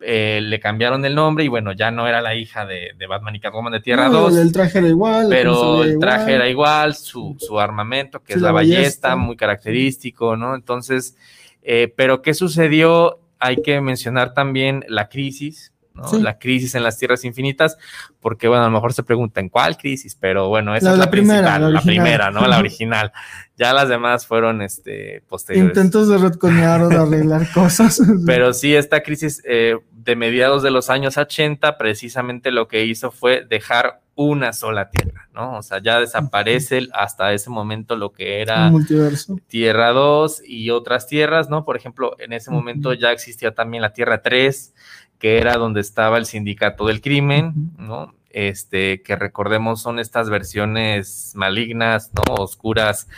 eh, 0.00 0.40
le 0.42 0.60
cambiaron 0.60 1.04
el 1.04 1.14
nombre 1.14 1.44
y 1.44 1.48
bueno, 1.48 1.72
ya 1.72 1.90
no 1.90 2.06
era 2.06 2.20
la 2.20 2.34
hija 2.34 2.66
de, 2.66 2.90
de 2.98 3.06
Batman 3.06 3.36
y 3.36 3.40
Catwoman 3.40 3.72
de 3.72 3.80
Tierra 3.80 4.08
No, 4.08 4.22
2. 4.22 4.36
El 4.36 4.52
traje 4.52 4.78
era 4.78 4.88
igual. 4.88 5.26
pero 5.30 5.82
el 5.82 5.98
traje 5.98 6.34
era 6.34 6.48
igual, 6.48 6.94
su, 6.94 7.36
su 7.38 7.58
armamento, 7.58 8.20
que 8.22 8.34
Sí, 8.34 8.38
es 8.38 8.42
la 8.42 8.48
la 8.48 8.52
ballesta, 8.52 9.08
ballesta. 9.08 9.16
muy 9.16 9.36
característico, 9.36 10.36
¿no? 10.36 10.54
Entonces, 10.54 11.16
eh, 11.62 11.92
pero 11.96 12.22
¿qué 12.22 12.32
sucedió? 12.34 13.18
Hay 13.40 13.56
que 13.62 13.80
mencionar 13.80 14.34
también 14.34 14.84
la 14.88 15.08
crisis, 15.08 15.72
¿no? 15.94 16.08
Sí. 16.08 16.20
La 16.20 16.38
crisis 16.38 16.74
en 16.74 16.82
las 16.82 16.98
tierras 16.98 17.24
infinitas, 17.24 17.78
porque, 18.20 18.48
bueno, 18.48 18.64
a 18.64 18.66
lo 18.66 18.72
mejor 18.72 18.92
se 18.92 19.02
preguntan, 19.02 19.48
¿cuál 19.48 19.76
crisis? 19.76 20.16
Pero 20.20 20.48
bueno, 20.48 20.74
esa 20.74 20.86
La- 20.88 20.92
es 20.92 20.98
la, 20.98 21.04
la 21.06 21.10
primera, 21.10 21.40
principal, 21.54 21.72
la 21.74 21.80
primera, 21.82 22.30
¿no? 22.30 22.46
La 22.46 22.58
original. 22.58 23.12
Ya 23.56 23.72
las 23.72 23.88
demás 23.88 24.26
fueron, 24.26 24.60
este, 24.62 25.22
posteriores. 25.28 25.70
Intentos 25.76 26.08
de 26.08 26.18
retconear 26.18 26.82
o 26.82 26.88
de 26.88 26.96
arreglar 26.96 27.50
cosas. 27.52 28.00
Pero 28.26 28.52
sí, 28.52 28.74
esta 28.74 29.02
crisis 29.02 29.40
eh, 29.46 29.76
de 29.92 30.16
mediados 30.16 30.62
de 30.64 30.70
los 30.72 30.90
años 30.90 31.16
80, 31.16 31.78
precisamente 31.78 32.50
lo 32.50 32.66
que 32.66 32.84
hizo 32.84 33.10
fue 33.12 33.44
dejar 33.48 34.00
una 34.16 34.52
sola 34.52 34.90
tierra, 34.90 35.28
¿no? 35.34 35.58
O 35.58 35.62
sea, 35.62 35.82
ya 35.82 35.98
desaparece 35.98 36.86
hasta 36.92 37.32
ese 37.32 37.50
momento 37.50 37.96
lo 37.96 38.12
que 38.12 38.40
era 38.42 38.70
multiverso. 38.70 39.36
Tierra 39.48 39.90
2 39.90 40.42
y 40.46 40.70
otras 40.70 41.08
tierras, 41.08 41.50
¿no? 41.50 41.64
Por 41.64 41.76
ejemplo, 41.76 42.14
en 42.20 42.32
ese 42.32 42.52
momento 42.52 42.92
ya 42.92 43.10
existía 43.10 43.54
también 43.56 43.82
la 43.82 43.92
Tierra 43.92 44.22
3, 44.22 44.72
que 45.18 45.38
era 45.38 45.54
donde 45.54 45.80
estaba 45.80 46.18
el 46.18 46.26
sindicato 46.26 46.86
del 46.86 47.00
crimen. 47.00 47.72
¿no? 47.78 48.14
Este, 48.30 49.00
que 49.02 49.14
recordemos 49.16 49.80
son 49.80 49.98
estas 50.00 50.28
versiones 50.28 51.32
malignas, 51.36 52.10
¿no? 52.14 52.34
Oscuras 52.34 53.08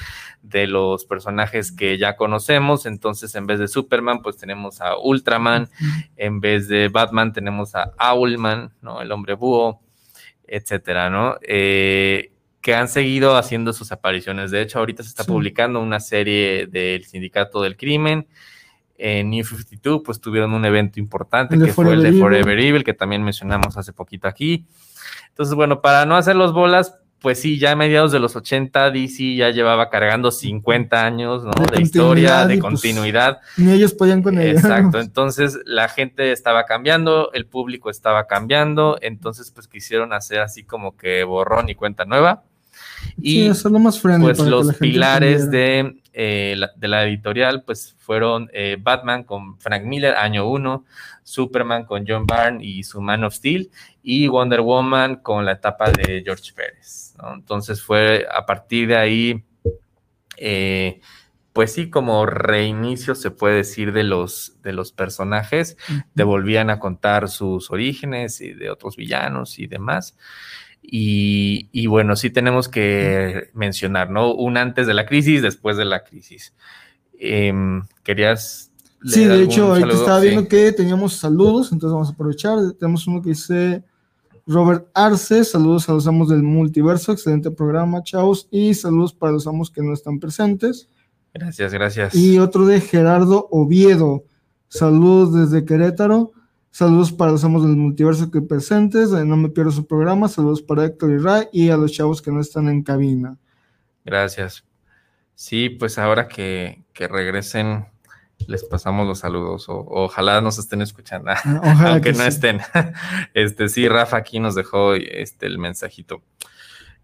de 0.43 0.67
los 0.67 1.07
personajes 1.07 1.73
que 1.73 1.97
ya 1.97 2.17
conocemos. 2.17 2.85
Entonces, 2.85 3.35
en 3.35 3.47
vez 3.47 3.59
de 3.59 3.67
Superman, 3.67 4.21
pues 4.23 4.37
tenemos 4.37 4.81
a 4.83 4.97
Ultraman. 4.99 5.69
En 6.17 6.41
vez 6.41 6.69
de 6.69 6.89
Batman, 6.89 7.33
tenemos 7.33 7.75
a 7.75 7.93
Owlman, 7.99 8.73
¿no? 8.83 9.01
El 9.01 9.11
hombre 9.11 9.33
búho, 9.35 9.81
etcétera, 10.47 11.09
¿no? 11.11 11.37
Eh, 11.41 12.31
que 12.61 12.75
han 12.75 12.89
seguido 12.89 13.37
haciendo 13.37 13.73
sus 13.73 13.93
apariciones. 13.93 14.51
De 14.51 14.61
hecho, 14.61 14.81
ahorita 14.81 15.03
se 15.03 15.09
está 15.09 15.23
Sí. 15.25 15.31
publicando 15.31 15.81
una 15.81 15.99
serie 16.01 16.67
del 16.67 17.05
Sindicato 17.07 17.63
del 17.63 17.77
Crimen. 17.77 18.27
En 18.99 19.31
New 19.31 19.45
52, 19.45 20.03
pues 20.05 20.21
tuvieron 20.21 20.53
un 20.53 20.65
evento 20.65 20.99
importante 20.99 21.55
El 21.55 21.65
que 21.65 21.73
fue 21.73 21.93
el 21.93 22.03
de 22.03 22.13
Forever 22.13 22.59
Evil, 22.59 22.85
que 22.85 22.95
también 22.95 23.23
mencionamos 23.23 23.77
hace 23.77 23.93
poquito 23.93 24.29
aquí. 24.29 24.67
Entonces, 25.29 25.55
bueno, 25.55 25.81
para 25.83 26.07
no 26.07 26.17
hacer 26.17 26.37
los 26.37 26.53
bolas, 26.53 26.95
pues 27.21 27.41
sí, 27.41 27.59
ya 27.59 27.73
a 27.73 27.77
mediados 27.77 28.13
de 28.13 28.21
los 28.21 28.37
80, 28.37 28.91
DC 28.91 29.35
ya 29.35 29.51
llevaba 29.51 29.91
cargando 29.91 30.31
50 30.31 31.05
años 31.05 31.45
¿no? 31.45 31.51
De 31.51 31.77
de, 31.77 31.83
historia, 31.83 32.47
de 32.47 32.59
pues, 32.59 32.61
continuidad. 32.61 33.41
Ni 33.57 33.73
ellos 33.73 33.95
podían 33.95 34.23
con 34.23 34.39
ella. 34.39 34.53
Exacto, 34.53 35.01
entonces 35.01 35.59
la 35.65 35.89
gente 35.89 36.33
estaba 36.33 36.67
cambiando, 36.67 37.33
el 37.33 37.47
público 37.47 37.91
estaba 37.91 38.27
cambiando, 38.27 38.99
entonces 39.01 39.51
pues 39.51 39.67
quisieron 39.67 40.13
hacer 40.13 40.41
así 40.41 40.63
como 40.63 40.97
que 40.97 41.25
borrón 41.25 41.69
y 41.69 41.75
cuenta 41.75 42.05
nueva. 42.05 42.45
Sí, 43.17 43.41
Y 43.41 43.47
eso 43.49 43.69
es 43.69 43.73
lo 43.73 43.79
más 43.79 44.01
friendly 44.01 44.35
pues 44.35 44.49
los 44.49 44.75
pilares 44.77 45.51
de, 45.51 45.97
eh, 46.19 46.57
de 46.77 46.89
la 46.89 47.05
editorial 47.05 47.63
pues 47.63 47.95
fueron 47.99 48.49
eh, 48.55 48.79
Batman 48.81 49.23
con 49.25 49.61
Frank 49.61 49.85
Miller, 49.85 50.15
año 50.17 50.49
1, 50.49 50.87
Superman 51.23 51.85
con 51.85 52.07
John 52.09 52.25
Byrne 52.25 52.65
y 52.65 52.85
su 52.85 53.03
Man 53.03 53.23
of 53.23 53.35
Steel, 53.35 53.71
y 54.03 54.27
Wonder 54.27 54.63
Woman 54.63 55.17
con 55.17 55.45
la 55.45 55.53
etapa 55.53 55.91
de 55.91 56.23
George 56.25 56.55
Pérez. 56.55 57.15
¿no? 57.19 57.35
Entonces 57.35 57.83
fue 57.83 58.27
a 58.33 58.47
partir 58.47 58.89
de 58.89 58.97
ahí, 58.97 59.45
eh, 60.39 61.03
pues 61.53 61.75
sí, 61.75 61.91
como 61.91 62.25
reinicio 62.25 63.15
se 63.15 63.31
puede 63.31 63.57
decir 63.57 63.93
de 63.93 64.05
los, 64.05 64.63
de 64.63 64.73
los 64.73 64.93
personajes, 64.93 65.77
te 66.15 66.23
volvían 66.23 66.71
a 66.71 66.79
contar 66.79 67.29
sus 67.29 67.71
orígenes 67.71 68.41
y 68.41 68.55
de 68.55 68.71
otros 68.71 68.97
villanos 68.97 69.59
y 69.59 69.67
demás. 69.67 70.17
Y, 70.89 71.68
y 71.72 71.89
bueno, 71.89 72.14
sí 72.14 72.30
tenemos 72.30 72.68
que 72.68 73.51
mencionar, 73.55 74.11
¿no? 74.11 74.32
Un 74.34 74.57
antes 74.57 74.87
de 74.87 74.95
la 74.95 75.05
crisis, 75.05 75.43
después 75.43 75.76
de 75.76 75.84
la 75.84 76.05
crisis. 76.05 76.55
Em, 77.18 77.82
¿Querías 78.05 78.70
Sí, 79.05 79.24
de 79.24 79.43
hecho, 79.43 79.66
ahorita 79.68 79.93
estaba 79.93 80.20
Sí. 80.20 80.28
viendo 80.28 80.49
que 80.49 80.72
teníamos 80.72 81.14
saludos, 81.14 81.70
entonces 81.70 81.93
vamos 81.93 82.09
a 82.09 82.12
aprovechar. 82.12 82.59
Tenemos 82.78 83.07
uno 83.07 83.20
que 83.22 83.30
dice 83.30 83.84
Robert 84.47 84.87
Arce, 84.95 85.45
saludos 85.45 85.89
a 85.89 85.93
los 85.93 86.07
amos 86.07 86.28
del 86.28 86.43
multiverso, 86.43 87.12
excelente 87.12 87.51
programa, 87.51 88.03
chavos, 88.03 88.49
y 88.51 88.74
saludos 88.74 89.12
para 89.12 89.32
los 89.32 89.47
amos 89.47 89.70
que 89.70 89.82
no 89.82 89.93
están 89.93 90.18
presentes. 90.18 90.89
Gracias, 91.34 91.72
gracias. 91.72 92.14
Y 92.14 92.39
otro 92.39 92.64
de 92.64 92.80
Gerardo 92.80 93.47
Oviedo, 93.51 94.24
saludos 94.68 95.34
desde 95.34 95.64
Querétaro, 95.64 96.32
saludos 96.77 97.11
para 97.11 97.33
los 97.33 97.43
amos 97.43 97.62
del 97.62 97.74
multiverso 97.74 98.31
que 98.31 98.43
presentes, 98.43 99.09
no 99.09 99.37
me 99.39 99.49
pierdo 99.49 99.70
su 99.70 99.87
programa, 99.87 100.29
saludos 100.29 100.61
para 100.61 100.85
Héctor 100.85 101.11
y 101.11 101.16
Ray 101.16 101.49
y 101.51 101.70
a 101.70 101.77
los 101.79 101.91
chavos 101.91 102.20
que 102.20 102.31
no 102.31 102.39
están 102.39 102.68
en 102.68 102.83
cabina. 102.83 103.39
Gracias. 104.05 104.62
Sí, 105.35 105.70
pues 105.70 105.97
ahora 105.97 106.29
que, 106.29 106.85
que 106.93 107.09
regresen, 107.09 107.87
les 108.47 108.62
pasamos 108.62 109.07
los 109.07 109.20
saludos. 109.20 109.70
O, 109.70 109.87
ojalá 109.89 110.43
nos 110.43 110.59
estén 110.59 110.83
escuchando. 110.83 111.31
Ah, 111.31 111.61
Ojalá 111.64 111.93
aunque 111.93 112.12
que 112.12 112.18
no 112.18 112.24
sí. 112.24 112.29
estén. 112.29 112.61
Este 113.33 113.70
sí, 113.70 113.89
Rafa 113.89 114.18
aquí 114.18 114.39
nos 114.39 114.55
dejó 114.55 114.93
este 114.93 115.47
el 115.47 115.59
mensajito. 115.59 116.22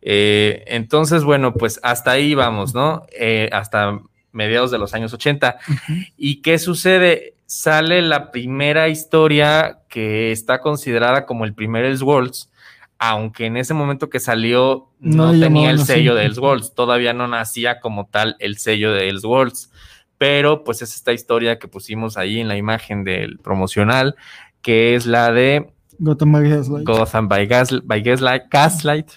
Eh, 0.03 0.65
entonces, 0.67 1.25
bueno, 1.25 1.55
pues 1.55 1.81
hasta 1.83 2.11
ahí 2.11 2.35
vamos, 2.35 2.75
¿no? 2.75 3.07
Eh, 3.19 3.49
hasta 3.53 4.03
mediados 4.33 4.71
de 4.71 4.77
los 4.77 4.93
años 4.93 5.15
80. 5.15 5.57
¿Y 6.19 6.43
qué 6.43 6.59
sucede? 6.59 7.37
Sale 7.55 8.01
la 8.01 8.31
primera 8.31 8.89
historia 8.89 9.81
que 9.91 10.33
está 10.33 10.63
considerada 10.63 11.27
como 11.27 11.45
el 11.45 11.53
primer 11.53 11.85
Elseworlds, 11.85 12.51
aunque 12.99 13.45
en 13.45 13.59
ese 13.59 13.75
momento 13.75 14.09
que 14.09 14.21
salió 14.21 14.89
no, 15.01 15.39
tenía 15.39 15.69
el 15.69 15.79
sello 15.81 16.15
de 16.15 16.25
Elseworlds, 16.25 16.75
todavía 16.75 17.13
no 17.13 17.29
nacía 17.29 17.79
como 17.79 18.07
tal 18.07 18.37
el 18.39 18.57
sello 18.57 18.95
de 18.95 19.11
Elseworlds. 19.11 19.71
Pero 20.17 20.65
pues 20.65 20.81
es 20.81 20.95
esta 20.95 21.13
historia 21.13 21.59
que 21.59 21.69
pusimos 21.69 22.17
ahí 22.17 22.41
en 22.41 22.49
la 22.49 22.57
imagen 22.57 23.05
del 23.05 23.39
promocional, 23.39 24.17
que 24.63 24.95
es 24.95 25.05
la 25.05 25.31
de 25.31 25.75
Gotham 25.99 26.33
by 26.33 26.49
Gaslight. 26.49 26.87
Gotham 26.87 27.29
by, 27.29 27.47
Gaslight, 27.47 28.45
Gaslight, 28.51 29.11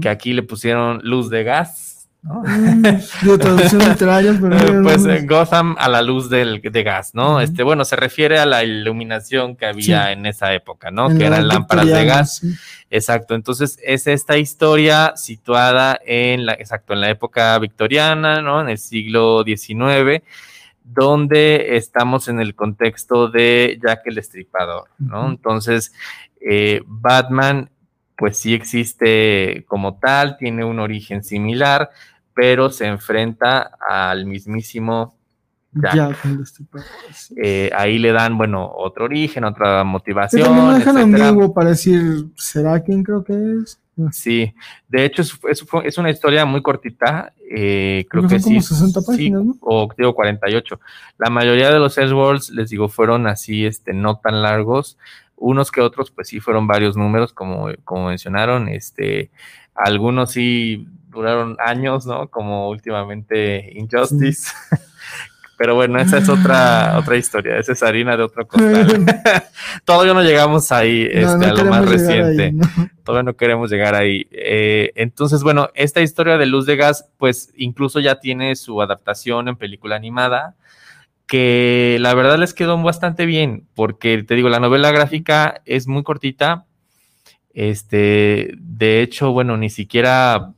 que 0.00 0.08
aquí 0.08 0.34
le 0.34 0.44
pusieron 0.44 1.00
luz 1.02 1.30
de 1.30 1.42
gas 1.42 1.99
Mm, 2.22 2.84
pues 4.82 5.06
en 5.06 5.26
Gotham 5.26 5.74
a 5.78 5.88
la 5.88 6.02
luz 6.02 6.28
del, 6.28 6.60
de 6.60 6.82
gas, 6.82 7.14
¿no? 7.14 7.40
Este, 7.40 7.62
bueno, 7.62 7.84
se 7.86 7.96
refiere 7.96 8.38
a 8.38 8.44
la 8.44 8.62
iluminación 8.62 9.56
que 9.56 9.64
había 9.66 10.12
en 10.12 10.26
esa 10.26 10.52
época, 10.52 10.90
¿no? 10.90 11.08
que 11.16 11.24
eran 11.24 11.48
lámparas 11.48 11.86
de 11.86 12.04
gas. 12.04 12.42
Exacto. 12.90 13.34
Entonces, 13.34 13.78
es 13.82 14.06
esta 14.06 14.36
historia 14.36 15.14
situada 15.16 15.98
en 16.04 16.44
la, 16.44 16.52
exacto, 16.54 16.92
en 16.92 17.00
la 17.00 17.08
época 17.08 17.58
victoriana, 17.58 18.42
¿no? 18.42 18.60
En 18.60 18.68
el 18.68 18.78
siglo 18.78 19.42
XIX, 19.44 20.22
donde 20.84 21.76
estamos 21.76 22.28
en 22.28 22.40
el 22.40 22.54
contexto 22.54 23.28
de 23.28 23.78
Jack 23.82 24.02
el 24.06 24.18
Estripador, 24.18 24.88
¿no? 24.98 25.28
Entonces, 25.28 25.92
eh, 26.40 26.82
Batman 26.84 27.70
pues 28.20 28.36
sí 28.36 28.52
existe 28.52 29.64
como 29.66 29.94
tal, 29.94 30.36
tiene 30.36 30.62
un 30.62 30.78
origen 30.78 31.24
similar, 31.24 31.88
pero 32.34 32.68
se 32.68 32.84
enfrenta 32.84 33.70
al 33.80 34.26
mismísimo 34.26 35.16
Jack. 35.72 36.18
Eh, 37.42 37.70
ahí 37.74 37.98
le 37.98 38.12
dan, 38.12 38.36
bueno, 38.36 38.70
otro 38.76 39.06
origen, 39.06 39.44
otra 39.44 39.84
motivación. 39.84 40.42
también 40.42 40.66
lo 40.66 40.74
dejan 40.74 40.96
ambiguo 40.98 41.54
para 41.54 41.70
decir, 41.70 42.26
¿será 42.36 42.80
quién 42.80 43.02
creo 43.02 43.24
que 43.24 43.32
es? 43.32 43.80
Sí, 44.12 44.52
de 44.88 45.04
hecho 45.06 45.22
es, 45.22 45.38
es, 45.84 45.98
una 45.98 46.10
historia 46.10 46.44
muy 46.44 46.60
cortita, 46.60 47.32
eh, 47.50 48.06
creo 48.10 48.26
que 48.26 48.38
sí, 48.38 48.60
60 48.60 49.00
páginas, 49.00 49.44
¿no? 49.44 49.56
o 49.60 49.88
digo 49.96 50.14
48. 50.14 50.78
La 51.16 51.30
mayoría 51.30 51.70
de 51.70 51.78
los 51.78 51.96
Elseworlds, 51.96 52.50
les 52.50 52.68
digo, 52.68 52.88
fueron 52.88 53.26
así, 53.26 53.64
este, 53.64 53.94
no 53.94 54.18
tan 54.18 54.42
largos, 54.42 54.98
unos 55.40 55.72
que 55.72 55.80
otros, 55.80 56.10
pues 56.10 56.28
sí 56.28 56.38
fueron 56.38 56.66
varios 56.66 56.96
números, 56.96 57.32
como, 57.32 57.70
como 57.84 58.08
mencionaron, 58.08 58.68
este, 58.68 59.30
algunos 59.74 60.32
sí 60.32 60.86
duraron 61.08 61.56
años, 61.58 62.06
¿no? 62.06 62.28
Como 62.28 62.68
últimamente 62.68 63.72
Injustice. 63.74 64.52
Pero 65.56 65.74
bueno, 65.74 66.00
esa 66.00 66.16
es 66.16 66.28
otra, 66.30 66.96
otra 66.98 67.18
historia, 67.18 67.58
esa 67.58 67.72
es 67.72 67.82
harina 67.82 68.16
de 68.16 68.22
otro 68.22 68.48
costal. 68.48 69.04
Todavía 69.84 70.14
no 70.14 70.22
llegamos 70.22 70.72
ahí 70.72 71.06
este, 71.10 71.46
a 71.46 71.52
lo 71.52 71.66
más 71.66 71.86
reciente. 71.86 72.54
Todavía 73.04 73.24
no 73.24 73.36
queremos 73.36 73.70
llegar 73.70 73.94
ahí. 73.94 74.26
Eh, 74.30 74.92
entonces, 74.94 75.42
bueno, 75.42 75.68
esta 75.74 76.00
historia 76.00 76.38
de 76.38 76.46
Luz 76.46 76.64
de 76.64 76.76
Gas, 76.76 77.10
pues 77.18 77.52
incluso 77.56 78.00
ya 78.00 78.20
tiene 78.20 78.56
su 78.56 78.80
adaptación 78.80 79.48
en 79.48 79.56
película 79.56 79.96
animada, 79.96 80.54
que 81.30 81.96
la 82.00 82.12
verdad 82.12 82.40
les 82.40 82.54
quedó 82.54 82.76
bastante 82.82 83.24
bien, 83.24 83.68
porque 83.76 84.24
te 84.24 84.34
digo, 84.34 84.48
la 84.48 84.58
novela 84.58 84.90
gráfica 84.90 85.62
es 85.64 85.86
muy 85.86 86.02
cortita. 86.02 86.66
Este, 87.54 88.52
de 88.58 89.00
hecho, 89.00 89.30
bueno, 89.30 89.56
ni 89.56 89.70
siquiera 89.70 90.54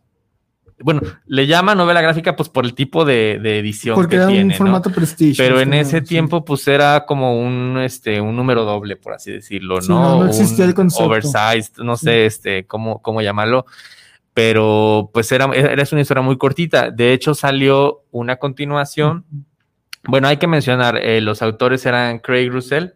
bueno, 0.78 1.02
le 1.26 1.46
llama 1.46 1.74
novela 1.74 2.00
gráfica 2.00 2.34
pues 2.34 2.48
por 2.48 2.64
el 2.64 2.72
tipo 2.72 3.04
de, 3.04 3.34
edición 3.34 3.94
Porque 3.94 4.12
que 4.12 4.16
era 4.16 4.28
tiene, 4.28 4.54
un 4.54 4.58
formato 4.58 4.90
prestigio. 4.90 5.44
Pero 5.44 5.60
en 5.60 5.74
ese 5.74 6.00
tiempo 6.00 6.42
pues 6.42 6.66
era 6.66 7.04
como 7.04 7.38
un 7.38 7.76
este 7.78 8.18
un 8.18 8.34
número 8.34 8.64
doble, 8.64 8.96
por 8.96 9.12
así 9.12 9.30
decirlo, 9.30 9.78
¿no? 9.82 10.20
no, 10.20 10.26
existía 10.26 10.64
el 10.64 10.72
concepto. 10.72 11.04
Oversized, 11.04 11.82
no 11.84 11.98
sé, 11.98 12.24
este 12.24 12.66
cómo 12.66 13.02
cómo 13.02 13.20
llamarlo. 13.20 13.66
Pero 14.32 15.10
pues 15.12 15.30
era, 15.32 15.44
era 15.54 15.84
una 15.92 16.00
historia 16.00 16.22
muy 16.22 16.38
cortita. 16.38 16.90
De 16.90 17.12
hecho, 17.12 17.34
salió 17.34 18.04
una 18.10 18.36
continuación. 18.36 19.26
Bueno, 20.04 20.28
hay 20.28 20.36
que 20.36 20.46
mencionar, 20.46 20.96
eh, 20.96 21.20
los 21.20 21.42
autores 21.42 21.86
eran 21.86 22.18
Craig 22.18 22.50
Russell 22.50 22.88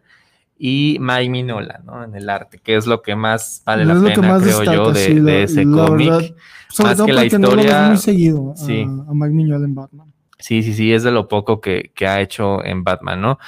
y 0.59 0.97
Mike 0.99 1.29
Minola, 1.29 1.81
¿no? 1.85 2.03
En 2.03 2.15
el 2.15 2.29
arte, 2.29 2.59
que 2.59 2.75
es 2.75 2.85
lo 2.85 3.01
que 3.01 3.15
más 3.15 3.61
vale 3.65 3.85
la 3.85 3.93
pena, 3.93 4.39
creo 4.39 4.63
yo, 4.63 4.91
de, 4.91 5.43
ese 5.43 5.63
cómic. 5.63 6.35
Sobre 6.69 6.95
todo 6.95 7.05
que 7.05 7.13
la 7.13 7.25
historia. 7.25 7.81
No 7.81 7.87
muy 7.89 7.97
seguido 7.97 8.53
sí. 8.55 8.81
a, 8.81 9.13
Mike 9.13 9.33
Mignola 9.33 9.65
en 9.65 9.75
Batman. 9.75 10.13
Sí, 10.39 10.61
sí, 10.63 10.73
sí, 10.73 10.93
es 10.93 11.03
de 11.03 11.11
lo 11.11 11.27
poco 11.27 11.61
que, 11.61 11.91
ha 12.01 12.21
hecho 12.21 12.63
en 12.63 12.83
Batman, 12.83 13.21
¿no? 13.21 13.39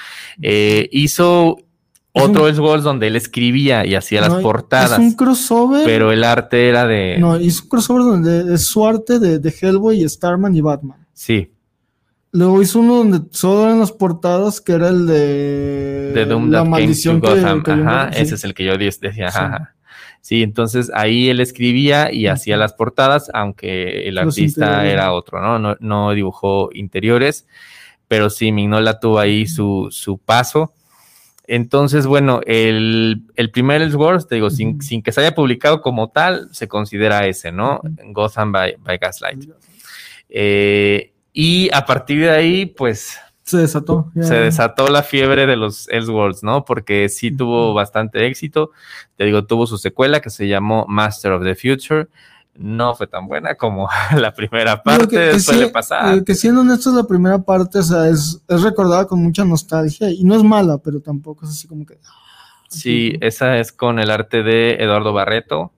Eh, 0.42 0.88
hizo 0.92 1.58
otro 2.12 2.48
Elseworlds 2.48 2.84
donde 2.84 3.08
él 3.08 3.16
escribía 3.16 3.86
y 3.86 3.96
hacía 3.96 4.22
las 4.22 4.36
portadas. 4.36 4.94
Es 4.94 5.00
un 5.00 5.14
crossover. 5.14 5.86
Pero 5.86 6.12
el 6.12 6.24
arte 6.24 6.70
era 6.70 6.88
de. 6.88 7.18
No, 7.20 7.40
hizo 7.40 7.64
un 7.64 7.70
crossover 7.70 8.04
donde 8.04 8.56
es 8.56 8.66
su 8.66 8.86
arte 8.88 9.20
de, 9.20 9.40
de 9.40 9.54
Hellboy, 9.62 10.08
Starman 10.08 10.56
y 10.56 10.62
Batman. 10.62 11.06
Sí. 11.14 11.52
Luego 12.32 12.62
hizo 12.62 12.80
uno 12.80 12.98
donde 12.98 13.22
solo 13.32 13.66
eran 13.66 13.80
las 13.80 13.92
portadas, 13.92 14.62
que 14.62 14.74
era 14.74 14.90
el 14.90 15.08
de. 15.08 16.12
De 16.14 16.26
Doom 16.26 16.50
la 16.52 16.64
maldición 16.64 17.20
Gotham. 17.20 17.64
ajá, 17.66 18.10
ese 18.10 18.36
es 18.36 18.44
el 18.44 18.54
que 18.54 18.66
yo 18.66 18.78
decía. 18.78 19.28
Ajá. 19.28 19.76
Sí, 20.22 20.44
entonces 20.44 20.92
ahí 20.94 21.30
él 21.30 21.40
escribía 21.40 22.12
y 22.12 22.28
hacía 22.28 22.58
las 22.58 22.74
portadas, 22.74 23.32
aunque 23.34 24.08
el 24.08 24.18
artista 24.18 24.86
era 24.86 25.14
otro, 25.14 25.42
¿no? 25.42 25.78
¿no? 25.80 26.12
dibujó 26.12 26.70
interiores, 26.74 27.48
pero 28.08 28.30
sí, 28.30 28.52
Mignola 28.52 29.00
tuvo 29.00 29.20
ahí 29.20 29.48
su, 29.48 29.88
su 29.92 30.18
paso. 30.18 30.74
Entonces, 31.48 32.06
bueno, 32.06 32.42
el, 32.46 33.24
el 33.36 33.50
primer 33.50 33.82
Elseworlds, 33.82 34.28
te 34.28 34.36
digo, 34.36 34.52
sin, 34.52 34.82
sin, 34.84 35.02
que 35.02 35.12
se 35.12 35.22
haya 35.22 35.34
publicado 35.34 35.82
como 35.82 36.10
tal, 36.10 36.50
se 36.52 36.68
considera 36.68 37.26
ese, 37.26 37.52
¿no? 37.52 37.82
Gotham 38.12 38.52
by, 38.52 38.78
Gaslight. 39.02 39.50
Eh, 40.30 41.14
y 41.34 41.70
a 41.74 41.86
partir 41.86 42.22
de 42.22 42.30
ahí, 42.30 42.66
pues 42.66 43.18
se 43.50 43.58
desató. 43.58 44.12
Se 44.22 44.36
desató 44.36 44.90
la 44.90 45.02
fiebre 45.02 45.48
de 45.48 45.56
los 45.56 45.90
Elseworlds, 45.90 46.44
¿no? 46.44 46.66
Porque 46.66 47.10
sí 47.10 47.32
tuvo 47.32 47.74
bastante 47.74 48.28
éxito. 48.28 48.72
Te 49.16 49.26
digo, 49.26 49.46
tuvo 49.46 49.66
su 49.66 49.80
secuela 49.80 50.22
que 50.22 50.30
se 50.30 50.48
llamó 50.48 50.86
Master 50.88 51.32
of 51.32 51.44
the 51.44 51.56
Future. 51.56 52.08
No 52.54 52.94
fue 52.94 53.08
tan 53.08 53.28
buena 53.28 53.56
como 53.56 53.90
la 54.16 54.34
primera 54.34 54.84
parte, 54.84 55.08
que, 55.08 55.40
suele 55.40 55.70
pasar. 55.70 56.18
Eh, 56.18 56.24
que 56.24 56.36
siendo 56.36 56.62
honestos, 56.62 56.94
la 56.94 57.06
primera 57.06 57.40
parte, 57.40 57.80
o 57.80 57.84
sea, 57.84 58.08
es, 58.08 58.40
es 58.48 58.62
recordada 58.62 59.08
con 59.08 59.24
mucha 59.24 59.44
nostalgia 59.46 60.12
y 60.12 60.24
no 60.24 60.36
es 60.36 60.44
mala, 60.44 60.78
pero 60.78 61.00
tampoco 61.00 61.46
es 61.46 61.52
así 61.52 61.68
como 61.68 61.86
que. 61.86 61.98
Sí, 62.68 63.18
esa 63.22 63.58
es 63.58 63.72
con 63.72 63.98
el 63.98 64.12
arte 64.12 64.44
de 64.44 64.76
Eduardo 64.76 65.12
Barreto 65.12 65.72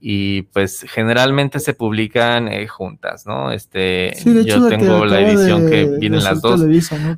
y 0.00 0.42
pues 0.42 0.84
generalmente 0.88 1.58
se 1.58 1.74
publican 1.74 2.48
eh, 2.48 2.68
juntas, 2.68 3.26
¿no? 3.26 3.50
Este, 3.50 4.12
yo 4.44 4.68
tengo 4.68 5.04
la 5.04 5.20
edición 5.20 5.68
que 5.68 5.86
vienen 5.98 6.22
las 6.22 6.40
dos. 6.40 6.62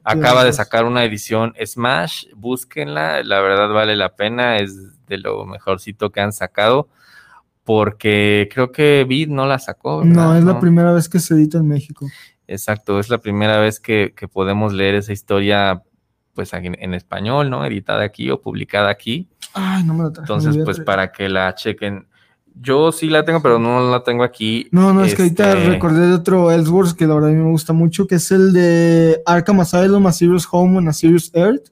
Acaba 0.03 0.45
de 0.45 0.53
sacar 0.53 0.85
una 0.87 1.05
edición 1.05 1.55
Smash, 1.63 2.27
búsquenla, 2.35 3.23
la 3.23 3.41
verdad 3.41 3.69
vale 3.69 3.97
la 3.97 4.17
pena, 4.17 4.57
es 4.57 5.07
de 5.07 5.19
lo 5.19 5.45
mejorcito 5.45 6.11
que 6.11 6.21
han 6.21 6.33
sacado, 6.33 6.89
porque 7.65 8.49
creo 8.53 8.73
que 8.73 9.05
Vid 9.07 9.29
no 9.29 9.47
la 9.47 9.59
sacó. 9.59 10.03
No, 10.03 10.35
es 10.35 10.45
la 10.45 10.59
primera 10.59 10.93
vez 10.93 11.09
que 11.09 11.19
se 11.19 11.35
edita 11.35 11.59
en 11.59 11.69
México. 11.69 12.07
Exacto, 12.47 12.99
es 12.99 13.11
la 13.11 13.19
primera 13.19 13.59
vez 13.61 13.79
que, 13.79 14.15
podemos 14.33 14.73
leer 14.73 14.95
esa 14.95 15.13
historia 15.13 15.83
pues 16.33 16.55
en, 16.55 16.77
en, 16.81 16.95
español, 16.95 17.51
¿no? 17.51 17.65
Editada 17.67 18.05
aquí 18.05 18.31
o 18.31 18.41
publicada 18.41 18.89
aquí. 18.89 19.29
Ay, 19.53 19.85
no 19.85 19.95
me 19.95 20.05
lo 20.05 20.13
traje, 20.13 20.33
Entonces, 20.33 20.57
pues 20.65 20.81
para 20.81 21.13
que 21.13 21.29
la 21.29 21.55
chequen 21.55 22.07
yo 22.61 22.93
sí 22.93 23.09
la 23.09 23.25
tengo, 23.25 23.41
pero 23.41 23.59
no 23.59 23.91
la 23.91 24.03
tengo 24.03 24.23
aquí. 24.23 24.69
No, 24.71 24.93
no, 24.93 25.05
es 25.05 25.15
que 25.15 25.23
ahorita 25.23 25.53
este, 25.53 25.71
recordé 25.71 26.09
de 26.09 26.15
otro 26.15 26.51
Ellsworth 26.51 26.97
que 26.97 27.07
la 27.07 27.15
verdad 27.15 27.31
a 27.31 27.33
mí 27.33 27.43
me 27.43 27.51
gusta 27.51 27.73
mucho, 27.73 28.07
que 28.07 28.17
es 28.17 28.31
el 28.31 28.53
de 28.53 29.23
Arkham 29.25 29.61
Asylum, 29.61 30.07
A 30.07 30.13
Serious 30.13 30.47
Home 30.51 30.79
and 30.79 30.89
A 30.89 30.93
Serious 30.93 31.31
Earth. 31.35 31.69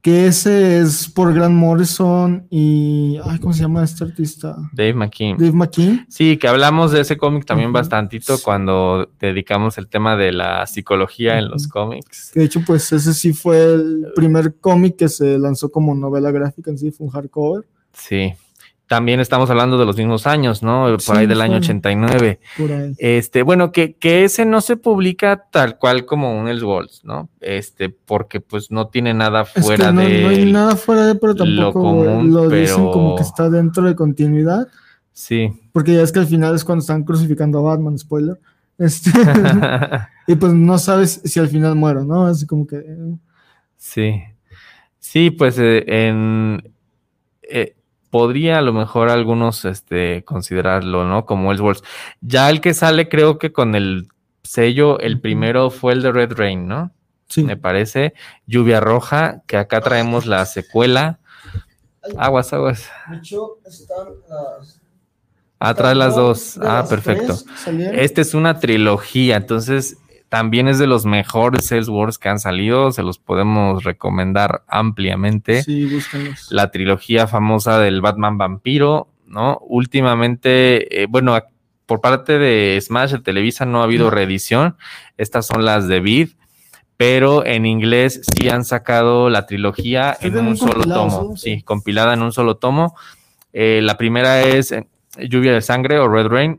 Que 0.00 0.26
ese 0.26 0.80
es 0.80 1.08
por 1.08 1.32
Grant 1.32 1.54
Morrison 1.54 2.44
y. 2.50 3.20
Ay, 3.24 3.38
¿cómo 3.38 3.54
se 3.54 3.60
llama 3.62 3.84
este 3.84 4.02
artista? 4.02 4.56
Dave 4.72 4.94
McKean. 4.94 5.38
Dave 5.38 5.52
McKean. 5.52 6.06
Sí, 6.08 6.38
que 6.38 6.48
hablamos 6.48 6.90
de 6.90 7.02
ese 7.02 7.16
cómic 7.16 7.44
también 7.44 7.72
bastantito 7.72 8.36
cuando 8.42 9.08
dedicamos 9.20 9.78
el 9.78 9.86
tema 9.86 10.16
de 10.16 10.32
la 10.32 10.66
psicología 10.66 11.38
en 11.38 11.48
los 11.48 11.68
cómics. 11.68 12.32
De 12.34 12.42
hecho, 12.42 12.62
pues 12.66 12.92
ese 12.92 13.14
sí 13.14 13.32
fue 13.32 13.74
el 13.74 14.08
primer 14.16 14.56
cómic 14.56 14.96
que 14.96 15.08
se 15.08 15.38
lanzó 15.38 15.70
como 15.70 15.94
novela 15.94 16.32
gráfica 16.32 16.72
en 16.72 16.78
sí, 16.78 16.90
fue 16.90 17.06
un 17.06 17.12
hardcover. 17.12 17.64
Sí 17.92 18.34
también 18.92 19.20
estamos 19.20 19.48
hablando 19.48 19.78
de 19.78 19.86
los 19.86 19.96
mismos 19.96 20.26
años, 20.26 20.62
¿no? 20.62 20.94
Por 21.06 21.16
ahí 21.16 21.26
del 21.26 21.40
año 21.40 21.56
89. 21.56 22.40
Por 22.58 22.72
ahí. 22.72 22.92
Este, 22.98 23.40
bueno, 23.40 23.72
que, 23.72 23.94
que, 23.94 24.24
ese 24.24 24.44
no 24.44 24.60
se 24.60 24.76
publica 24.76 25.46
tal 25.50 25.78
cual 25.78 26.04
como 26.04 26.38
un 26.38 26.46
Elseworlds, 26.46 27.02
¿no? 27.02 27.30
Este, 27.40 27.88
porque 27.88 28.42
pues 28.42 28.70
no 28.70 28.88
tiene 28.88 29.14
nada 29.14 29.46
fuera 29.46 29.88
es 29.88 29.94
no, 29.94 30.02
de. 30.02 30.20
No 30.20 30.28
hay 30.28 30.52
nada 30.52 30.76
fuera 30.76 31.06
de, 31.06 31.14
pero 31.14 31.34
tampoco 31.34 32.04
lo, 32.22 32.50
dicen 32.50 32.90
como 32.90 33.16
que 33.16 33.22
está 33.22 33.48
dentro 33.48 33.82
de 33.84 33.96
continuidad. 33.96 34.68
Sí. 35.14 35.50
Porque 35.72 35.94
ya 35.94 36.02
es 36.02 36.12
que 36.12 36.18
al 36.18 36.26
final 36.26 36.54
es 36.54 36.62
cuando 36.62 36.82
están 36.82 37.04
crucificando 37.04 37.60
a 37.60 37.62
Batman, 37.62 37.98
spoiler. 37.98 38.38
Este, 38.76 39.10
y 40.26 40.34
pues 40.34 40.52
no 40.52 40.76
sabes 40.76 41.22
si 41.24 41.40
al 41.40 41.48
final 41.48 41.76
muero, 41.76 42.04
¿no? 42.04 42.26
Así 42.26 42.44
como 42.46 42.66
que... 42.66 42.76
eh, 42.76 43.16
Sí. 43.78 44.22
Sí, 44.98 45.30
pues 45.30 45.58
eh, 45.58 45.82
en 45.86 46.62
eh, 47.42 47.74
podría 48.12 48.58
a 48.58 48.60
lo 48.62 48.74
mejor 48.74 49.08
algunos 49.08 49.64
este, 49.64 50.22
considerarlo, 50.24 51.06
¿no? 51.06 51.24
Como 51.24 51.50
Elseworlds. 51.50 51.82
Ya 52.20 52.50
el 52.50 52.60
que 52.60 52.74
sale, 52.74 53.08
creo 53.08 53.38
que 53.38 53.52
con 53.52 53.74
el 53.74 54.08
sello, 54.42 55.00
el 55.00 55.18
primero 55.18 55.70
fue 55.70 55.94
el 55.94 56.02
de 56.02 56.12
Red 56.12 56.34
Rain, 56.34 56.68
¿no? 56.68 56.92
sí. 57.26 57.42
Me 57.42 57.56
parece. 57.56 58.12
Lluvia 58.46 58.80
Roja, 58.80 59.42
que 59.46 59.56
acá 59.56 59.80
traemos 59.80 60.26
la 60.26 60.44
secuela. 60.44 61.20
Aguas, 62.18 62.52
aguas. 62.52 62.90
De 63.08 63.16
hecho, 63.16 63.58
están 63.64 64.08
las... 64.28 64.78
Atrás 65.58 65.96
las 65.96 66.14
dos. 66.14 66.58
Ah, 66.60 66.84
perfecto. 66.86 67.38
Esta 67.94 68.20
es 68.20 68.34
una 68.34 68.58
trilogía, 68.58 69.36
entonces 69.36 69.96
también 70.32 70.66
es 70.66 70.78
de 70.78 70.86
los 70.86 71.04
mejores 71.04 71.66
Salesforce 71.66 72.18
que 72.18 72.30
han 72.30 72.38
salido, 72.38 72.90
se 72.90 73.02
los 73.02 73.18
podemos 73.18 73.84
recomendar 73.84 74.62
ampliamente. 74.66 75.62
Sí, 75.62 75.84
búsquenlos. 75.84 76.50
La 76.50 76.70
trilogía 76.70 77.26
famosa 77.26 77.78
del 77.78 78.00
Batman 78.00 78.38
Vampiro, 78.38 79.08
¿no? 79.26 79.58
Últimamente, 79.60 81.02
eh, 81.02 81.06
bueno, 81.06 81.38
por 81.84 82.00
parte 82.00 82.38
de 82.38 82.80
Smash 82.80 83.10
de 83.10 83.18
Televisa 83.18 83.66
no 83.66 83.82
ha 83.82 83.84
habido 83.84 84.08
reedición, 84.08 84.78
estas 85.18 85.44
son 85.44 85.66
las 85.66 85.86
de 85.86 86.00
Vid, 86.00 86.30
pero 86.96 87.44
en 87.44 87.66
inglés 87.66 88.22
sí 88.24 88.48
han 88.48 88.64
sacado 88.64 89.28
la 89.28 89.44
trilogía 89.44 90.16
en 90.18 90.38
un 90.38 90.56
solo 90.56 90.84
tomo, 90.84 91.36
sí, 91.36 91.60
compilada 91.60 92.14
en 92.14 92.22
un 92.22 92.32
solo 92.32 92.56
tomo. 92.56 92.96
Eh, 93.52 93.80
la 93.82 93.98
primera 93.98 94.40
es 94.40 94.72
eh, 94.72 94.86
Lluvia 95.18 95.52
de 95.52 95.60
Sangre 95.60 95.98
o 95.98 96.08
Red 96.08 96.28
Rain. 96.28 96.58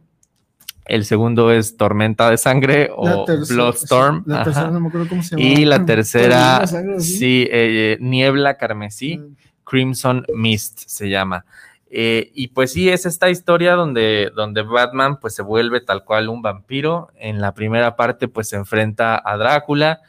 El 0.86 1.06
segundo 1.06 1.52
es 1.52 1.78
Tormenta 1.78 2.30
de 2.30 2.38
Sangre 2.38 2.90
o 2.96 3.26
Bloodstorm. 3.50 4.24
La 4.26 4.36
ajá. 4.38 4.44
tercera 4.46 4.72
no 4.72 4.80
me 4.82 4.88
acuerdo 4.90 5.08
cómo 5.10 5.24
se 5.24 5.36
llama. 5.38 5.44
Y 5.50 5.66
la 5.66 5.86
tercera, 5.86 6.66
sí, 7.00 7.48
eh, 7.52 7.98
Niebla 8.02 8.58
Carmesí, 8.58 9.18
Mm. 9.18 9.36
Crimson 9.64 10.26
Mist 10.36 10.80
se 10.88 11.10
llama. 11.10 11.46
Eh, 11.90 12.32
y 12.34 12.48
pues 12.50 12.74
sí, 12.74 12.90
es 12.90 13.06
esta 13.06 13.30
historia 13.30 13.74
donde, 13.76 14.32
donde 14.36 14.64
Batman 14.64 15.20
pues 15.20 15.36
se 15.36 15.42
vuelve 15.44 15.80
tal 15.80 16.04
cual 16.04 16.28
un 16.28 16.42
vampiro. 16.42 17.10
En 17.16 17.40
la 17.40 17.54
primera 17.54 17.96
parte 17.96 18.28
pues 18.28 18.50
se 18.50 18.56
enfrenta 18.58 19.22
a 19.24 19.38
Drácula, 19.38 20.02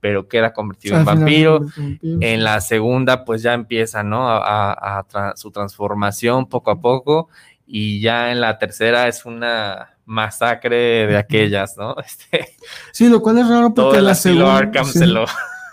pero 0.00 0.28
queda 0.28 0.52
convertido 0.52 0.94
Al 0.96 1.00
en 1.02 1.04
vampiro. 1.06 1.60
vampiro. 1.60 2.18
En 2.20 2.42
la 2.42 2.60
segunda, 2.60 3.24
pues 3.24 3.42
ya 3.42 3.52
empieza, 3.54 4.02
¿no? 4.02 4.28
A, 4.28 4.38
a- 4.72 4.98
a 4.98 5.06
tra- 5.06 5.36
su 5.36 5.50
transformación 5.50 6.46
poco 6.46 6.70
a 6.70 6.80
poco. 6.80 7.28
Y 7.66 8.00
ya 8.00 8.32
en 8.32 8.40
la 8.40 8.58
tercera 8.58 9.06
es 9.08 9.24
una 9.26 9.90
masacre 10.06 11.06
de 11.06 11.16
aquellas, 11.18 11.76
¿no? 11.76 11.94
Este, 12.06 12.48
Sí, 12.92 13.08
lo 13.08 13.20
cual 13.20 13.38
es 13.38 13.48
raro 13.48 13.74
porque 13.74 13.94
en 13.96 13.98
el 14.00 14.04
la 14.06 14.14
segunda. 14.14 14.56
Arkham 14.56 14.86
sí, 14.86 14.98
se 15.00 15.06
lo, 15.06 15.24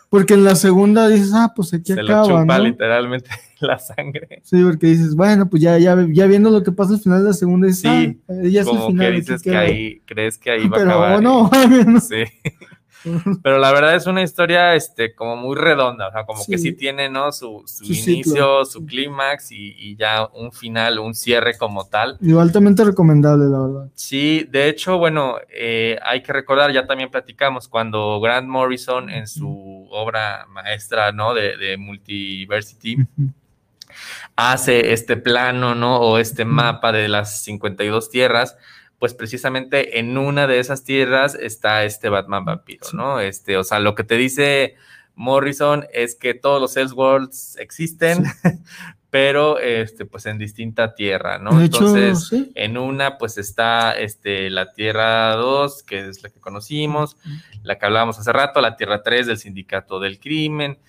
Porque 0.10 0.34
en 0.36 0.44
la 0.44 0.56
segunda 0.56 1.08
dices, 1.08 1.32
ah, 1.34 1.54
pues 1.56 1.74
aquí 1.74 1.94
se 1.94 2.04
lo 2.04 2.14
acaba, 2.22 2.42
chupa 2.42 2.58
¿no? 2.58 2.64
literalmente 2.66 3.30
la 3.60 3.80
sangre. 3.80 4.42
Sí, 4.44 4.62
porque 4.64 4.88
dices, 4.88 5.16
bueno, 5.16 5.50
pues 5.50 5.62
ya, 5.64 5.78
ya, 5.80 5.96
ya 6.12 6.26
viendo 6.28 6.50
lo 6.52 6.62
que 6.64 6.72
pasa 6.72 6.94
al 6.94 7.00
final 7.00 7.20
de 7.24 7.30
la 7.30 7.34
segunda, 7.34 7.68
dices, 7.68 7.82
Sí, 7.82 8.22
ah, 8.30 8.34
ya 8.44 8.62
es 8.62 8.68
el 8.68 8.74
Como 8.74 8.88
final. 8.88 9.08
que 9.12 9.20
dices 9.20 9.42
que 9.42 9.50
queda". 9.52 9.60
ahí, 9.62 10.02
crees 10.06 10.38
que 10.38 10.52
ahí 10.52 10.68
va 10.68 10.78
a 10.78 10.80
Pero 10.80 10.90
acabar. 10.92 11.24
no, 11.24 11.50
Sí. 12.02 12.24
Pero 13.44 13.58
la 13.60 13.72
verdad 13.72 13.96
es 13.96 14.06
una 14.08 14.22
historia, 14.22 14.76
este, 14.76 15.14
como 15.14 15.36
muy 15.36 15.56
redonda, 15.58 16.08
o 16.08 16.12
sea, 16.12 16.26
como 16.26 16.40
que 16.46 16.58
Sí. 16.58 16.70
sí 16.70 16.74
tiene, 16.74 17.10
¿no? 17.10 17.32
Su, 17.32 17.64
su 17.66 17.86
Su 17.86 17.94
ciclo. 17.94 18.14
inicio, 18.14 18.66
su 18.66 18.86
clímax 18.86 19.52
y, 19.52 19.76
y 19.78 19.96
ya 19.96 20.28
un 20.34 20.52
final, 20.52 21.00
un 21.00 21.14
cierre 21.14 21.58
como 21.58 21.86
tal. 21.86 22.18
Digo, 22.20 22.40
altamente 22.42 22.84
recomendable, 22.84 23.46
la 23.46 23.60
verdad. 23.60 23.90
Sí, 23.96 24.48
de 24.50 24.70
hecho, 24.70 24.98
bueno, 24.98 25.36
eh, 25.50 25.98
hay 26.04 26.24
que 26.24 26.34
recordar, 26.34 26.72
ya 26.72 26.86
también 26.88 27.10
platicamos, 27.12 27.68
cuando 27.68 28.20
Grant 28.22 28.48
Morrison 28.48 29.10
en 29.10 29.28
su 29.28 29.88
obra 29.92 30.46
maestra, 30.50 31.12
¿no? 31.12 31.34
De, 31.34 31.58
de 31.58 31.78
Multiversity, 31.78 32.98
hace 34.36 34.94
este 34.94 35.18
plano, 35.18 35.76
¿no? 35.76 35.98
O 36.00 36.18
este 36.18 36.46
mapa 36.46 36.92
de 36.92 37.08
las 37.08 37.42
52 37.44 38.10
tierras, 38.10 38.58
pues 39.04 39.14
precisamente 39.14 40.00
en 40.00 40.18
una 40.18 40.48
de 40.48 40.60
esas 40.60 40.86
tierras 40.86 41.36
está 41.36 41.84
este 41.84 42.08
Batman 42.08 42.46
vampiro, 42.46 42.88
¿no? 42.94 43.20
Este, 43.20 43.58
o 43.58 43.66
sea, 43.66 43.82
lo 43.82 43.96
que 43.96 44.06
te 44.06 44.16
dice 44.16 44.76
Morrison 45.14 45.86
es 45.92 46.16
que 46.16 46.34
todos 46.34 46.62
los 46.62 46.78
Elseworlds 46.78 47.58
existen, 47.58 48.24
pero 49.10 49.60
este, 49.60 50.06
pues 50.06 50.26
en 50.26 50.38
distinta 50.38 50.96
tierra, 50.96 51.38
¿no? 51.38 51.60
de 51.60 51.66
hecho, 51.66 51.80
Entonces, 51.80 52.30
sí. 52.30 52.54
en 52.56 52.78
una, 52.78 53.18
pues 53.18 53.38
está 53.38 53.92
este, 53.92 54.50
la 54.50 54.72
Tierra 54.72 55.36
2, 55.36 55.84
que 55.84 56.08
es 56.08 56.24
la 56.24 56.30
que 56.30 56.40
conocimos, 56.40 57.18
la 57.62 57.78
que 57.78 57.86
hablábamos 57.86 58.18
hace 58.20 58.32
rato, 58.32 58.62
la 58.62 58.78
Tierra 58.78 59.04
3 59.04 59.28
del 59.28 59.38
Sindicato 59.38 60.00
del 60.00 60.18
Crimen. 60.18 60.80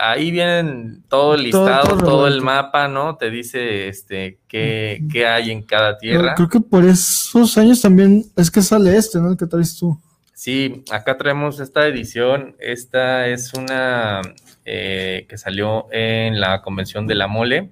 Ahí 0.00 0.30
vienen 0.30 1.04
todo 1.08 1.36
listado, 1.36 1.96
todo 1.96 1.98
todo, 1.98 2.28
el 2.28 2.42
mapa, 2.42 2.88
¿no? 2.88 3.16
Te 3.16 3.30
dice 3.30 3.88
este 3.88 4.38
qué, 4.48 5.02
qué 5.10 5.26
hay 5.26 5.50
en 5.50 5.62
cada 5.62 5.96
tierra. 5.96 6.34
Creo 6.34 6.48
que 6.48 6.60
por 6.60 6.84
esos 6.84 7.56
años 7.56 7.80
también 7.80 8.24
es 8.36 8.50
que 8.50 8.60
sale 8.60 8.96
este, 8.96 9.18
¿no? 9.18 9.30
El 9.30 9.36
que 9.36 9.46
traes 9.46 9.78
tú. 9.78 9.98
Sí, 10.34 10.84
acá 10.90 11.16
traemos 11.18 11.58
esta 11.58 11.86
edición. 11.86 12.54
Esta 12.60 13.26
es 13.26 13.54
una 13.54 14.20
eh, 14.64 15.26
que 15.28 15.36
salió 15.36 15.86
en 15.90 16.40
la 16.40 16.62
convención 16.62 17.06
de 17.06 17.14
la 17.14 17.26
mole. 17.26 17.70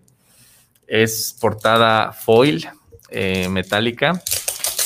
Es 0.86 1.36
portada 1.40 2.12
foil 2.12 2.68
eh, 3.10 3.48
metálica. 3.48 4.20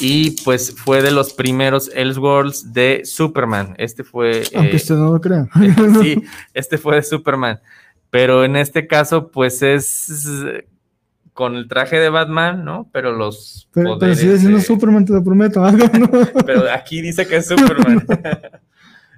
Y 0.00 0.42
pues 0.42 0.74
fue 0.74 1.02
de 1.02 1.10
los 1.10 1.32
primeros 1.34 1.90
Elseworlds 1.94 2.72
de 2.72 3.02
Superman. 3.04 3.74
Este 3.78 4.02
fue. 4.02 4.42
Aunque 4.54 4.72
eh, 4.72 4.76
usted 4.76 4.94
no 4.94 5.12
lo 5.12 5.20
crea. 5.20 5.46
sí, 6.02 6.22
este 6.54 6.78
fue 6.78 6.96
de 6.96 7.02
Superman. 7.02 7.60
Pero 8.10 8.44
en 8.44 8.56
este 8.56 8.86
caso, 8.86 9.30
pues 9.30 9.62
es 9.62 10.08
con 11.32 11.56
el 11.56 11.68
traje 11.68 11.98
de 11.98 12.08
Batman, 12.08 12.64
¿no? 12.64 12.88
Pero 12.92 13.12
los 13.12 13.68
Pero, 13.72 13.98
sigue 14.14 14.38
siendo 14.38 14.58
de- 14.58 14.64
Superman, 14.64 15.04
te 15.04 15.12
lo 15.12 15.22
prometo. 15.22 15.62
pero 16.46 16.70
aquí 16.70 17.00
dice 17.00 17.26
que 17.26 17.36
es 17.36 17.46
Superman. 17.46 18.06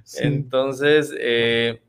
Sí. 0.05 0.19
Entonces, 0.25 1.15
eh, 1.17 1.81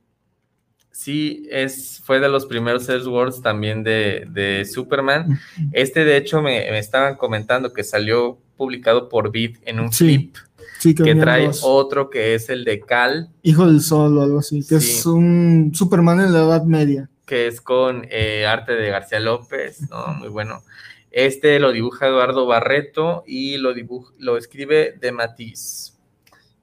sí, 0.94 1.46
es, 1.52 2.02
fue 2.06 2.22
de 2.22 2.30
los 2.30 2.46
primeros 2.46 2.88
Elseworlds 2.88 3.42
también 3.42 3.84
de, 3.84 4.26
de 4.30 4.64
Superman. 4.64 5.40
Este, 5.74 6.06
de 6.06 6.16
hecho, 6.16 6.42
me, 6.42 6.60
me 6.72 6.80
estaban 6.80 7.16
comentando 7.18 7.74
que 7.74 7.84
salió 7.84 8.38
publicado 8.56 9.10
por 9.10 9.32
Vid 9.32 9.58
en 9.66 9.80
un 9.82 9.92
Sí, 9.92 10.06
flip 10.06 10.38
Sí, 10.80 10.96
que 10.96 11.16
trae 11.16 11.50
otro 11.64 12.10
que 12.10 12.36
es 12.36 12.50
el 12.50 12.64
de 12.66 12.80
Cal, 12.82 13.30
Hijo 13.42 13.66
del 13.66 13.82
Sol 13.82 14.18
o 14.18 14.22
algo 14.22 14.40
así, 14.40 14.60
que 14.68 14.80
Sí. 14.80 14.92
es 14.92 15.06
un 15.06 15.72
Superman 15.74 16.20
en 16.22 16.32
la 16.34 16.44
Edad 16.44 16.64
Media. 16.64 17.10
que 17.26 17.48
es 17.48 17.60
con 17.62 18.06
eh, 18.12 18.46
arte 18.46 18.74
de 18.74 18.90
García 18.90 19.20
López, 19.20 19.90
¿no? 19.90 20.08
Muy 20.16 20.28
bueno. 20.30 20.62
Este 21.10 21.60
lo 21.60 21.72
dibuja 21.72 22.08
Eduardo 22.08 22.46
Barreto 22.46 23.24
y 23.26 23.58
lo, 23.58 23.74
dibuj- 23.74 24.14
lo 24.18 24.36
escribe 24.38 24.96
de 25.00 25.12
Matiz. 25.12 25.93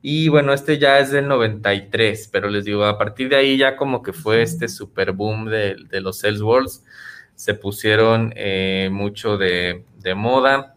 Y 0.03 0.29
bueno, 0.29 0.53
este 0.53 0.79
ya 0.79 0.99
es 0.99 1.11
del 1.11 1.29
93, 1.29 2.29
pero 2.33 2.49
les 2.49 2.65
digo, 2.65 2.85
a 2.85 2.97
partir 2.97 3.29
de 3.29 3.37
ahí 3.37 3.59
ya 3.59 3.77
como 3.77 4.03
que 4.03 4.13
fue 4.13 4.43
este 4.43 4.69
super 4.69 5.13
boom 5.13 5.47
de, 5.47 5.77
de 5.91 6.01
los 6.01 6.25
Elseworlds, 6.25 6.85
se 7.35 7.55
pusieron 7.55 8.33
eh, 8.37 8.89
mucho 8.91 9.37
de, 9.37 9.85
de 9.99 10.15
moda. 10.15 10.77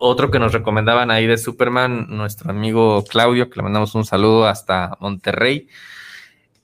Otro 0.00 0.32
que 0.32 0.40
nos 0.40 0.52
recomendaban 0.52 1.12
ahí 1.12 1.28
de 1.28 1.38
Superman, 1.38 2.06
nuestro 2.08 2.50
amigo 2.50 3.04
Claudio, 3.04 3.48
que 3.48 3.56
le 3.56 3.62
mandamos 3.62 3.94
un 3.94 4.04
saludo 4.04 4.48
hasta 4.48 4.96
Monterrey, 4.98 5.68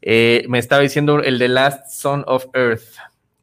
eh, 0.02 0.44
me 0.48 0.58
estaba 0.58 0.82
diciendo 0.82 1.22
el 1.22 1.38
de 1.38 1.48
Last 1.48 1.90
Son 1.90 2.24
of 2.26 2.46
Earth, 2.54 2.96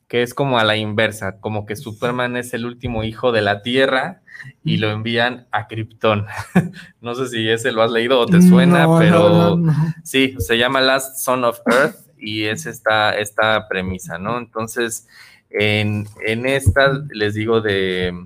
que 0.08 0.24
es 0.24 0.34
como 0.34 0.60
a 0.60 0.64
la 0.64 0.76
inversa, 0.76 1.40
como 1.40 1.66
que 1.66 1.76
Superman 1.76 2.36
es 2.38 2.54
el 2.54 2.66
último 2.66 3.04
hijo 3.04 3.32
de 3.32 3.42
la 3.42 3.62
Tierra 3.62 4.22
y 4.64 4.78
lo 4.78 4.90
envían 4.92 5.48
a 5.52 5.68
Krypton. 5.68 6.26
no 7.02 7.16
sé 7.16 7.28
si 7.28 7.50
ese 7.50 7.72
lo 7.72 7.82
has 7.84 7.92
leído 7.92 8.20
o 8.20 8.26
te 8.26 8.42
suena, 8.42 8.84
No, 8.84 9.00
pero 9.00 9.56
no. 9.58 9.74
sí, 10.04 10.36
se 10.40 10.58
llama 10.58 10.82
Last 10.82 11.18
Son 11.20 11.44
of 11.44 11.60
Earth 11.66 11.96
y 12.18 12.46
es 12.46 12.66
esta, 12.66 13.12
esta 13.18 13.68
premisa, 13.68 14.18
¿no? 14.18 14.38
Entonces, 14.38 15.08
en, 15.50 16.08
en 16.26 16.46
esta 16.46 16.92
les 17.12 17.34
digo 17.36 17.62
de... 17.62 18.26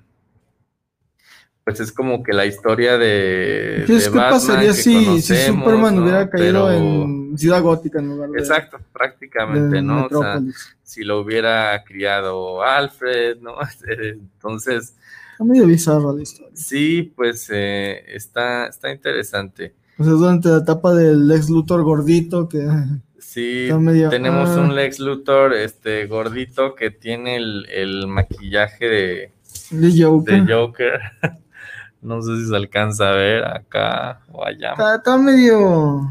Pues 1.64 1.80
es 1.82 1.92
como 1.92 2.24
que 2.24 2.34
la 2.34 2.48
historia 2.48 2.98
de. 2.98 3.84
¿Qué, 3.86 3.96
es- 3.98 4.06
de 4.06 4.12
qué 4.12 4.18
Batman 4.18 4.32
pasaría 4.32 4.68
que 4.70 4.74
si, 4.74 5.22
si 5.22 5.36
Superman 5.36 5.96
¿no? 5.98 6.02
hubiera 6.02 6.28
caído 6.28 6.66
Pero- 6.68 6.72
en 6.72 7.38
Ciudad 7.38 7.62
Gótica 7.62 8.00
en 8.00 8.08
lugar 8.08 8.30
de, 8.32 8.40
Exacto, 8.40 8.80
prácticamente, 8.92 9.76
de 9.76 9.82
¿no? 9.84 10.08
O 10.08 10.22
sea, 10.22 10.40
si 10.82 11.04
lo 11.04 11.20
hubiera 11.20 11.84
criado 11.84 12.64
Alfred, 12.64 13.38
¿no? 13.42 13.54
Entonces, 13.88 14.96
Está 15.40 15.46
medio 15.46 15.68
bizarra 15.68 16.12
la 16.12 16.22
historia. 16.22 16.52
sí, 16.54 17.14
pues 17.16 17.50
eh, 17.50 18.04
está, 18.10 18.68
está 18.68 18.92
interesante. 18.92 19.74
O 19.98 20.04
sea, 20.04 20.12
durante 20.12 20.50
la 20.50 20.58
etapa 20.58 20.94
del 20.94 21.32
ex 21.32 21.50
Luthor 21.50 21.84
gordito 21.84 22.50
que 22.50 22.68
Sí, 23.20 23.70
medio- 23.80 24.10
tenemos 24.10 24.50
ah. 24.50 24.60
un 24.62 24.76
Lex 24.76 25.00
Luthor 25.00 25.54
este, 25.54 26.08
gordito 26.08 26.76
que 26.76 26.92
tiene 26.92 27.38
el, 27.38 27.68
el 27.70 28.08
maquillaje 28.08 28.86
de, 28.90 29.32
de 29.72 30.04
Joker. 30.04 30.44
de 30.46 30.54
Joker. 30.54 31.00
No 32.02 32.22
sé 32.22 32.38
si 32.38 32.48
se 32.48 32.56
alcanza 32.56 33.10
a 33.10 33.14
ver 33.14 33.44
acá 33.44 34.22
o 34.32 34.46
allá. 34.46 34.72
Está, 34.96 35.18
medio. 35.18 36.10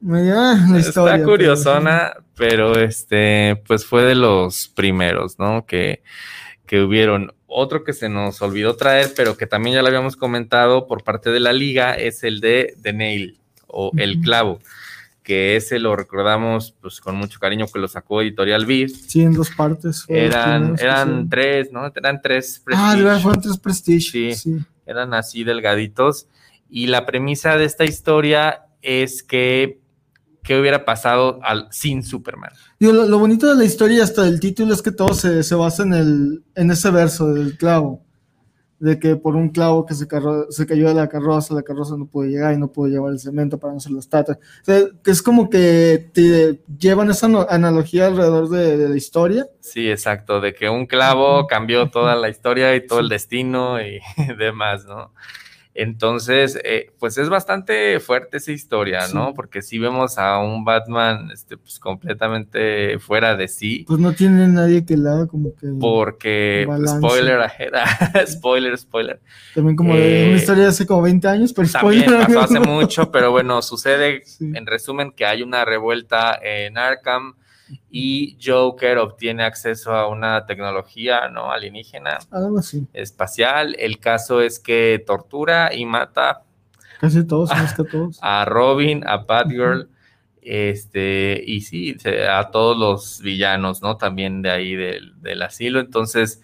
medio 0.00 0.40
ah, 0.40 0.56
la 0.70 0.78
historia, 0.78 1.14
Está 1.16 1.26
curiosona, 1.26 2.12
pero, 2.34 2.72
pero, 2.72 2.80
este, 2.82 3.62
pues 3.66 3.84
fue 3.84 4.04
de 4.04 4.14
los 4.14 4.68
primeros, 4.68 5.38
¿no? 5.38 5.66
Que, 5.66 6.02
que 6.66 6.80
hubieron. 6.80 7.34
Otro 7.46 7.84
que 7.84 7.92
se 7.92 8.08
nos 8.08 8.42
olvidó 8.42 8.76
traer, 8.76 9.12
pero 9.16 9.36
que 9.36 9.46
también 9.46 9.74
ya 9.74 9.82
lo 9.82 9.88
habíamos 9.88 10.16
comentado 10.16 10.86
por 10.86 11.04
parte 11.04 11.30
de 11.30 11.40
la 11.40 11.52
liga, 11.52 11.94
es 11.94 12.24
el 12.24 12.40
de 12.40 12.74
The 12.82 12.92
Nail 12.92 13.38
o 13.66 13.92
El 13.96 14.20
Clavo 14.20 14.58
que 15.26 15.56
ese 15.56 15.80
lo 15.80 15.96
recordamos 15.96 16.76
pues 16.80 17.00
con 17.00 17.16
mucho 17.16 17.40
cariño 17.40 17.66
que 17.66 17.80
lo 17.80 17.88
sacó 17.88 18.22
Editorial 18.22 18.64
Beat. 18.64 18.90
Sí, 18.90 19.22
en 19.22 19.32
dos 19.32 19.50
partes. 19.50 20.04
Eran, 20.06 20.76
eran 20.78 21.28
tres, 21.28 21.72
¿no? 21.72 21.92
Eran 21.92 22.22
tres 22.22 22.62
Prestige. 22.64 23.08
Ah, 23.08 23.18
fueron 23.20 23.42
tres 23.42 23.58
Prestige. 23.58 24.36
Sí, 24.36 24.56
eran 24.86 25.14
así 25.14 25.42
delgaditos. 25.42 26.28
Y 26.70 26.86
la 26.86 27.06
premisa 27.06 27.56
de 27.56 27.64
esta 27.64 27.84
historia 27.84 28.66
es 28.82 29.24
que 29.24 29.80
qué 30.46 30.58
hubiera 30.58 30.84
pasado 30.84 31.40
al, 31.42 31.68
sin 31.70 32.02
Superman. 32.02 32.52
Digo, 32.78 32.92
lo, 32.92 33.18
bonito 33.18 33.48
de 33.48 33.56
la 33.56 33.64
historia 33.64 34.04
hasta 34.04 34.22
del 34.22 34.40
título 34.40 34.72
es 34.72 34.82
que 34.82 34.92
todo 34.92 35.12
se, 35.14 35.42
se 35.42 35.54
basa 35.54 35.82
en, 35.82 35.94
el, 35.94 36.44
en 36.54 36.70
ese 36.70 36.90
verso 36.90 37.32
del 37.32 37.56
clavo 37.56 38.06
de 38.78 38.98
que 38.98 39.16
por 39.16 39.36
un 39.36 39.48
clavo 39.48 39.86
que 39.86 39.94
se, 39.94 40.06
se 40.50 40.66
cayó 40.66 40.88
de 40.88 40.94
la 40.94 41.08
carroza, 41.08 41.54
la 41.54 41.62
carroza 41.62 41.96
no 41.96 42.06
puede 42.06 42.30
llegar 42.30 42.54
y 42.54 42.58
no 42.58 42.68
puede 42.68 42.92
llevar 42.92 43.12
el 43.12 43.18
cemento 43.18 43.58
para 43.58 43.72
no 43.72 43.78
hacer 43.78 43.92
los 43.92 44.08
tatas. 44.08 44.36
O 44.36 44.64
sea, 44.64 44.82
es 45.04 45.22
como 45.22 45.48
que 45.48 46.10
te 46.12 46.60
llevan 46.78 47.10
esa 47.10 47.26
analogía 47.48 48.06
alrededor 48.06 48.48
de, 48.48 48.88
la 48.88 48.96
historia. 48.96 49.46
Sí, 49.60 49.90
exacto, 49.90 50.40
de 50.40 50.54
que 50.54 50.68
un 50.68 50.86
clavo 50.86 51.46
cambió 51.46 51.88
toda 51.90 52.14
la 52.16 52.28
historia 52.28 52.74
y 52.74 52.86
todo 52.86 53.00
el 53.00 53.08
destino 53.08 53.80
y 53.80 54.00
demás, 54.38 54.84
¿no? 54.84 55.12
Entonces, 55.78 56.58
eh, 56.64 56.92
pues 56.98 57.18
es 57.18 57.28
bastante 57.28 58.00
fuerte 58.00 58.38
esa 58.38 58.52
historia, 58.52 59.00
¿no? 59.12 59.34
Porque 59.34 59.60
si 59.60 59.78
vemos 59.78 60.16
a 60.16 60.38
un 60.38 60.64
Batman 60.64 61.30
este, 61.32 61.58
pues, 61.58 61.78
completamente 61.78 62.98
fuera 62.98 63.36
de 63.36 63.46
sí. 63.46 63.84
Pues 63.86 64.00
no 64.00 64.12
tiene 64.12 64.48
nadie 64.48 64.86
que 64.86 64.96
la 64.96 65.12
haga 65.12 65.26
como 65.26 65.54
que. 65.54 65.68
Porque, 65.78 66.66
spoiler 66.86 67.40
ahead, 67.40 67.72
spoiler, 68.26 68.76
spoiler. 68.78 69.20
También 69.54 69.76
como 69.76 69.94
de 69.94 70.00
una 70.00 70.34
eh, 70.34 70.36
historia 70.36 70.62
de 70.64 70.70
hace 70.70 70.86
como 70.86 71.02
20 71.02 71.28
años, 71.28 71.52
pero 71.52 71.68
spoiler. 71.68 72.06
También 72.06 72.40
pasó 72.40 72.40
hace 72.40 72.60
mucho, 72.60 73.10
pero 73.12 73.30
bueno, 73.30 73.60
sucede 73.60 74.22
en 74.40 74.66
resumen 74.66 75.12
que 75.12 75.26
hay 75.26 75.42
una 75.42 75.64
revuelta 75.64 76.38
en 76.42 76.78
Arkham 76.78 77.34
y 77.90 78.36
Joker 78.42 78.98
obtiene 78.98 79.44
acceso 79.44 79.92
a 79.94 80.08
una 80.08 80.46
tecnología 80.46 81.28
no 81.28 81.50
alienígena 81.50 82.18
espacial. 82.92 83.74
El 83.78 83.98
caso 83.98 84.40
es 84.40 84.58
que 84.58 85.02
tortura 85.04 85.74
y 85.74 85.84
mata 85.86 86.42
casi 87.00 87.26
todos, 87.26 87.50
a, 87.50 87.74
todos. 87.74 88.18
a 88.22 88.44
Robin, 88.44 89.06
a 89.06 89.18
Batgirl, 89.18 89.88
este, 90.42 91.42
y 91.44 91.60
sí, 91.62 91.96
a 92.30 92.50
todos 92.50 92.78
los 92.78 93.20
villanos, 93.20 93.82
¿no? 93.82 93.96
También 93.96 94.42
de 94.42 94.50
ahí 94.50 94.74
del, 94.76 95.42
asilo. 95.42 95.80
Entonces, 95.80 96.40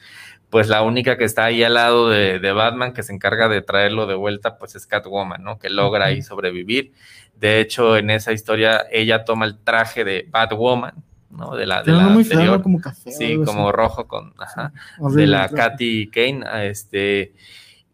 pues 0.51 0.69
la 0.69 0.83
única 0.83 1.17
que 1.17 1.25
está 1.25 1.45
ahí 1.45 1.63
al 1.63 1.75
lado 1.75 2.09
de, 2.09 2.39
de, 2.39 2.53
Batman, 2.53 2.93
que 2.93 3.03
se 3.03 3.13
encarga 3.13 3.49
de 3.49 3.63
traerlo 3.63 4.07
de 4.07 4.15
vuelta, 4.15 4.59
pues 4.59 4.75
es 4.75 4.87
Catwoman, 4.87 5.43
¿no? 5.43 5.59
Que 5.59 5.71
logra 5.71 6.07
ahí 6.07 6.21
sobrevivir. 6.21 6.93
De 7.37 7.61
hecho, 7.61 7.97
en 7.97 8.11
esa 8.11 8.33
historia, 8.33 8.87
ella 8.91 9.25
toma 9.25 9.47
el 9.47 9.59
traje 9.59 10.05
de 10.05 10.27
Batwoman, 10.31 11.03
¿no? 11.33 11.57
De 11.57 11.67
la, 11.67 11.83
de 11.83 11.93
la 11.93 12.09
muy 12.09 12.25
como 12.63 12.81
café. 12.81 13.11
Sí, 13.11 13.39
como 13.45 13.73
rojo 13.73 14.07
con, 14.07 14.35
ajá, 14.39 14.73
de 14.99 15.27
la 15.27 15.49
Katy 15.49 16.11
Kane, 16.11 16.45
este, 16.69 17.33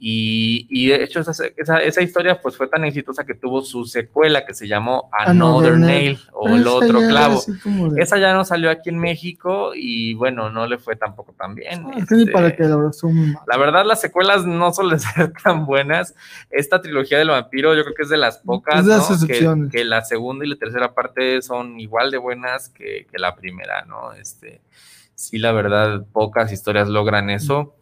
y, 0.00 0.88
de 0.88 1.02
hecho 1.02 1.20
esa, 1.20 1.32
esa, 1.56 2.02
historia 2.02 2.40
pues 2.40 2.56
fue 2.56 2.68
tan 2.68 2.84
exitosa 2.84 3.24
que 3.24 3.34
tuvo 3.34 3.62
su 3.62 3.84
secuela 3.84 4.46
que 4.46 4.54
se 4.54 4.68
llamó 4.68 5.10
Another, 5.12 5.76
Nail, 5.76 6.20
o 6.32 6.48
El 6.48 6.66
Otro 6.68 7.00
Clavo. 7.00 7.42
Esa 7.96 8.16
ya 8.18 8.32
no 8.32 8.44
salió 8.44 8.70
aquí 8.70 8.90
en 8.90 8.98
México 8.98 9.72
y 9.74 10.14
bueno, 10.14 10.50
no 10.50 10.68
le 10.68 10.78
fue 10.78 10.94
tampoco 10.94 11.32
tan 11.32 11.56
bien. 11.56 11.86
Este, 11.96 12.30
para 12.30 12.54
que 12.54 12.62
la, 12.62 12.78
la 13.46 13.56
verdad 13.56 13.84
las 13.84 14.00
secuelas 14.00 14.46
no 14.46 14.72
suelen 14.72 15.00
ser 15.00 15.32
tan 15.32 15.66
buenas. 15.66 16.14
Esta 16.50 16.80
trilogía 16.80 17.18
del 17.18 17.30
vampiro 17.30 17.74
yo 17.74 17.82
creo 17.82 17.94
que 17.96 18.02
es 18.02 18.08
de 18.08 18.18
las 18.18 18.38
pocas, 18.38 18.86
que, 19.26 19.84
la 19.84 20.04
segunda 20.04 20.44
y 20.44 20.48
la 20.48 20.56
tercera 20.56 20.94
parte 20.94 21.42
son 21.42 21.80
igual 21.80 22.12
de 22.12 22.18
buenas 22.18 22.68
que, 22.68 23.06
que 23.10 23.18
la 23.18 23.34
primera, 23.34 23.84
¿no? 23.84 24.12
Este, 24.12 24.60
sí, 25.16 25.38
la 25.38 25.50
verdad, 25.50 26.06
pocas 26.12 26.52
historias 26.52 26.88
logran 26.88 27.30
eso 27.30 27.74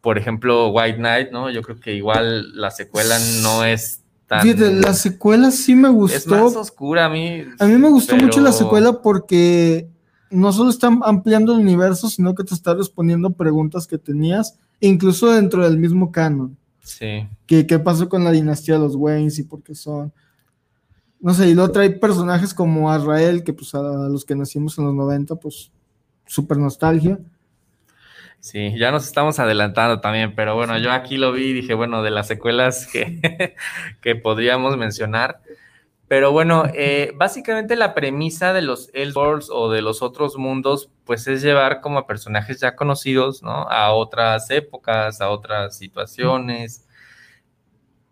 por 0.00 0.18
ejemplo, 0.18 0.68
White 0.70 0.98
Knight, 0.98 1.30
¿no? 1.30 1.50
Yo 1.50 1.62
creo 1.62 1.80
que 1.80 1.94
igual 1.94 2.52
la 2.54 2.70
secuela 2.70 3.16
no 3.42 3.64
es 3.64 4.02
tan... 4.26 4.42
Fíjate, 4.42 4.72
la 4.72 4.94
secuela 4.94 5.50
sí 5.50 5.74
me 5.74 5.88
gustó. 5.88 6.16
Es 6.16 6.26
más 6.26 6.56
oscura 6.56 7.06
a 7.06 7.08
mí. 7.08 7.44
A 7.58 7.66
mí 7.66 7.76
me 7.76 7.88
gustó 7.88 8.16
mucho 8.16 8.40
la 8.40 8.52
secuela 8.52 9.02
porque 9.02 9.88
no 10.30 10.52
solo 10.52 10.70
está 10.70 10.88
ampliando 11.02 11.52
el 11.52 11.60
universo, 11.60 12.08
sino 12.08 12.34
que 12.34 12.44
te 12.44 12.54
está 12.54 12.74
respondiendo 12.74 13.30
preguntas 13.30 13.86
que 13.86 13.98
tenías, 13.98 14.58
incluso 14.80 15.32
dentro 15.32 15.64
del 15.64 15.78
mismo 15.78 16.12
canon. 16.12 16.56
Sí. 16.80 17.26
¿Qué, 17.46 17.66
qué 17.66 17.78
pasó 17.78 18.08
con 18.08 18.24
la 18.24 18.30
dinastía 18.30 18.74
de 18.74 18.80
los 18.80 18.94
Waynes 18.94 19.38
y 19.38 19.42
por 19.42 19.62
qué 19.62 19.74
son? 19.74 20.12
No 21.20 21.34
sé, 21.34 21.48
y 21.48 21.54
luego 21.54 21.72
trae 21.72 21.90
personajes 21.90 22.54
como 22.54 22.90
Azrael, 22.92 23.42
que 23.42 23.52
pues 23.52 23.74
a 23.74 23.82
los 24.08 24.24
que 24.24 24.36
nacimos 24.36 24.78
en 24.78 24.84
los 24.84 24.94
90, 24.94 25.34
pues 25.36 25.72
súper 26.26 26.58
nostalgia. 26.58 27.18
Sí, 28.40 28.78
ya 28.78 28.90
nos 28.90 29.06
estamos 29.06 29.38
adelantando 29.40 30.00
también, 30.00 30.34
pero 30.34 30.54
bueno, 30.54 30.78
yo 30.78 30.92
aquí 30.92 31.16
lo 31.16 31.32
vi 31.32 31.46
y 31.46 31.52
dije, 31.54 31.74
bueno, 31.74 32.02
de 32.02 32.10
las 32.10 32.28
secuelas 32.28 32.86
que, 32.86 33.54
que 34.00 34.14
podríamos 34.14 34.76
mencionar. 34.76 35.40
Pero 36.08 36.32
bueno, 36.32 36.64
eh, 36.74 37.12
básicamente 37.16 37.76
la 37.76 37.94
premisa 37.94 38.54
de 38.54 38.62
los 38.62 38.88
Elseworlds 38.94 39.50
o 39.50 39.70
de 39.70 39.82
los 39.82 40.00
otros 40.00 40.38
mundos, 40.38 40.90
pues 41.04 41.26
es 41.26 41.42
llevar 41.42 41.82
como 41.82 41.98
a 41.98 42.06
personajes 42.06 42.60
ya 42.60 42.76
conocidos, 42.76 43.42
¿no? 43.42 43.68
A 43.68 43.92
otras 43.92 44.50
épocas, 44.50 45.20
a 45.20 45.28
otras 45.28 45.76
situaciones, 45.76 46.86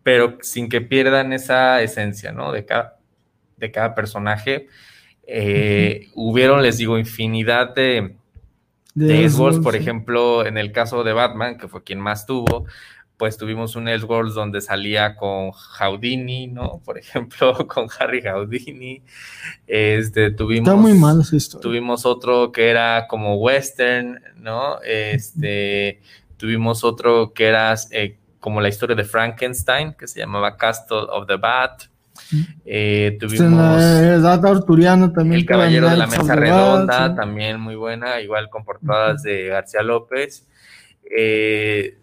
pero 0.03 0.37
sin 0.41 0.69
que 0.69 0.81
pierdan 0.81 1.33
esa 1.33 1.81
esencia, 1.81 2.31
¿no? 2.31 2.51
De 2.51 2.65
cada, 2.65 2.99
de 3.57 3.71
cada 3.71 3.95
personaje. 3.95 4.67
Eh, 5.25 6.09
hubieron, 6.15 6.61
les 6.61 6.77
digo, 6.77 6.99
infinidad 6.99 7.73
de, 7.73 8.15
de 9.05 9.23
Elseworlds, 9.23 9.59
por 9.59 9.75
ejemplo, 9.75 10.45
en 10.45 10.57
el 10.57 10.71
caso 10.71 11.03
de 11.03 11.13
Batman, 11.13 11.57
que 11.57 11.67
fue 11.67 11.83
quien 11.83 11.99
más 11.99 12.25
tuvo, 12.25 12.65
pues 13.17 13.37
tuvimos 13.37 13.75
un 13.75 13.87
Elseworlds 13.87 14.33
donde 14.33 14.61
salía 14.61 15.15
con 15.15 15.51
Houdini, 15.51 16.47
¿no? 16.47 16.81
Por 16.83 16.97
ejemplo, 16.97 17.55
con 17.67 17.87
Harry 17.99 18.21
Houdini. 18.21 19.03
Este, 19.67 20.31
tuvimos, 20.31 20.67
Está 20.67 20.81
muy 20.81 20.93
mal 20.93 21.21
esa 21.21 21.35
historia. 21.35 21.61
Tuvimos 21.61 22.05
otro 22.05 22.51
que 22.51 22.69
era 22.69 23.07
como 23.07 23.35
western, 23.35 24.19
¿no? 24.37 24.81
Este, 24.81 26.01
tuvimos 26.37 26.83
otro 26.83 27.33
que 27.33 27.45
era 27.45 27.75
eh, 27.91 28.17
como 28.39 28.61
la 28.61 28.69
historia 28.69 28.95
de 28.95 29.03
Frankenstein, 29.03 29.93
que 29.93 30.07
se 30.07 30.19
llamaba 30.19 30.57
Castle 30.57 31.05
of 31.09 31.27
the 31.27 31.35
Bat. 31.35 31.83
Eh, 32.65 33.17
tuvimos 33.19 33.81
también. 35.13 35.41
El 35.41 35.45
Caballero 35.45 35.89
de 35.89 35.97
la 35.97 36.07
Mesa 36.07 36.35
Redonda, 36.35 37.15
también 37.15 37.59
muy 37.59 37.75
buena, 37.75 38.19
igual 38.21 38.49
con 38.49 38.63
portadas 38.63 39.23
de 39.23 39.47
García 39.47 39.81
López. 39.81 40.47
Eh, 41.09 41.97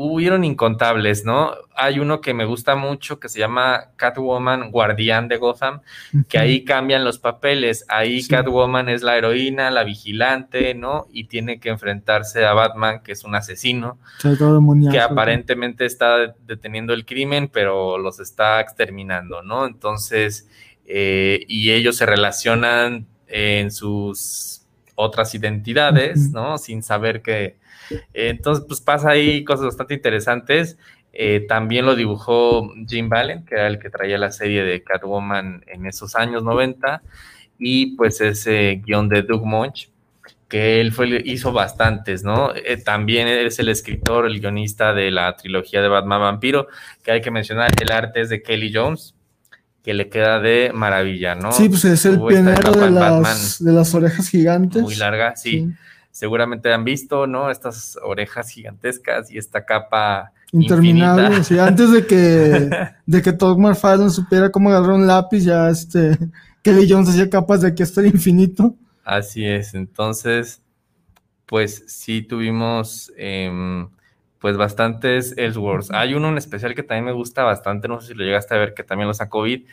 hubieron 0.00 0.44
incontables, 0.44 1.24
¿no? 1.24 1.54
Hay 1.74 1.98
uno 1.98 2.20
que 2.20 2.32
me 2.32 2.44
gusta 2.44 2.76
mucho 2.76 3.18
que 3.18 3.28
se 3.28 3.40
llama 3.40 3.90
Catwoman, 3.96 4.70
Guardián 4.70 5.26
de 5.26 5.38
Gotham, 5.38 5.80
que 6.28 6.38
ahí 6.38 6.64
cambian 6.64 7.04
los 7.04 7.18
papeles. 7.18 7.84
Ahí 7.88 8.24
Catwoman 8.24 8.88
es 8.88 9.02
la 9.02 9.16
heroína, 9.16 9.72
la 9.72 9.82
vigilante, 9.82 10.74
¿no? 10.74 11.08
Y 11.12 11.24
tiene 11.24 11.58
que 11.58 11.70
enfrentarse 11.70 12.46
a 12.46 12.52
Batman, 12.52 13.02
que 13.02 13.10
es 13.10 13.24
un 13.24 13.34
asesino, 13.34 13.98
que 14.90 15.00
aparentemente 15.00 15.84
está 15.84 16.32
deteniendo 16.46 16.94
el 16.94 17.04
crimen, 17.04 17.48
pero 17.52 17.98
los 17.98 18.20
está 18.20 18.60
exterminando, 18.60 19.42
¿no? 19.42 19.66
Entonces, 19.66 20.48
eh, 20.86 21.44
y 21.48 21.72
ellos 21.72 21.96
se 21.96 22.06
relacionan 22.06 23.06
en 23.26 23.72
sus 23.72 24.62
otras 24.94 25.34
identidades, 25.34 26.30
¿no? 26.30 26.56
Sin 26.56 26.84
saber 26.84 27.20
que 27.20 27.57
entonces, 28.12 28.64
pues 28.66 28.80
pasa 28.80 29.10
ahí 29.10 29.44
cosas 29.44 29.66
bastante 29.66 29.94
interesantes. 29.94 30.76
Eh, 31.12 31.46
también 31.48 31.86
lo 31.86 31.96
dibujó 31.96 32.72
Jim 32.86 33.08
Valen, 33.08 33.44
que 33.44 33.54
era 33.56 33.66
el 33.66 33.78
que 33.78 33.90
traía 33.90 34.18
la 34.18 34.30
serie 34.30 34.62
de 34.62 34.82
Catwoman 34.82 35.64
en 35.66 35.86
esos 35.86 36.14
años 36.14 36.42
90, 36.44 37.02
y 37.58 37.96
pues 37.96 38.20
ese 38.20 38.82
guion 38.84 39.08
de 39.08 39.22
Doug 39.22 39.44
Munch, 39.44 39.90
que 40.48 40.80
él 40.80 40.92
fue, 40.92 41.20
hizo 41.24 41.52
bastantes, 41.52 42.22
¿no? 42.22 42.54
Eh, 42.54 42.76
también 42.76 43.26
es 43.26 43.58
el 43.58 43.68
escritor, 43.68 44.26
el 44.26 44.40
guionista 44.40 44.94
de 44.94 45.10
la 45.10 45.34
trilogía 45.34 45.82
de 45.82 45.88
Batman 45.88 46.20
Vampiro, 46.20 46.68
que 47.02 47.10
hay 47.10 47.20
que 47.20 47.30
mencionar, 47.30 47.70
el 47.80 47.90
arte 47.90 48.20
es 48.20 48.28
de 48.28 48.42
Kelly 48.42 48.72
Jones, 48.72 49.14
que 49.82 49.94
le 49.94 50.08
queda 50.08 50.38
de 50.40 50.70
maravilla, 50.74 51.34
¿no? 51.34 51.52
Sí, 51.52 51.68
pues 51.68 51.84
es 51.84 52.04
el 52.04 52.20
pionero 52.20 52.72
de 52.72 52.90
las, 52.90 53.62
de 53.62 53.72
las, 53.72 53.94
orejas 53.94 54.28
gigantes. 54.28 54.82
Muy 54.82 54.94
larga, 54.94 55.34
sí 55.34 55.68
seguramente 56.18 56.72
han 56.72 56.82
visto, 56.82 57.28
¿no? 57.28 57.48
Estas 57.48 57.96
orejas 58.02 58.50
gigantescas 58.50 59.30
y 59.30 59.38
esta 59.38 59.64
capa 59.64 60.32
interminable. 60.50 61.44
Sí, 61.44 61.60
antes 61.60 61.92
de 61.92 62.06
que, 62.06 62.70
de 63.06 63.22
que 63.22 63.32
Todd 63.32 63.56
McFarlane 63.56 64.10
supiera 64.10 64.50
cómo 64.50 64.70
agarrar 64.70 64.96
un 64.96 65.06
lápiz, 65.06 65.44
ya 65.44 65.70
este 65.70 66.18
Kelly 66.62 66.90
Jones 66.90 67.10
hacía 67.10 67.30
capaz 67.30 67.58
de 67.58 67.72
que 67.72 67.84
hasta 67.84 68.00
el 68.00 68.08
infinito. 68.08 68.74
Así 69.04 69.46
es. 69.46 69.74
Entonces, 69.74 70.60
pues 71.46 71.84
sí 71.86 72.22
tuvimos 72.22 73.12
em, 73.16 73.88
pues 74.40 74.56
bastantes 74.56 75.34
Elseworlds. 75.36 75.92
Hay 75.92 76.14
uno 76.14 76.30
en 76.30 76.38
especial 76.38 76.74
que 76.74 76.82
también 76.82 77.04
me 77.04 77.12
gusta 77.12 77.44
bastante, 77.44 77.86
no 77.86 78.00
sé 78.00 78.08
si 78.08 78.14
lo 78.14 78.24
llegaste 78.24 78.56
a 78.56 78.58
ver, 78.58 78.74
que 78.74 78.82
también 78.82 79.06
lo 79.06 79.14
sacó 79.14 79.42
Vid, 79.42 79.66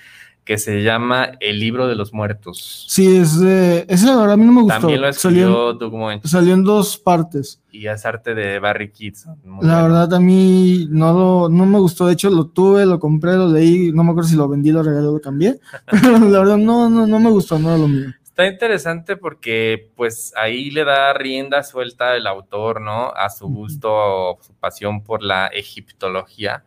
que 0.46 0.60
se 0.60 0.84
llama 0.84 1.32
El 1.40 1.60
libro 1.60 1.88
de 1.88 1.96
los 1.96 2.14
muertos. 2.14 2.86
Sí, 2.88 3.18
es 3.18 3.40
de, 3.40 3.86
ese 3.90 4.06
la 4.06 4.16
verdad 4.16 4.34
a 4.34 4.38
mí 4.38 4.46
no 4.46 4.52
me 4.52 4.62
gustó. 4.62 4.80
También 4.80 5.02
lo 5.02 5.10
escribió 5.10 5.74
Doug 5.74 5.92
Moen. 5.92 6.22
Salió 6.24 6.54
en 6.54 6.64
dos 6.64 6.98
partes. 6.98 7.60
Y 7.72 7.88
es 7.88 8.06
arte 8.06 8.36
de 8.36 8.60
Barry 8.60 8.92
Kitson. 8.92 9.38
La 9.62 9.82
verdad 9.82 10.14
a 10.14 10.20
mí 10.20 10.88
no, 10.92 11.14
lo, 11.14 11.50
no 11.50 11.66
me 11.66 11.80
gustó, 11.80 12.06
de 12.06 12.14
hecho 12.14 12.30
lo 12.30 12.46
tuve, 12.46 12.86
lo 12.86 13.00
compré, 13.00 13.34
lo 13.34 13.50
leí, 13.50 13.92
no 13.92 14.04
me 14.04 14.12
acuerdo 14.12 14.30
si 14.30 14.36
lo 14.36 14.48
vendí, 14.48 14.72
lo 14.72 14.84
regalé, 14.84 15.08
lo 15.08 15.20
cambié, 15.20 15.60
pero 15.90 16.20
la 16.20 16.40
verdad 16.40 16.58
no, 16.58 16.90
no, 16.90 17.08
no 17.08 17.20
me 17.20 17.32
gustó, 17.32 17.58
no 17.58 17.70
era 17.70 17.80
lo 17.80 17.88
mío. 17.88 18.14
Está 18.36 18.48
interesante 18.48 19.16
porque 19.16 19.92
pues 19.96 20.34
ahí 20.36 20.70
le 20.70 20.84
da 20.84 21.14
rienda 21.14 21.64
suelta 21.64 22.18
el 22.18 22.28
autor, 22.28 22.82
¿no? 22.82 23.14
A 23.14 23.30
su 23.30 23.48
gusto 23.48 23.90
o 23.94 24.40
su 24.42 24.54
pasión 24.56 25.06
por 25.06 25.24
la 25.24 25.48
egiptología. 25.48 26.66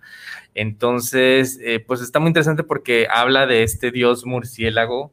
Entonces, 0.54 1.58
eh, 1.62 1.80
pues 1.80 2.00
está 2.00 2.20
muy 2.20 2.28
interesante 2.28 2.62
porque 2.62 3.06
habla 3.10 3.44
de 3.44 3.64
este 3.64 3.90
dios 3.90 4.24
murciélago 4.24 5.12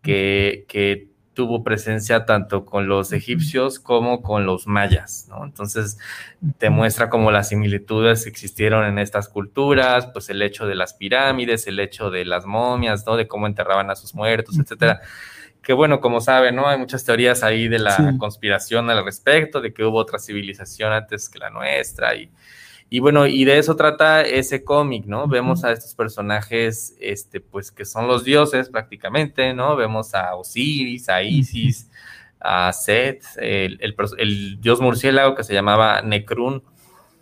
que, 0.00 0.64
que 0.68 1.08
tuvo 1.34 1.64
presencia 1.64 2.24
tanto 2.24 2.64
con 2.64 2.86
los 2.86 3.12
egipcios 3.12 3.80
como 3.80 4.22
con 4.22 4.46
los 4.46 4.68
mayas, 4.68 5.26
¿no? 5.28 5.44
Entonces 5.44 5.98
te 6.58 6.70
muestra 6.70 7.10
como 7.10 7.32
las 7.32 7.48
similitudes 7.48 8.28
existieron 8.28 8.84
en 8.84 9.00
estas 9.00 9.28
culturas, 9.28 10.06
pues 10.06 10.30
el 10.30 10.40
hecho 10.42 10.68
de 10.68 10.76
las 10.76 10.94
pirámides, 10.94 11.66
el 11.66 11.80
hecho 11.80 12.10
de 12.12 12.24
las 12.24 12.46
momias, 12.46 13.04
¿no? 13.06 13.16
De 13.16 13.26
cómo 13.26 13.48
enterraban 13.48 13.90
a 13.90 13.96
sus 13.96 14.14
muertos, 14.14 14.56
etcétera 14.56 15.00
que 15.62 15.72
bueno, 15.72 16.00
como 16.00 16.20
saben, 16.20 16.56
¿no? 16.56 16.68
Hay 16.68 16.78
muchas 16.78 17.04
teorías 17.04 17.42
ahí 17.42 17.68
de 17.68 17.78
la 17.78 18.14
conspiración 18.18 18.88
al 18.90 19.04
respecto, 19.04 19.60
de 19.60 19.72
que 19.72 19.84
hubo 19.84 19.98
otra 19.98 20.18
civilización 20.18 20.92
antes 20.92 21.28
que 21.28 21.38
la 21.38 21.50
nuestra 21.50 22.14
y, 22.14 22.30
y 22.92 22.98
bueno, 22.98 23.26
y 23.26 23.44
de 23.44 23.58
eso 23.58 23.76
trata 23.76 24.22
ese 24.22 24.64
cómic, 24.64 25.04
¿no? 25.06 25.28
Vemos 25.28 25.62
a 25.62 25.70
estos 25.70 25.94
personajes, 25.94 26.96
este, 27.00 27.40
pues 27.40 27.70
que 27.70 27.84
son 27.84 28.08
los 28.08 28.24
dioses 28.24 28.68
prácticamente, 28.68 29.54
¿no? 29.54 29.76
Vemos 29.76 30.12
a 30.14 30.34
Osiris, 30.34 31.08
a 31.08 31.22
Isis, 31.22 31.88
a 32.40 32.72
Set, 32.72 33.22
el, 33.36 33.78
el, 34.18 34.60
dios 34.60 34.80
murciélago 34.80 35.36
que 35.36 35.44
se 35.44 35.54
llamaba 35.54 36.02
Necrun. 36.02 36.64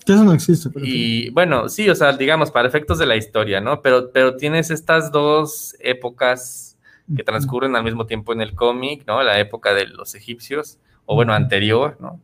Eso 0.07 0.25
no 0.25 0.33
existe. 0.33 0.71
Pero 0.71 0.87
y 0.87 1.29
bueno, 1.31 1.69
sí, 1.69 1.91
o 1.91 1.95
sea, 1.95 2.17
digamos, 2.17 2.51
para 2.51 2.67
efectos 2.67 2.99
de 2.99 3.05
la 3.05 3.17
historia, 3.17 3.61
¿no? 3.61 3.83
Pero, 3.83 4.11
pero 4.11 4.37
tienes 4.37 4.71
estas 4.71 5.13
dos 5.13 5.77
épocas 5.81 6.68
que 7.17 7.23
transcurren 7.23 7.75
al 7.77 7.85
mismo 7.85 8.07
tiempo 8.07 8.33
en 8.33 8.41
el 8.41 8.55
cómic, 8.55 9.05
¿no? 9.07 9.23
La 9.23 9.39
época 9.39 9.75
de 9.75 9.87
los 9.87 10.15
egipcios, 10.15 10.79
o 11.07 11.15
bueno, 11.15 11.33
anterior, 11.33 11.97
¿no? 12.01 12.21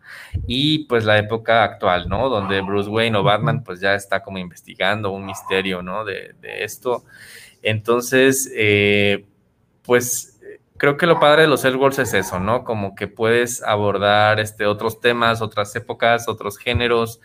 Y 0.47 0.81
pues 0.87 1.05
la 1.05 1.19
época 1.19 1.65
actual, 1.65 2.09
¿no? 2.09 2.29
Donde 2.29 2.61
Bruce 2.61 2.91
Wayne 2.91 3.17
o 3.17 3.23
Batman 3.23 3.65
pues 3.65 3.81
ya 3.81 3.95
está 3.95 4.23
como 4.23 4.39
investigando 4.39 5.11
un 5.11 5.25
misterio, 5.25 5.83
¿no? 5.83 6.05
De, 6.05 6.35
esto. 6.43 7.05
Entonces, 7.63 8.53
eh, 8.55 9.25
pues 9.83 10.35
creo 10.77 10.97
que 10.97 11.07
lo 11.07 11.21
padre 11.21 11.43
de 11.43 11.49
los 11.49 11.65
Elseworlds 11.65 11.99
es 12.01 12.15
eso, 12.15 12.41
¿no? 12.41 12.65
Como 12.65 12.95
que 12.95 13.09
puedes 13.09 13.63
abordar 13.63 14.41
este, 14.41 14.67
otros 14.67 15.01
temas, 15.01 15.41
otras 15.41 15.75
épocas, 15.77 16.29
otros 16.29 16.59
géneros, 16.59 17.21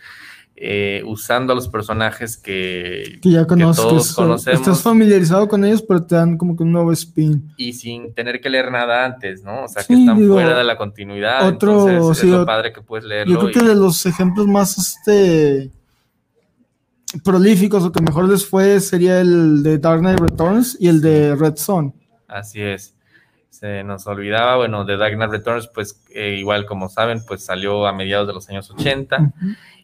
eh, 0.62 1.02
usando 1.06 1.54
a 1.54 1.56
los 1.56 1.68
personajes 1.68 2.36
que, 2.36 3.18
ya 3.22 3.46
todos 3.46 4.12
conocemos. 4.12 4.60
Estás 4.60 4.82
familiarizado 4.82 5.48
con 5.48 5.64
ellos, 5.64 5.80
pero 5.80 6.04
te 6.04 6.16
dan 6.16 6.36
como 6.36 6.54
que 6.54 6.64
un 6.64 6.72
nuevo 6.72 6.92
spin. 6.92 7.54
Y 7.56 7.72
sin 7.72 8.12
tener 8.12 8.42
que 8.42 8.50
leer 8.50 8.70
nada 8.70 9.06
antes, 9.06 9.42
¿no? 9.42 9.64
O 9.64 9.68
sea, 9.68 9.82
que 9.82 9.94
están 9.94 10.22
fuera 10.28 10.58
de 10.58 10.64
la 10.64 10.76
continuidad. 10.76 11.48
Otro, 11.48 11.88
entonces, 11.88 12.24
es 12.24 12.30
lo 12.30 12.44
padre 12.44 12.74
que 12.74 12.82
puedes 12.82 13.06
leerlo. 13.06 13.32
Yo 13.32 13.40
creo 13.40 13.52
que 13.52 13.68
de 13.70 13.74
los 13.74 14.04
ejemplos 14.04 14.46
más 14.48 14.76
este 14.76 15.70
prolíficos 17.24 17.82
o 17.82 17.90
que 17.90 18.02
mejor 18.02 18.28
les 18.28 18.46
fue 18.46 18.80
sería 18.80 19.18
el 19.22 19.62
de 19.62 19.78
Dark 19.78 20.00
Knight 20.00 20.20
Returns 20.20 20.76
y 20.78 20.88
el 20.88 21.00
de 21.00 21.36
Red 21.36 21.56
Son. 21.56 21.94
Así 22.28 22.60
es. 22.60 22.94
Se 23.48 23.82
nos 23.82 24.06
olvidaba, 24.06 24.56
bueno, 24.56 24.84
de 24.84 24.98
Dark 24.98 25.14
Knight 25.14 25.30
Returns, 25.30 25.68
pues 25.68 26.04
eh, 26.14 26.36
igual 26.38 26.66
como 26.66 26.90
saben, 26.90 27.24
pues 27.26 27.46
salió 27.46 27.86
a 27.86 27.94
mediados 27.94 28.26
de 28.26 28.34
los 28.34 28.46
años 28.50 28.70
80 28.70 29.32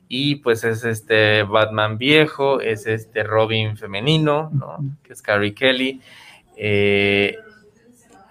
y 0.09 0.37
pues 0.37 0.65
es 0.65 0.85
este 0.85 1.43
Batman 1.43 1.99
viejo, 1.99 2.61
es 2.61 2.87
este 2.87 3.23
Robin 3.25 3.77
femenino, 3.77 4.51
¿no? 4.53 4.79
Que 5.03 5.13
es 5.13 5.23
Carrie 5.23 5.55
Kelly, 5.55 6.01
eh, 6.57 7.37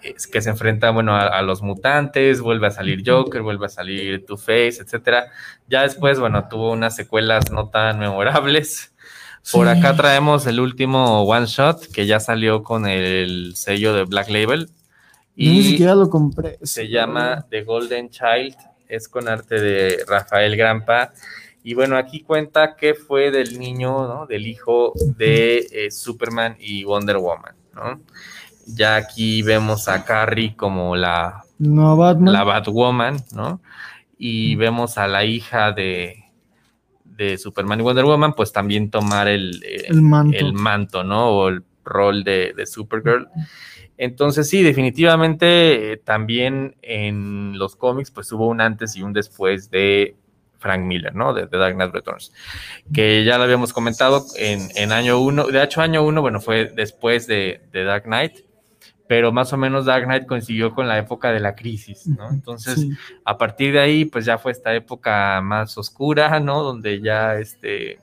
es 0.02 0.26
que 0.26 0.40
se 0.40 0.50
enfrenta, 0.50 0.90
bueno, 0.90 1.16
a, 1.16 1.42
los 1.42 1.62
mutantes, 1.62 2.40
vuelve 2.40 2.68
a 2.68 2.70
salir 2.70 3.02
Joker, 3.04 3.42
vuelve 3.42 3.66
a 3.66 3.68
salir 3.68 4.24
Two-Face, 4.24 4.78
etcétera. 4.80 5.26
Ya 5.68 5.82
después, 5.82 6.20
bueno, 6.20 6.48
tuvo 6.48 6.72
unas 6.72 6.94
secuelas 6.94 7.50
no 7.50 7.68
tan 7.68 7.98
memorables. 7.98 8.92
Por 9.52 9.68
acá 9.68 9.94
traemos 9.96 10.46
el 10.46 10.60
último 10.60 11.22
one 11.22 11.46
shot 11.46 11.86
que 11.92 12.06
ya 12.06 12.20
salió 12.20 12.62
con 12.62 12.86
el 12.86 13.54
sello 13.56 13.94
de 13.94 14.04
Black 14.04 14.28
Label. 14.28 14.70
Y 15.34 15.50
ni 15.50 15.62
siquiera 15.62 15.94
lo 15.94 16.08
compré. 16.08 16.58
Se 16.62 16.88
llama 16.88 17.46
The 17.50 17.62
Golden 17.62 18.10
Child, 18.10 18.56
es 18.88 19.08
con 19.08 19.28
arte 19.28 19.60
de 19.60 20.04
Rafael 20.08 20.56
Grampa 20.56 21.12
y 21.66 21.74
bueno, 21.74 21.96
aquí 21.96 22.20
cuenta 22.20 22.76
qué 22.76 22.94
fue 22.94 23.32
del 23.32 23.58
niño, 23.58 24.06
¿no? 24.06 24.26
Del 24.26 24.46
hijo 24.46 24.92
de 25.16 25.66
eh, 25.72 25.90
Superman 25.90 26.54
y 26.60 26.84
Wonder 26.84 27.16
Woman, 27.16 27.56
¿no? 27.74 28.02
Ya 28.66 28.94
aquí 28.94 29.42
vemos 29.42 29.88
a 29.88 30.04
Carrie 30.04 30.54
como 30.54 30.94
la, 30.94 31.42
no, 31.58 31.96
Batman. 31.96 32.32
la 32.32 32.44
Batwoman, 32.44 33.16
¿no? 33.34 33.60
Y 34.16 34.54
vemos 34.54 34.96
a 34.96 35.08
la 35.08 35.24
hija 35.24 35.72
de, 35.72 36.26
de 37.02 37.36
Superman 37.36 37.80
y 37.80 37.82
Wonder 37.82 38.04
Woman, 38.04 38.34
pues 38.34 38.52
también 38.52 38.88
tomar 38.88 39.26
el, 39.26 39.60
eh, 39.64 39.86
el, 39.88 40.02
manto. 40.02 40.38
el 40.38 40.52
manto, 40.52 41.02
¿no? 41.02 41.30
O 41.30 41.48
el 41.48 41.64
rol 41.84 42.22
de, 42.22 42.54
de 42.56 42.64
Supergirl. 42.64 43.26
Entonces 43.98 44.48
sí, 44.48 44.62
definitivamente 44.62 45.94
eh, 45.94 45.96
también 45.96 46.76
en 46.82 47.58
los 47.58 47.74
cómics 47.74 48.12
pues 48.12 48.30
hubo 48.30 48.46
un 48.46 48.60
antes 48.60 48.94
y 48.94 49.02
un 49.02 49.12
después 49.12 49.68
de 49.68 50.14
Frank 50.58 50.84
Miller, 50.84 51.14
¿no? 51.14 51.34
De, 51.34 51.46
Dark 51.46 51.74
Knight 51.74 51.92
Returns, 51.92 52.32
que 52.92 53.24
ya 53.24 53.38
lo 53.38 53.44
habíamos 53.44 53.72
comentado 53.72 54.24
en, 54.36 54.92
año 54.92 55.20
uno, 55.20 55.46
de 55.46 55.62
hecho 55.62 55.80
año 55.80 56.02
uno, 56.04 56.20
bueno, 56.20 56.40
fue 56.40 56.72
después 56.74 57.26
de, 57.26 57.60
Dark 57.72 58.04
Knight, 58.04 58.44
pero 59.08 59.32
más 59.32 59.52
o 59.52 59.56
menos 59.56 59.84
Dark 59.84 60.04
Knight 60.04 60.26
coincidió 60.26 60.74
con 60.74 60.88
la 60.88 60.98
época 60.98 61.30
de 61.32 61.40
la 61.40 61.54
crisis, 61.54 62.06
¿no? 62.08 62.28
Entonces, 62.30 62.86
a 63.24 63.38
partir 63.38 63.72
de 63.72 63.80
ahí, 63.80 64.04
pues 64.04 64.24
ya 64.24 64.38
fue 64.38 64.50
esta 64.50 64.74
época 64.74 65.40
más 65.42 65.78
oscura, 65.78 66.40
¿no? 66.40 66.62
Donde 66.62 67.00
ya, 67.00 67.36
este, 67.36 68.00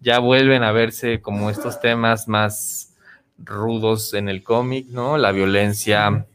ya 0.00 0.18
vuelven 0.18 0.64
a 0.64 0.72
verse 0.72 1.20
como 1.20 1.48
estos 1.48 1.80
temas 1.80 2.26
más 2.26 2.92
rudos 3.38 4.14
en 4.14 4.28
el 4.28 4.42
cómic, 4.42 4.88
¿no? 4.88 5.16
La 5.16 5.32
violencia. 5.32 6.26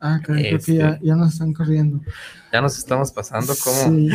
Ah, 0.00 0.20
creo, 0.22 0.36
que 0.36 0.42
ya, 0.42 0.56
este 0.56 0.98
ya, 1.02 1.14
nos 1.16 1.32
están 1.32 1.52
corriendo. 1.52 2.00
Ya 2.52 2.60
nos 2.60 2.78
estamos 2.78 3.12
pasando 3.12 3.52
como... 3.62 4.08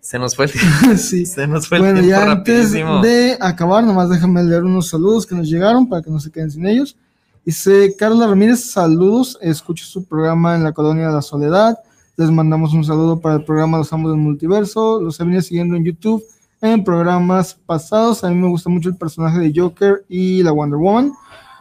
Se 0.00 0.18
nos 0.18 0.36
fue 0.36 0.46
el 0.46 0.98
sí. 0.98 1.26
Se 1.26 1.46
nos 1.46 1.68
fue 1.68 1.78
el 1.78 1.84
bueno, 1.84 2.02
ya 2.02 2.30
antes 2.30 2.72
de 2.72 3.36
acabar, 3.40 3.84
nomás 3.84 4.08
déjame 4.08 4.42
leer 4.44 4.64
unos 4.64 4.88
saludos 4.88 5.26
que 5.26 5.34
nos 5.34 5.48
llegaron 5.48 5.88
para 5.88 6.02
que 6.02 6.10
no 6.10 6.20
se 6.20 6.30
queden 6.30 6.50
sin 6.50 6.66
ellos. 6.66 6.96
Dice 7.44 7.94
Carla 7.98 8.26
Ramírez, 8.26 8.70
saludos, 8.70 9.38
escucho 9.40 9.84
su 9.84 10.04
programa 10.04 10.54
en 10.54 10.64
la 10.64 10.72
Colonia 10.72 11.08
de 11.08 11.14
la 11.14 11.22
Soledad. 11.22 11.78
Les 12.16 12.30
mandamos 12.30 12.74
un 12.74 12.84
saludo 12.84 13.20
para 13.20 13.36
el 13.36 13.44
programa 13.44 13.78
Los 13.78 13.92
Amos 13.92 14.10
del 14.10 14.20
Multiverso. 14.20 15.00
Los 15.00 15.18
he 15.20 15.24
venido 15.24 15.42
siguiendo 15.42 15.76
en 15.76 15.84
YouTube 15.84 16.22
en 16.60 16.84
programas 16.84 17.54
pasados. 17.54 18.24
A 18.24 18.28
mí 18.28 18.34
me 18.34 18.48
gusta 18.48 18.68
mucho 18.68 18.88
el 18.88 18.96
personaje 18.96 19.38
de 19.38 19.52
Joker 19.54 20.04
y 20.08 20.42
la 20.42 20.52
Wonder 20.52 20.78
Woman. 20.78 21.12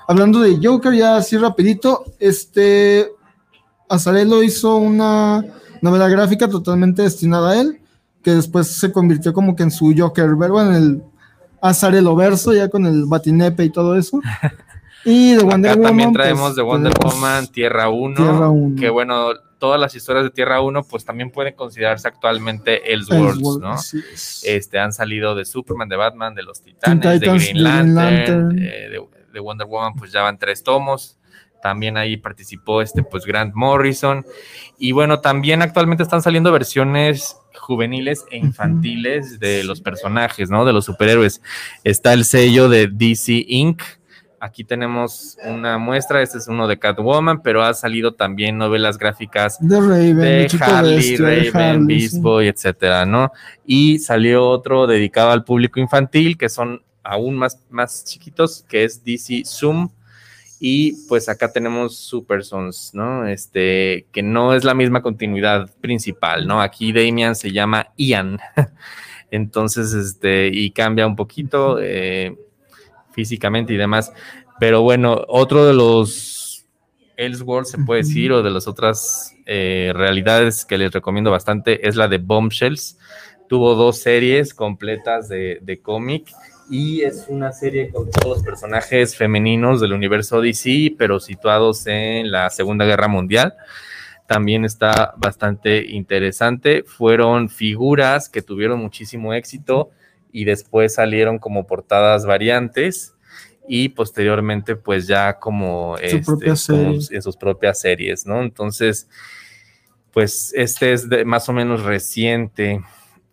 Hablando 0.07 0.39
de 0.39 0.59
Joker, 0.61 0.93
ya 0.93 1.17
así 1.17 1.37
rapidito, 1.37 2.05
este 2.19 3.11
Azarelo 3.89 4.43
hizo 4.43 4.77
una 4.77 5.45
novela 5.81 6.09
gráfica 6.09 6.49
totalmente 6.49 7.01
destinada 7.01 7.51
a 7.51 7.61
él 7.61 7.79
que 8.27 8.33
después 8.33 8.67
se 8.67 8.91
convirtió 8.91 9.31
como 9.31 9.55
que 9.55 9.63
en 9.63 9.71
su 9.71 9.95
Joker, 9.97 10.31
bueno, 10.35 10.67
en 10.67 10.73
el 10.73 11.03
Azarelo 11.61 12.13
verso, 12.13 12.53
ya 12.53 12.67
con 12.67 12.85
el 12.85 13.05
Batinepe 13.05 13.63
y 13.63 13.69
todo 13.69 13.95
eso. 13.95 14.19
Y 15.05 15.35
de 15.35 15.43
Wonder 15.43 15.77
Woman. 15.77 15.83
También 15.87 16.11
pues, 16.11 16.21
traemos 16.21 16.55
de 16.57 16.61
Wonder 16.61 16.91
Woman 17.01 17.47
Tierra 17.47 17.87
1, 17.87 18.75
que 18.77 18.89
bueno, 18.89 19.29
todas 19.57 19.79
las 19.79 19.95
historias 19.95 20.25
de 20.25 20.31
Tierra 20.31 20.59
1 20.59 20.83
pues 20.83 21.05
también 21.05 21.31
pueden 21.31 21.53
considerarse 21.53 22.09
actualmente 22.09 22.91
Elseworlds, 22.91 23.59
¿no? 23.59 23.75
Este, 24.43 24.79
han 24.79 24.91
salido 24.91 25.33
de 25.33 25.45
Superman, 25.45 25.87
de 25.87 25.95
Batman, 25.95 26.35
de 26.35 26.43
los 26.43 26.61
Titanes, 26.61 27.21
de 27.21 27.29
Green 27.29 27.63
Lantern, 27.63 28.59
eh, 28.59 28.89
de, 29.31 29.39
Wonder 29.39 29.67
Woman 29.67 29.93
pues 29.93 30.11
ya 30.11 30.23
van 30.23 30.37
tres 30.37 30.61
tomos. 30.61 31.16
También 31.67 31.97
ahí 31.97 32.15
participó 32.15 32.81
este, 32.81 33.03
pues 33.03 33.25
Grant 33.25 33.53
Morrison. 33.53 34.25
Y 34.77 34.93
bueno, 34.93 35.19
también 35.19 35.61
actualmente 35.61 36.01
están 36.01 36.21
saliendo 36.21 36.49
versiones 36.53 37.35
juveniles 37.59 38.23
e 38.31 38.37
infantiles 38.37 39.37
de 39.41 39.65
los 39.65 39.81
personajes, 39.81 40.49
¿no? 40.49 40.63
De 40.63 40.71
los 40.71 40.85
superhéroes. 40.85 41.41
Está 41.83 42.13
el 42.13 42.23
sello 42.23 42.69
de 42.69 42.87
DC 42.87 43.43
Inc. 43.49 43.81
Aquí 44.39 44.63
tenemos 44.63 45.37
una 45.43 45.77
muestra, 45.77 46.21
este 46.21 46.37
es 46.37 46.47
uno 46.47 46.69
de 46.69 46.79
Catwoman, 46.79 47.41
pero 47.41 47.63
ha 47.63 47.73
salido 47.73 48.13
también 48.13 48.57
novelas 48.57 48.97
gráficas 48.97 49.57
de, 49.59 49.81
Raven, 49.81 50.17
de 50.17 50.49
Harley, 50.61 51.17
Raven, 51.17 51.85
Beast 51.85 52.21
Boy, 52.21 52.47
etcétera, 52.47 53.05
¿no? 53.05 53.33
Y 53.65 53.99
salió 53.99 54.47
otro 54.47 54.87
dedicado 54.87 55.31
al 55.31 55.43
público 55.43 55.81
infantil, 55.81 56.37
que 56.37 56.47
son 56.47 56.81
aún 57.03 57.35
más, 57.35 57.59
más 57.69 58.05
chiquitos, 58.05 58.63
que 58.69 58.85
es 58.85 59.03
DC 59.03 59.43
Zoom, 59.45 59.89
y 60.59 61.07
pues 61.07 61.29
acá 61.29 61.51
tenemos 61.51 61.97
Super 61.97 62.43
Sons, 62.43 62.91
¿no? 62.93 63.27
Este, 63.27 64.07
que 64.11 64.23
no 64.23 64.53
es 64.53 64.63
la 64.63 64.73
misma 64.73 65.01
continuidad 65.01 65.69
principal, 65.81 66.47
¿no? 66.47 66.61
Aquí 66.61 66.91
Damian 66.91 67.35
se 67.35 67.51
llama 67.51 67.89
Ian. 67.97 68.39
Entonces, 69.31 69.93
este, 69.93 70.47
y 70.47 70.71
cambia 70.71 71.05
un 71.05 71.15
poquito 71.15 71.77
eh, 71.79 72.35
físicamente 73.11 73.73
y 73.73 73.77
demás. 73.77 74.11
Pero 74.59 74.81
bueno, 74.81 75.23
otro 75.27 75.65
de 75.65 75.73
los 75.73 76.65
Elseworlds, 77.17 77.69
se 77.69 77.77
puede 77.79 78.01
decir, 78.01 78.31
o 78.31 78.41
de 78.41 78.49
las 78.49 78.67
otras 78.67 79.35
eh, 79.45 79.91
realidades 79.93 80.65
que 80.65 80.77
les 80.77 80.91
recomiendo 80.91 81.29
bastante, 81.29 81.87
es 81.87 81.95
la 81.95 82.07
de 82.07 82.17
Bombshells. 82.17 82.97
Tuvo 83.47 83.75
dos 83.75 83.99
series 83.99 84.53
completas 84.53 85.29
de, 85.29 85.59
de 85.61 85.81
cómic 85.81 86.31
y 86.69 87.01
es 87.01 87.25
una 87.29 87.51
serie 87.51 87.89
con 87.89 88.09
todos 88.09 88.37
los 88.37 88.43
personajes 88.43 89.15
femeninos 89.15 89.79
del 89.81 89.93
universo 89.93 90.41
DC, 90.41 90.95
pero 90.97 91.19
situados 91.19 91.85
en 91.87 92.31
la 92.31 92.49
Segunda 92.49 92.85
Guerra 92.85 93.07
Mundial. 93.07 93.55
También 94.27 94.65
está 94.65 95.13
bastante 95.17 95.85
interesante. 95.89 96.83
Fueron 96.83 97.49
figuras 97.49 98.29
que 98.29 98.41
tuvieron 98.41 98.79
muchísimo 98.79 99.33
éxito 99.33 99.91
y 100.31 100.43
después 100.43 100.95
salieron 100.95 101.39
como 101.39 101.65
portadas 101.65 102.25
variantes 102.25 103.15
y 103.67 103.89
posteriormente 103.89 104.75
pues 104.75 105.07
ya 105.07 105.39
como, 105.39 105.97
este, 105.97 106.17
en 106.47 107.21
sus 107.21 107.37
propias 107.37 107.79
series, 107.79 108.25
¿no? 108.25 108.41
Entonces, 108.41 109.09
pues 110.11 110.53
este 110.55 110.93
es 110.93 111.07
más 111.25 111.47
o 111.47 111.53
menos 111.53 111.83
reciente 111.83 112.81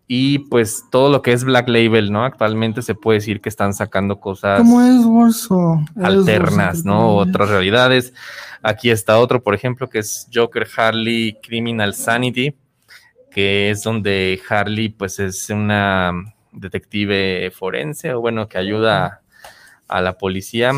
y 0.06 0.40
pues 0.40 0.84
todo 0.90 1.10
lo 1.10 1.22
que 1.22 1.32
es 1.32 1.44
Black 1.44 1.68
Label, 1.68 2.12
¿no? 2.12 2.24
Actualmente 2.24 2.82
se 2.82 2.94
puede 2.94 3.20
decir 3.20 3.40
que 3.40 3.48
están 3.48 3.72
sacando 3.72 4.20
cosas 4.20 4.58
como 4.58 4.82
es 4.82 5.48
alternas, 6.02 6.84
¿no? 6.84 7.16
Otras 7.16 7.48
realidades. 7.48 8.12
Aquí 8.62 8.90
está 8.90 9.18
otro, 9.18 9.42
por 9.42 9.54
ejemplo, 9.54 9.88
que 9.88 10.00
es 10.00 10.28
Joker 10.32 10.66
Harley 10.76 11.38
Criminal 11.42 11.94
Sanity, 11.94 12.54
que 13.30 13.70
es 13.70 13.82
donde 13.82 14.40
Harley 14.48 14.90
pues 14.90 15.18
es 15.20 15.48
una 15.48 16.12
detective 16.52 17.50
forense 17.50 18.12
o 18.12 18.20
bueno, 18.20 18.48
que 18.48 18.58
ayuda 18.58 19.22
a 19.88 20.00
la 20.02 20.18
policía. 20.18 20.72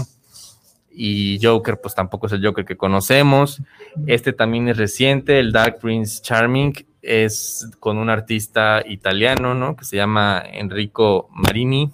Y 0.91 1.39
Joker 1.43 1.81
pues 1.81 1.95
tampoco 1.95 2.29
es 2.29 2.33
el 2.33 2.45
Joker 2.47 2.65
que 2.65 2.77
conocemos. 2.77 3.61
Este 4.07 4.33
también 4.33 4.69
es 4.69 4.77
reciente, 4.77 5.41
el 5.41 5.53
Dark 5.53 5.79
Prince 5.81 6.23
Charming, 6.23 6.73
es 7.07 7.71
con 7.79 7.99
un 7.99 8.11
artista 8.11 8.83
italiano, 8.85 9.55
¿no? 9.55 9.77
Que 9.77 9.85
se 9.85 9.97
llama 9.97 10.43
Enrico 10.45 11.29
Marini. 11.33 11.93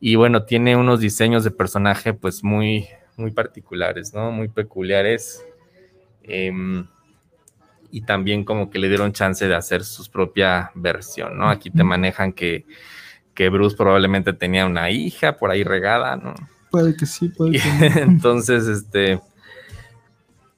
Y 0.00 0.14
bueno, 0.14 0.44
tiene 0.44 0.76
unos 0.76 1.00
diseños 1.00 1.44
de 1.44 1.50
personaje 1.50 2.14
pues 2.14 2.44
muy, 2.44 2.88
muy 3.16 3.32
particulares, 3.32 4.14
¿no? 4.14 4.30
Muy 4.30 4.48
peculiares. 4.48 5.44
Em, 6.22 6.86
y 7.90 8.02
también 8.02 8.44
como 8.44 8.70
que 8.70 8.78
le 8.78 8.88
dieron 8.88 9.12
chance 9.12 9.46
de 9.46 9.54
hacer 9.54 9.84
su 9.84 10.10
propia 10.10 10.70
versión, 10.74 11.36
¿no? 11.36 11.50
Aquí 11.50 11.70
te 11.70 11.84
manejan 11.84 12.32
que, 12.32 12.64
que 13.34 13.48
Bruce 13.48 13.76
probablemente 13.76 14.32
tenía 14.32 14.64
una 14.64 14.90
hija 14.90 15.36
por 15.36 15.50
ahí 15.50 15.64
regada, 15.64 16.16
¿no? 16.16 16.34
Puede 16.70 16.96
que 16.96 17.04
sí, 17.04 17.28
puede 17.28 17.58
que 17.58 17.68
no. 17.68 18.00
Entonces, 18.02 18.66
este, 18.66 19.20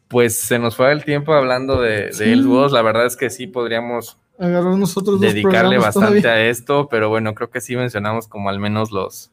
pues 0.08 0.40
se 0.40 0.58
nos 0.58 0.76
fue 0.76 0.92
el 0.92 1.04
tiempo 1.04 1.32
hablando 1.32 1.80
de, 1.80 2.10
de 2.10 2.36
La 2.36 2.82
verdad 2.82 3.06
es 3.06 3.16
que 3.16 3.30
sí 3.30 3.46
podríamos 3.46 4.18
agarrar 4.38 4.76
nosotros 4.76 5.20
dedicarle 5.20 5.78
bastante 5.78 6.28
a 6.28 6.48
esto, 6.48 6.88
pero 6.88 7.08
bueno, 7.08 7.34
creo 7.34 7.50
que 7.50 7.60
sí 7.60 7.76
mencionamos 7.76 8.28
como 8.28 8.48
al 8.48 8.58
menos 8.58 8.90
los 8.90 9.30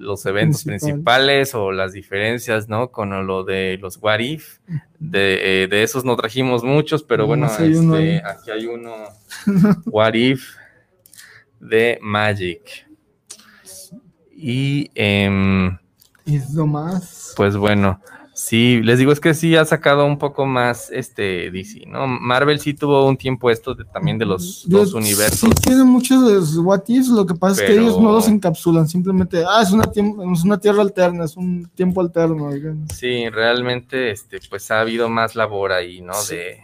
los 0.00 0.24
eventos 0.24 0.64
principales 0.64 1.54
o 1.54 1.72
las 1.72 1.92
diferencias, 1.92 2.70
¿no? 2.70 2.90
Con 2.90 3.26
lo 3.26 3.44
de 3.44 3.78
los 3.82 3.98
What 4.00 4.20
If. 4.20 4.58
De, 4.98 5.64
eh, 5.64 5.82
esos 5.82 6.06
no 6.06 6.16
trajimos 6.16 6.64
muchos, 6.64 7.02
pero 7.02 7.26
bueno, 7.26 7.46
este, 7.46 8.22
aquí 8.24 8.50
hay 8.50 8.66
uno 8.66 8.94
What 9.84 10.14
If 10.14 10.54
de 11.60 11.98
Magic. 12.00 12.88
Y, 14.34 14.90
eh, 14.94 15.70
lo 16.54 16.66
más. 16.66 17.34
Pues 17.36 17.56
bueno, 17.56 18.00
Sí, 18.42 18.80
les 18.82 18.98
digo, 18.98 19.12
es 19.12 19.20
que 19.20 19.34
sí 19.34 19.54
ha 19.54 19.66
sacado 19.66 20.06
un 20.06 20.16
poco 20.16 20.46
más 20.46 20.90
este 20.90 21.50
DC, 21.50 21.84
¿no? 21.86 22.06
Marvel 22.06 22.58
sí 22.58 22.72
tuvo 22.72 23.06
un 23.06 23.18
tiempo 23.18 23.50
esto 23.50 23.74
de, 23.74 23.84
también 23.84 24.16
de 24.16 24.24
los 24.24 24.66
dos 24.66 24.94
universos. 24.94 25.40
Sí, 25.40 25.50
tiene 25.62 25.84
muchos 25.84 26.56
what 26.56 26.84
ifs, 26.86 27.08
lo 27.08 27.26
que 27.26 27.34
pasa 27.34 27.62
es 27.62 27.68
que 27.68 27.78
ellos 27.78 28.00
no 28.00 28.12
los 28.12 28.28
encapsulan, 28.28 28.88
simplemente, 28.88 29.44
ah, 29.46 29.60
es 29.62 29.72
una, 29.72 29.84
es 29.84 30.42
una 30.42 30.58
tierra 30.58 30.80
alterna, 30.80 31.26
es 31.26 31.36
un 31.36 31.70
tiempo 31.74 32.00
alterno. 32.00 32.48
Sí, 32.94 33.28
realmente, 33.28 34.10
este, 34.10 34.40
pues 34.48 34.70
ha 34.70 34.80
habido 34.80 35.10
más 35.10 35.36
labor 35.36 35.72
ahí, 35.72 36.00
¿no? 36.00 36.14
De, 36.30 36.60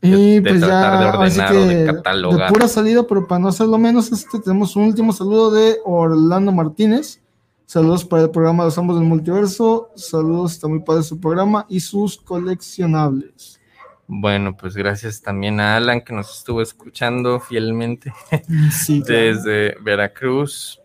y 0.00 0.40
pues 0.40 0.60
tratar 0.60 1.00
de 1.00 1.18
ordenar 1.18 1.56
o 1.56 1.64
de 1.64 1.86
catalogar. 1.86 2.46
De 2.46 2.54
pura 2.54 2.68
salida, 2.68 3.02
pero 3.02 3.26
para 3.26 3.40
no 3.40 3.48
hacerlo 3.48 3.78
menos, 3.78 4.12
este, 4.12 4.38
tenemos 4.38 4.76
un 4.76 4.84
último 4.84 5.12
saludo 5.12 5.50
de 5.50 5.78
Orlando 5.84 6.52
Martínez 6.52 7.20
Saludos 7.68 8.02
para 8.02 8.22
el 8.22 8.30
programa 8.30 8.64
Los 8.64 8.78
Ambos 8.78 8.98
del 8.98 9.06
Multiverso. 9.06 9.90
Saludos, 9.94 10.52
está 10.52 10.68
muy 10.68 10.80
padre 10.80 11.02
su 11.02 11.20
programa 11.20 11.66
y 11.68 11.80
sus 11.80 12.16
coleccionables. 12.16 13.60
Bueno, 14.06 14.56
pues 14.56 14.74
gracias 14.74 15.20
también 15.20 15.60
a 15.60 15.76
Alan 15.76 16.00
que 16.00 16.14
nos 16.14 16.34
estuvo 16.34 16.62
escuchando 16.62 17.40
fielmente 17.40 18.10
desde 18.88 19.76
Veracruz. 19.82 20.80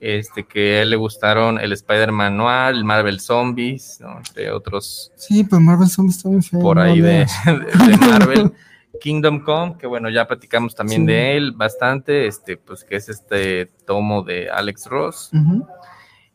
Este 0.00 0.44
que 0.44 0.78
a 0.78 0.82
él 0.82 0.90
le 0.90 0.96
gustaron 0.96 1.60
el 1.60 1.72
Spider-Man 1.72 2.36
Noir, 2.36 2.74
el 2.74 2.84
Marvel 2.84 3.20
Zombies, 3.20 4.00
entre 4.00 4.50
otros. 4.50 5.12
Sí, 5.14 5.44
pues 5.44 5.62
Marvel 5.62 5.86
Zombies 5.86 6.16
está 6.16 6.30
bien 6.30 6.42
feo. 6.42 6.58
Por 6.58 6.80
ahí 6.80 7.00
de, 7.00 7.28
de, 7.46 7.96
Marvel. 7.96 8.52
Kingdom 9.00 9.44
Come, 9.44 9.76
que 9.78 9.86
bueno, 9.86 10.10
ya 10.10 10.26
platicamos 10.26 10.74
también 10.74 11.06
de 11.06 11.36
él 11.36 11.52
bastante, 11.52 12.26
este, 12.26 12.56
pues 12.56 12.82
que 12.82 12.96
es 12.96 13.08
este 13.08 13.66
tomo 13.86 14.24
de 14.24 14.50
Alex 14.50 14.86
Ross. 14.86 15.30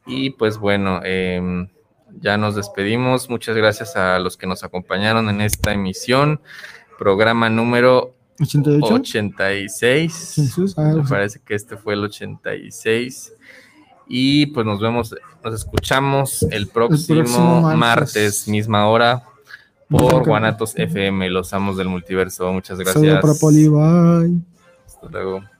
Y 0.06 0.32
pues 0.32 0.58
bueno, 0.58 1.02
em, 1.04 1.70
ya 2.20 2.38
nos 2.38 2.56
despedimos. 2.56 3.30
Muchas 3.30 3.56
gracias 3.56 3.96
a 3.96 4.20
los 4.20 4.38
que 4.38 4.48
nos 4.48 4.64
acompañaron 4.64 5.30
en 5.30 5.42
esta 5.42 5.74
emisión. 5.74 6.42
Programa 6.98 7.50
número 7.50 8.16
86. 8.40 10.74
Ah, 10.78 10.94
Me 10.96 11.04
parece 11.04 11.40
que 11.44 11.56
este 11.56 11.78
fue 11.78 11.94
el 11.94 12.04
86. 12.04 13.34
Y 14.08 14.48
pues 14.48 14.66
nos 14.66 14.80
vemos, 14.80 15.16
nos 15.44 15.54
escuchamos 15.54 16.44
el 16.44 16.68
próximo, 16.68 17.62
martes. 17.76 18.48
misma 18.48 18.88
hora, 18.88 19.24
por 19.90 20.26
Guanatos 20.26 20.76
FM, 20.76 21.30
los 21.30 21.54
amos 21.54 21.78
del 21.78 21.88
multiverso. 21.88 22.52
Muchas 22.52 22.80
gracias. 22.80 23.02
Bye. 23.70 24.42
Hasta 24.86 25.08
luego. 25.10 25.53